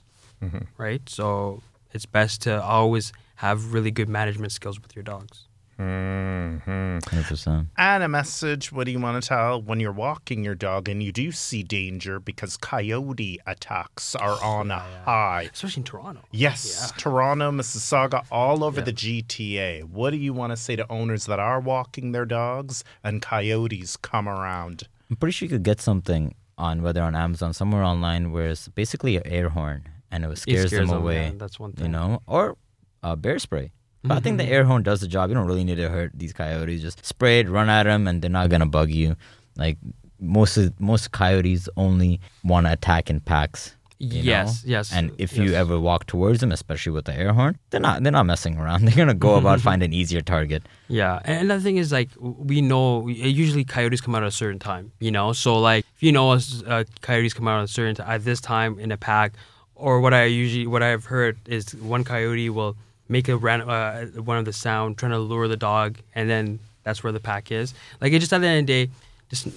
right? 0.78 1.08
So 1.08 1.62
it's 1.92 2.06
best 2.06 2.42
to 2.42 2.60
always 2.60 3.12
have 3.36 3.72
really 3.72 3.92
good 3.92 4.08
management 4.08 4.50
skills 4.50 4.82
with 4.82 4.96
your 4.96 5.04
dogs. 5.04 5.46
Hmm 5.80 6.98
100%. 6.98 7.66
And 7.78 8.02
a 8.02 8.08
message, 8.08 8.70
what 8.70 8.84
do 8.84 8.90
you 8.92 9.00
want 9.00 9.22
to 9.22 9.26
tell 9.26 9.62
when 9.62 9.80
you're 9.80 9.92
walking 9.92 10.44
your 10.44 10.54
dog 10.54 10.88
and 10.88 11.02
you 11.02 11.10
do 11.12 11.32
see 11.32 11.62
danger 11.62 12.20
because 12.20 12.56
coyote 12.58 13.38
attacks 13.46 14.14
are 14.26 14.42
on 14.42 14.70
a 14.70 14.78
high? 15.04 15.48
Especially 15.52 15.80
in 15.80 15.84
Toronto. 15.84 16.20
Yes, 16.30 16.92
Toronto, 16.98 17.50
Mississauga, 17.50 18.24
all 18.30 18.62
over 18.62 18.80
Yeah. 18.80 18.84
the 18.84 18.92
GTA. 18.92 19.84
What 19.84 20.10
do 20.10 20.18
you 20.18 20.32
want 20.34 20.50
to 20.52 20.56
say 20.56 20.76
to 20.76 20.90
owners 20.92 21.26
that 21.26 21.38
are 21.40 21.60
walking 21.60 22.12
their 22.12 22.26
dogs 22.26 22.84
and 23.02 23.22
coyotes 23.22 23.96
come 23.96 24.28
around? 24.28 24.86
I'm 25.08 25.16
pretty 25.16 25.32
sure 25.32 25.46
you 25.46 25.50
could 25.50 25.62
get 25.64 25.80
something 25.80 26.34
on 26.58 26.82
whether 26.82 27.02
on 27.02 27.14
Amazon 27.14 27.54
somewhere 27.54 27.82
online 27.82 28.32
where 28.32 28.48
it's 28.50 28.68
basically 28.68 29.16
an 29.16 29.22
air 29.26 29.48
horn 29.48 29.88
and 30.10 30.24
it 30.26 30.38
scares, 30.38 30.66
scares 30.68 30.88
them 30.88 30.88
them, 30.88 31.02
away. 31.02 31.24
yeah, 31.28 31.32
that's 31.36 31.58
one 31.58 31.72
thing. 31.72 31.86
You 31.86 31.90
know, 31.92 32.20
or 32.26 32.56
uh, 33.02 33.16
bear 33.16 33.38
spray. 33.38 33.72
But 34.02 34.16
I 34.16 34.20
think 34.20 34.38
the 34.38 34.44
mm-hmm. 34.44 34.52
air 34.52 34.64
horn 34.64 34.82
does 34.82 35.00
the 35.00 35.08
job. 35.08 35.28
You 35.28 35.34
don't 35.34 35.46
really 35.46 35.64
need 35.64 35.76
to 35.76 35.88
hurt 35.88 36.12
these 36.14 36.32
coyotes. 36.32 36.80
Just 36.80 37.04
spray 37.04 37.40
it, 37.40 37.48
run 37.48 37.68
at 37.68 37.84
them, 37.84 38.06
and 38.08 38.22
they're 38.22 38.30
not 38.30 38.48
gonna 38.48 38.66
bug 38.66 38.90
you. 38.90 39.16
Like 39.56 39.76
most 40.18 40.56
of 40.56 40.78
most 40.80 41.12
coyotes 41.12 41.68
only 41.76 42.20
want 42.42 42.66
to 42.66 42.72
attack 42.72 43.10
in 43.10 43.20
packs. 43.20 43.76
Yes, 44.02 44.64
know? 44.64 44.70
yes, 44.70 44.92
And 44.94 45.12
if 45.18 45.36
you 45.36 45.52
ever 45.52 45.78
walk 45.78 46.06
towards 46.06 46.40
them, 46.40 46.52
especially 46.52 46.92
with 46.92 47.04
the 47.04 47.14
air 47.14 47.34
horn, 47.34 47.58
they're 47.68 47.80
not 47.80 48.02
they're 48.02 48.10
not 48.10 48.24
messing 48.24 48.56
around. 48.56 48.84
They're 48.86 48.96
gonna 48.96 49.12
go 49.12 49.28
mm-hmm, 49.28 49.40
about 49.40 49.58
mm-hmm. 49.58 49.68
find 49.68 49.82
an 49.82 49.92
easier 49.92 50.22
target. 50.22 50.62
Yeah, 50.88 51.20
and 51.22 51.42
another 51.42 51.60
thing 51.60 51.76
is 51.76 51.92
like 51.92 52.08
we 52.18 52.62
know 52.62 53.02
uh, 53.02 53.08
usually 53.10 53.62
coyotes 53.62 54.00
come 54.00 54.14
out 54.14 54.22
at 54.22 54.28
a 54.28 54.32
certain 54.32 54.58
time, 54.58 54.92
you 55.00 55.10
know. 55.10 55.34
So 55.34 55.58
like 55.58 55.84
if 55.96 56.02
you 56.02 56.12
know 56.12 56.30
uh, 56.32 56.84
coyotes 57.02 57.34
come 57.34 57.46
out 57.46 57.58
at 57.58 57.64
a 57.64 57.68
certain 57.68 57.94
t- 57.94 58.02
at 58.02 58.24
this 58.24 58.40
time 58.40 58.78
in 58.78 58.90
a 58.90 58.96
pack, 58.96 59.34
or 59.74 60.00
what 60.00 60.14
I 60.14 60.24
usually 60.24 60.66
what 60.66 60.82
I've 60.82 61.04
heard 61.04 61.36
is 61.46 61.74
one 61.74 62.02
coyote 62.02 62.48
will 62.48 62.78
make 63.10 63.28
a 63.28 63.36
ran, 63.36 63.60
uh, 63.62 64.06
one 64.24 64.38
of 64.38 64.44
the 64.46 64.52
sound 64.52 64.96
trying 64.96 65.12
to 65.12 65.18
lure 65.18 65.48
the 65.48 65.56
dog, 65.56 65.98
and 66.14 66.30
then 66.30 66.60
that's 66.84 67.02
where 67.04 67.12
the 67.12 67.20
pack 67.20 67.52
is. 67.52 67.74
Like 68.00 68.12
it 68.14 68.20
just 68.20 68.32
at 68.32 68.40
the 68.40 68.46
end 68.46 68.60
of 68.60 68.66
the 68.66 68.86
day, 68.86 68.92
just 69.28 69.48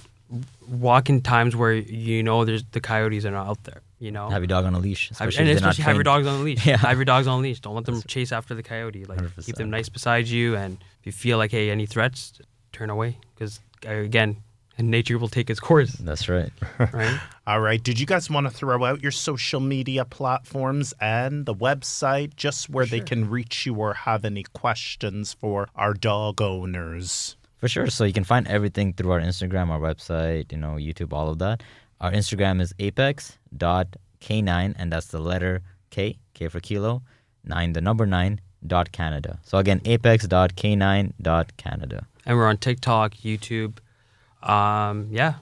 walk 0.68 1.10
in 1.10 1.22
times 1.22 1.56
where 1.56 1.74
you 1.74 2.24
know 2.24 2.44
there's 2.44 2.64
the 2.72 2.82
coyotes 2.82 3.24
are 3.26 3.32
not 3.32 3.48
out 3.48 3.64
there, 3.64 3.82
you 4.00 4.12
know. 4.12 4.30
Have 4.30 4.42
your 4.42 4.48
dog 4.48 4.66
on 4.66 4.74
a 4.74 4.80
leash, 4.80 5.10
Have- 5.10 5.12
especially 5.30 5.42
and 5.42 5.50
if 5.50 5.56
they're 5.58 5.66
not 5.68 5.72
especially 5.74 5.84
have 5.86 5.96
your 5.96 6.04
dogs 6.04 6.28
on 6.28 6.40
a 6.42 6.44
leash. 6.44 6.66
Yeah. 6.72 6.78
Have 6.78 6.98
your 6.98 7.06
dogs 7.06 7.28
on 7.28 7.40
a 7.40 7.42
leash. 7.42 7.60
Don't 7.60 7.76
let 7.76 7.86
them 7.86 8.02
chase 8.08 8.32
after 8.32 8.56
the 8.56 8.64
coyote. 8.64 9.06
Like 9.06 9.20
keep 9.20 9.56
100%. 9.56 9.58
them 9.58 9.70
nice 9.70 9.88
beside 9.90 10.28
you, 10.28 10.56
and 10.56 10.78
if 11.00 11.06
you 11.06 11.12
feel 11.12 11.38
like 11.38 11.52
hey 11.52 11.70
any 11.70 11.86
threats, 11.86 12.34
turn 12.72 12.90
away 12.90 13.18
because 13.36 13.60
again, 13.86 14.38
nature 14.80 15.18
will 15.20 15.28
take 15.28 15.50
its 15.50 15.60
course, 15.60 15.92
That's 15.94 16.28
right. 16.28 16.52
right? 16.94 17.20
All 17.46 17.60
right. 17.62 17.82
Did 17.82 18.00
you 18.00 18.06
guys 18.06 18.30
want 18.30 18.48
to 18.48 18.50
throw 18.52 18.84
out 18.86 19.04
your 19.04 19.12
social 19.12 19.60
media 19.60 20.04
platforms 20.06 20.94
and 21.00 21.46
the 21.46 21.54
website 21.54 22.36
just 22.36 22.70
where 22.70 22.86
they 22.86 23.00
can 23.00 23.30
reach 23.30 23.66
you 23.66 23.76
or 23.76 23.94
have 23.94 24.26
any 24.26 24.44
questions 24.54 25.34
for 25.34 25.68
our 25.76 25.94
dog 25.94 26.42
owners? 26.42 27.36
For 27.58 27.68
sure. 27.68 27.88
So 27.88 28.04
you 28.04 28.14
can 28.14 28.24
find 28.24 28.48
everything 28.48 28.94
through 28.94 29.12
our 29.12 29.22
Instagram, 29.22 29.70
our 29.70 29.80
website, 29.80 30.52
you 30.52 30.58
know, 30.58 30.72
YouTube, 30.72 31.14
all 31.14 31.30
of 31.30 31.40
that. 31.40 31.62
Our 32.02 32.12
Instagram 32.12 32.60
is 32.60 32.74
apex.k9, 32.80 34.76
and 34.78 34.92
that's 34.92 35.08
the 35.08 35.20
letter 35.20 35.62
K, 35.90 36.18
K 36.34 36.48
for 36.48 36.60
kilo, 36.60 37.04
nine, 37.44 37.74
the 37.74 37.82
number 37.82 38.06
nine, 38.06 38.42
dot 38.66 38.92
Canada. 38.92 39.40
So 39.44 39.58
again, 39.58 39.82
apex.k9 39.86 41.14
dot 41.22 41.56
Canada. 41.58 42.08
and 42.26 42.38
we're 42.38 42.48
on 42.48 42.58
TikTok, 42.58 43.16
YouTube. 43.16 43.78
Um, 44.44 45.08
yeah, 45.12 45.36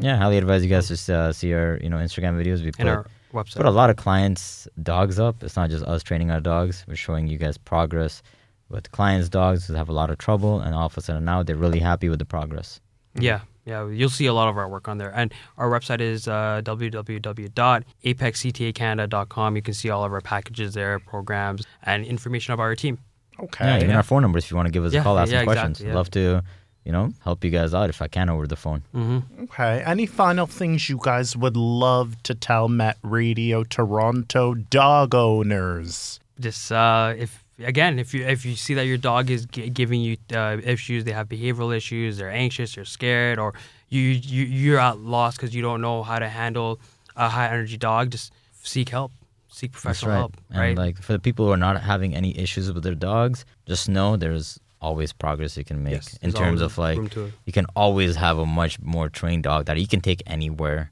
Yeah, 0.00 0.16
highly 0.16 0.38
advise 0.38 0.64
you 0.64 0.70
guys 0.70 0.88
to 1.06 1.14
uh, 1.14 1.32
see 1.32 1.52
our, 1.54 1.78
you 1.82 1.88
know, 1.90 1.96
Instagram 1.98 2.36
videos. 2.42 2.64
We 2.64 2.70
put, 2.72 2.80
and 2.80 2.88
our 2.88 3.06
website. 3.32 3.56
put 3.56 3.66
a 3.66 3.70
lot 3.70 3.90
of 3.90 3.96
clients' 3.96 4.66
dogs 4.82 5.18
up. 5.18 5.42
It's 5.42 5.56
not 5.56 5.70
just 5.70 5.84
us 5.84 6.02
training 6.02 6.30
our 6.30 6.40
dogs. 6.40 6.84
We're 6.88 6.96
showing 6.96 7.26
you 7.28 7.36
guys 7.38 7.58
progress 7.58 8.22
with 8.70 8.90
clients' 8.92 9.28
dogs 9.28 9.66
who 9.66 9.74
have 9.74 9.88
a 9.88 9.92
lot 9.92 10.10
of 10.10 10.18
trouble, 10.18 10.60
and 10.60 10.74
all 10.74 10.86
of 10.86 10.96
a 10.96 11.00
sudden 11.00 11.24
now 11.24 11.42
they're 11.42 11.56
really 11.56 11.80
happy 11.80 12.08
with 12.08 12.18
the 12.18 12.24
progress. 12.24 12.80
Yeah, 13.14 13.40
yeah, 13.64 13.86
you'll 13.88 14.10
see 14.10 14.26
a 14.26 14.34
lot 14.34 14.48
of 14.48 14.56
our 14.58 14.68
work 14.68 14.88
on 14.88 14.98
there. 14.98 15.10
And 15.14 15.32
our 15.56 15.70
website 15.70 16.00
is 16.00 16.26
uh, 16.28 16.60
www.apexctacanada.com. 16.64 19.56
You 19.56 19.62
can 19.62 19.74
see 19.74 19.90
all 19.90 20.04
of 20.04 20.12
our 20.12 20.20
packages 20.20 20.74
there, 20.74 20.98
programs, 20.98 21.64
and 21.82 22.04
information 22.04 22.52
about 22.54 22.64
our 22.64 22.76
team. 22.76 22.98
Okay. 23.40 23.64
Yeah, 23.66 23.76
even 23.84 23.94
our 23.96 24.02
phone 24.02 24.22
numbers 24.22 24.44
if 24.44 24.50
you 24.50 24.56
want 24.56 24.66
to 24.66 24.72
give 24.72 24.84
us 24.84 24.92
Yeah, 24.92 25.00
a 25.00 25.04
call, 25.04 25.18
ask 25.18 25.30
yeah, 25.30 25.38
some 25.40 25.44
questions. 25.46 25.80
exactly, 25.80 25.88
yeah. 25.90 25.94
Love 25.96 26.10
to, 26.10 26.42
you 26.88 26.92
know, 26.92 27.12
help 27.22 27.44
you 27.44 27.50
guys 27.50 27.74
out 27.74 27.90
if 27.90 28.00
I 28.00 28.08
can 28.08 28.30
over 28.30 28.46
the 28.46 28.56
phone. 28.56 28.82
Mm-hmm. 28.94 29.44
Okay. 29.44 29.82
Any 29.84 30.06
final 30.06 30.46
things 30.46 30.88
you 30.88 30.98
guys 31.02 31.36
would 31.36 31.54
love 31.54 32.20
to 32.22 32.34
tell 32.34 32.66
Met 32.66 32.96
Radio 33.02 33.62
Toronto 33.62 34.54
dog 34.54 35.14
owners? 35.14 36.18
Just 36.40 36.72
uh, 36.72 37.12
if 37.18 37.44
again, 37.62 37.98
if 37.98 38.14
you 38.14 38.24
if 38.24 38.46
you 38.46 38.56
see 38.56 38.72
that 38.72 38.86
your 38.86 38.96
dog 38.96 39.28
is 39.28 39.44
g- 39.44 39.68
giving 39.68 40.00
you 40.00 40.16
uh, 40.34 40.56
issues, 40.64 41.04
they 41.04 41.12
have 41.12 41.28
behavioral 41.28 41.76
issues, 41.76 42.16
they're 42.16 42.30
anxious, 42.30 42.74
they're 42.74 42.86
scared, 42.86 43.38
or 43.38 43.52
you 43.90 44.00
you 44.00 44.44
you're 44.44 44.78
at 44.78 44.98
loss 44.98 45.36
because 45.36 45.54
you 45.54 45.60
don't 45.60 45.82
know 45.82 46.02
how 46.02 46.18
to 46.18 46.28
handle 46.28 46.80
a 47.16 47.28
high 47.28 47.48
energy 47.48 47.76
dog, 47.76 48.12
just 48.12 48.32
seek 48.62 48.88
help, 48.88 49.12
seek 49.48 49.72
That's 49.72 49.82
professional 49.82 50.10
right. 50.12 50.18
help. 50.18 50.36
And 50.48 50.58
right? 50.58 50.76
like 50.78 51.02
for 51.02 51.12
the 51.12 51.18
people 51.18 51.44
who 51.44 51.52
are 51.52 51.58
not 51.58 51.82
having 51.82 52.14
any 52.14 52.38
issues 52.38 52.72
with 52.72 52.82
their 52.82 52.94
dogs, 52.94 53.44
just 53.66 53.90
know 53.90 54.16
there's 54.16 54.58
always 54.80 55.12
progress 55.12 55.56
you 55.56 55.64
can 55.64 55.82
make 55.82 55.94
Yes, 55.94 56.18
in 56.22 56.32
terms 56.32 56.60
of 56.60 56.78
like 56.78 56.98
you 57.46 57.52
can 57.52 57.66
always 57.74 58.16
have 58.16 58.38
a 58.38 58.46
much 58.46 58.80
more 58.80 59.08
trained 59.08 59.44
dog 59.44 59.66
that 59.66 59.78
you 59.78 59.86
can 59.86 60.00
take 60.00 60.22
anywhere, 60.26 60.90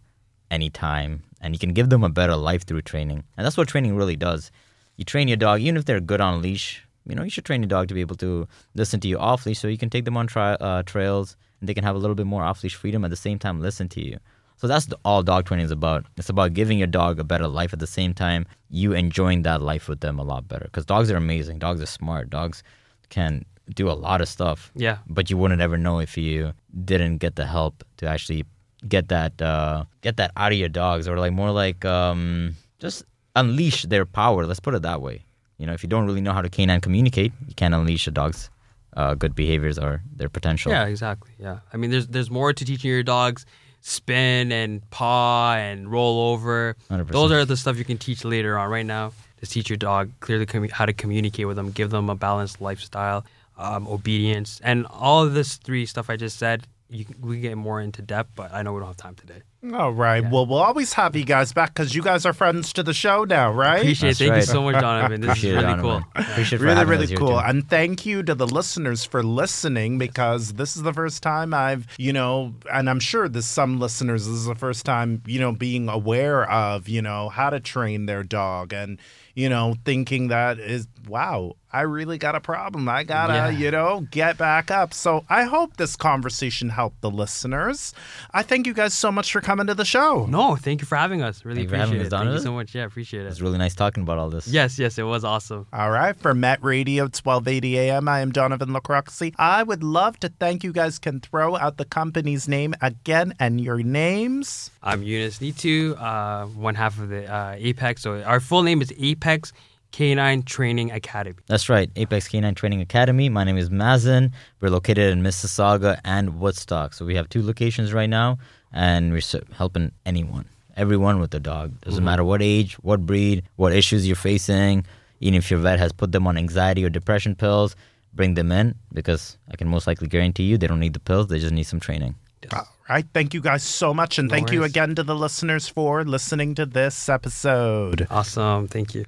anytime, 0.50 1.22
and 1.40 1.54
you 1.54 1.58
can 1.58 1.72
give 1.72 1.90
them 1.90 2.04
a 2.04 2.08
better 2.08 2.36
life 2.36 2.64
through 2.66 2.82
training. 2.82 3.24
And 3.36 3.44
that's 3.44 3.56
what 3.56 3.68
training 3.68 3.96
really 3.96 4.16
does. 4.16 4.50
You 4.96 5.04
train 5.04 5.28
your 5.28 5.36
dog, 5.36 5.60
even 5.60 5.76
if 5.76 5.84
they're 5.84 6.00
good 6.00 6.20
on 6.20 6.42
leash. 6.42 6.82
You 7.08 7.14
know, 7.14 7.22
you 7.22 7.30
should 7.30 7.44
train 7.44 7.62
your 7.62 7.68
dog 7.68 7.86
to 7.88 7.94
be 7.94 8.00
able 8.00 8.16
to 8.16 8.48
listen 8.74 8.98
to 9.00 9.08
you 9.08 9.18
off 9.18 9.46
leash, 9.46 9.60
so 9.60 9.68
you 9.68 9.78
can 9.78 9.90
take 9.90 10.04
them 10.04 10.16
on 10.16 10.26
tri- 10.26 10.54
uh, 10.54 10.82
trails, 10.82 11.36
and 11.60 11.68
they 11.68 11.74
can 11.74 11.84
have 11.84 11.94
a 11.94 11.98
little 11.98 12.16
bit 12.16 12.26
more 12.26 12.42
off 12.42 12.62
leash 12.64 12.74
freedom 12.74 13.04
at 13.04 13.10
the 13.10 13.16
same 13.16 13.38
time 13.38 13.60
listen 13.60 13.88
to 13.90 14.04
you. 14.04 14.18
So 14.56 14.66
that's 14.66 14.88
all 15.04 15.22
dog 15.22 15.44
training 15.46 15.66
is 15.66 15.70
about. 15.70 16.06
It's 16.16 16.30
about 16.30 16.54
giving 16.54 16.78
your 16.78 16.86
dog 16.86 17.20
a 17.20 17.24
better 17.24 17.46
life 17.46 17.72
at 17.72 17.78
the 17.78 17.86
same 17.86 18.14
time 18.14 18.46
you 18.70 18.94
enjoying 18.94 19.42
that 19.42 19.60
life 19.60 19.86
with 19.86 20.00
them 20.00 20.18
a 20.18 20.24
lot 20.24 20.48
better. 20.48 20.64
Because 20.64 20.86
dogs 20.86 21.10
are 21.10 21.16
amazing. 21.16 21.58
Dogs 21.58 21.80
are 21.80 21.86
smart. 21.86 22.30
Dogs 22.30 22.62
can 23.10 23.44
do 23.74 23.90
a 23.90 23.92
lot 23.92 24.20
of 24.20 24.28
stuff. 24.28 24.70
Yeah. 24.74 24.98
But 25.06 25.30
you 25.30 25.36
wouldn't 25.36 25.60
ever 25.60 25.76
know 25.76 25.98
if 25.98 26.16
you 26.16 26.52
didn't 26.84 27.18
get 27.18 27.36
the 27.36 27.46
help 27.46 27.84
to 27.98 28.06
actually 28.06 28.44
get 28.86 29.08
that 29.08 29.40
uh, 29.40 29.84
get 30.02 30.16
that 30.18 30.32
out 30.36 30.52
of 30.52 30.58
your 30.58 30.68
dogs, 30.68 31.08
or 31.08 31.18
like 31.18 31.32
more 31.32 31.50
like 31.50 31.84
um, 31.84 32.56
just 32.78 33.04
unleash 33.34 33.82
their 33.84 34.06
power. 34.06 34.46
Let's 34.46 34.60
put 34.60 34.74
it 34.74 34.82
that 34.82 35.02
way. 35.02 35.24
You 35.58 35.66
know, 35.66 35.72
if 35.72 35.82
you 35.82 35.88
don't 35.88 36.06
really 36.06 36.20
know 36.20 36.32
how 36.32 36.42
to 36.42 36.50
canine 36.50 36.80
communicate, 36.80 37.32
you 37.48 37.54
can't 37.54 37.74
unleash 37.74 38.06
a 38.06 38.10
dog's 38.10 38.50
uh, 38.96 39.14
good 39.14 39.34
behaviors 39.34 39.78
or 39.78 40.02
their 40.14 40.28
potential. 40.28 40.70
Yeah, 40.72 40.86
exactly. 40.86 41.32
Yeah, 41.38 41.60
I 41.72 41.76
mean, 41.76 41.90
there's 41.90 42.06
there's 42.08 42.30
more 42.30 42.52
to 42.52 42.64
teaching 42.64 42.90
your 42.90 43.02
dogs 43.02 43.46
spin 43.86 44.50
and 44.50 44.88
paw 44.90 45.54
and 45.54 45.90
roll 45.90 46.32
over. 46.32 46.74
100%. 46.90 47.08
Those 47.08 47.30
are 47.30 47.44
the 47.44 47.56
stuff 47.56 47.78
you 47.78 47.84
can 47.84 47.98
teach 47.98 48.24
later 48.24 48.58
on. 48.58 48.68
Right 48.68 48.84
now, 48.84 49.12
just 49.38 49.52
teach 49.52 49.70
your 49.70 49.76
dog 49.76 50.10
clearly 50.20 50.44
commu- 50.44 50.72
how 50.72 50.86
to 50.86 50.92
communicate 50.92 51.46
with 51.46 51.56
them, 51.56 51.70
give 51.70 51.90
them 51.90 52.10
a 52.10 52.16
balanced 52.16 52.60
lifestyle, 52.60 53.24
um, 53.56 53.86
obedience, 53.88 54.60
and 54.62 54.86
all 54.86 55.24
of 55.24 55.34
this 55.34 55.56
three 55.56 55.86
stuff 55.86 56.10
I 56.10 56.16
just 56.16 56.38
said. 56.38 56.66
You 56.88 57.04
we 57.20 57.34
can 57.34 57.42
get 57.42 57.56
more 57.56 57.80
into 57.80 58.00
depth, 58.00 58.30
but 58.36 58.54
I 58.54 58.62
know 58.62 58.72
we 58.72 58.78
don't 58.78 58.86
have 58.86 58.96
time 58.96 59.16
today. 59.16 59.42
All 59.74 59.90
right. 59.90 60.20
Well, 60.20 60.46
we'll 60.46 60.62
always 60.62 60.92
have 60.92 61.16
you 61.16 61.24
guys 61.24 61.52
back 61.52 61.74
because 61.74 61.96
you 61.96 62.00
guys 62.00 62.24
are 62.24 62.32
friends 62.32 62.72
to 62.74 62.84
the 62.84 62.94
show 62.94 63.24
now, 63.24 63.50
right? 63.50 63.80
Appreciate 63.80 64.10
it. 64.10 64.18
Thank 64.18 64.30
right. 64.30 64.36
you 64.36 64.42
so 64.44 64.62
much, 64.62 64.80
Donovan. 64.80 65.20
This 65.20 65.30
Appreciate 65.30 65.56
is 65.56 65.62
it, 65.64 65.66
really 65.66 65.80
cool. 65.80 66.02
Appreciate 66.14 66.60
really, 66.60 66.84
really 66.84 67.02
us 67.02 67.08
here, 67.08 67.18
cool. 67.18 67.40
And 67.40 67.68
thank 67.68 68.06
you 68.06 68.22
to 68.22 68.36
the 68.36 68.46
listeners 68.46 69.04
for 69.04 69.24
listening 69.24 69.98
because 69.98 70.52
this 70.52 70.76
is 70.76 70.84
the 70.84 70.92
first 70.92 71.24
time 71.24 71.52
I've, 71.52 71.88
you 71.98 72.12
know, 72.12 72.54
and 72.72 72.88
I'm 72.88 73.00
sure 73.00 73.28
there's 73.28 73.46
some 73.46 73.80
listeners, 73.80 74.26
this 74.26 74.36
is 74.36 74.46
the 74.46 74.54
first 74.54 74.86
time, 74.86 75.22
you 75.26 75.40
know, 75.40 75.50
being 75.50 75.88
aware 75.88 76.48
of, 76.48 76.88
you 76.88 77.02
know, 77.02 77.30
how 77.30 77.50
to 77.50 77.58
train 77.58 78.06
their 78.06 78.22
dog 78.22 78.72
and, 78.72 79.00
you 79.36 79.48
know, 79.48 79.76
thinking 79.84 80.28
that 80.28 80.58
is, 80.58 80.88
wow, 81.06 81.52
I 81.70 81.82
really 81.82 82.16
got 82.16 82.34
a 82.34 82.40
problem. 82.40 82.88
I 82.88 83.04
got 83.04 83.26
to, 83.26 83.34
Yeah. 83.34 83.48
you 83.50 83.70
know, 83.70 84.06
get 84.10 84.38
back 84.38 84.70
up. 84.70 84.94
So 84.94 85.26
I 85.28 85.44
hope 85.44 85.76
this 85.76 85.94
conversation 85.94 86.70
helped 86.70 87.02
the 87.02 87.10
listeners. 87.10 87.92
I 88.32 88.42
thank 88.42 88.66
you 88.66 88.72
guys 88.72 88.94
so 88.94 89.12
much 89.12 89.30
for 89.30 89.42
coming 89.42 89.66
to 89.66 89.74
the 89.74 89.84
show. 89.84 90.24
No, 90.24 90.56
thank 90.56 90.80
you 90.80 90.86
for 90.86 90.96
having 90.96 91.20
us. 91.20 91.44
Really 91.44 91.56
Thank 91.58 91.64
you 91.64 91.68
for 91.68 91.76
having 91.76 91.94
appreciate 91.96 92.12
us, 92.14 92.20
it. 92.20 92.24
Thank 92.24 92.34
you 92.38 92.42
so 92.42 92.52
much. 92.54 92.74
Yeah, 92.74 92.84
appreciate 92.86 93.26
it. 93.26 93.28
It's 93.28 93.42
really 93.42 93.58
nice 93.58 93.74
talking 93.74 94.02
about 94.04 94.16
all 94.16 94.30
this. 94.30 94.48
Yes, 94.48 94.78
yes, 94.78 94.96
it 94.96 95.02
was 95.02 95.22
awesome. 95.22 95.66
All 95.70 95.90
right, 95.90 96.16
for 96.16 96.32
Met 96.34 96.64
Radio 96.64 97.02
1280 97.04 97.78
AM, 97.78 98.08
I 98.08 98.20
am 98.20 98.32
Donovan 98.32 98.70
Lacroxi. 98.70 99.34
I 99.38 99.62
would 99.62 99.84
love 99.84 100.18
to 100.20 100.30
thank 100.40 100.64
you 100.64 100.72
guys. 100.72 100.98
Can 100.98 101.20
throw 101.20 101.56
out 101.56 101.76
the 101.76 101.84
company's 101.84 102.48
name 102.48 102.74
again 102.80 103.34
and 103.38 103.60
your 103.60 103.82
names. 103.82 104.70
I'm 104.86 105.02
Eunice 105.02 105.40
Nitu, 105.40 106.00
uh, 106.00 106.46
one 106.46 106.76
half 106.76 107.00
of 107.00 107.08
the 107.08 107.26
uh, 107.26 107.56
Apex. 107.58 108.02
So 108.02 108.22
our 108.22 108.38
full 108.38 108.62
name 108.62 108.80
is 108.80 108.94
Apex 108.96 109.52
Canine 109.90 110.44
Training 110.44 110.92
Academy. 110.92 111.34
That's 111.48 111.68
right, 111.68 111.90
Apex 111.96 112.28
Canine 112.28 112.54
Training 112.54 112.80
Academy. 112.80 113.28
My 113.28 113.42
name 113.42 113.58
is 113.58 113.68
Mazen. 113.68 114.30
We're 114.60 114.68
located 114.68 115.12
in 115.12 115.24
Mississauga 115.24 115.98
and 116.04 116.38
Woodstock. 116.38 116.94
So 116.94 117.04
we 117.04 117.16
have 117.16 117.28
two 117.28 117.42
locations 117.42 117.92
right 117.92 118.08
now, 118.08 118.38
and 118.72 119.10
we're 119.10 119.22
helping 119.54 119.90
anyone, 120.06 120.44
everyone 120.76 121.18
with 121.18 121.34
a 121.34 121.40
dog. 121.40 121.80
Doesn't 121.80 122.04
matter 122.04 122.22
what 122.22 122.40
age, 122.40 122.74
what 122.74 123.04
breed, 123.04 123.42
what 123.56 123.72
issues 123.72 124.06
you're 124.06 124.14
facing. 124.14 124.86
Even 125.18 125.36
if 125.36 125.50
your 125.50 125.58
vet 125.58 125.80
has 125.80 125.90
put 125.90 126.12
them 126.12 126.28
on 126.28 126.36
anxiety 126.36 126.84
or 126.84 126.90
depression 126.90 127.34
pills, 127.34 127.74
bring 128.14 128.34
them 128.34 128.52
in 128.52 128.76
because 128.92 129.36
I 129.50 129.56
can 129.56 129.66
most 129.66 129.88
likely 129.88 130.06
guarantee 130.06 130.44
you 130.44 130.58
they 130.58 130.68
don't 130.68 130.78
need 130.78 130.92
the 130.92 131.00
pills. 131.00 131.26
They 131.26 131.40
just 131.40 131.52
need 131.52 131.64
some 131.64 131.80
training. 131.80 132.14
All 132.52 132.94
right, 132.94 133.06
thank 133.12 133.34
you 133.34 133.40
guys 133.40 133.64
so 133.64 133.92
much. 133.92 134.18
And 134.18 134.28
No 134.28 134.34
thank 134.34 134.52
you 134.52 134.62
again 134.62 134.94
to 134.94 135.02
the 135.02 135.16
listeners 135.16 135.66
for 135.68 136.04
listening 136.04 136.54
to 136.54 136.66
this 136.66 137.08
episode. 137.08 138.06
Awesome. 138.10 138.68
Thank 138.68 138.94
you. 138.94 139.06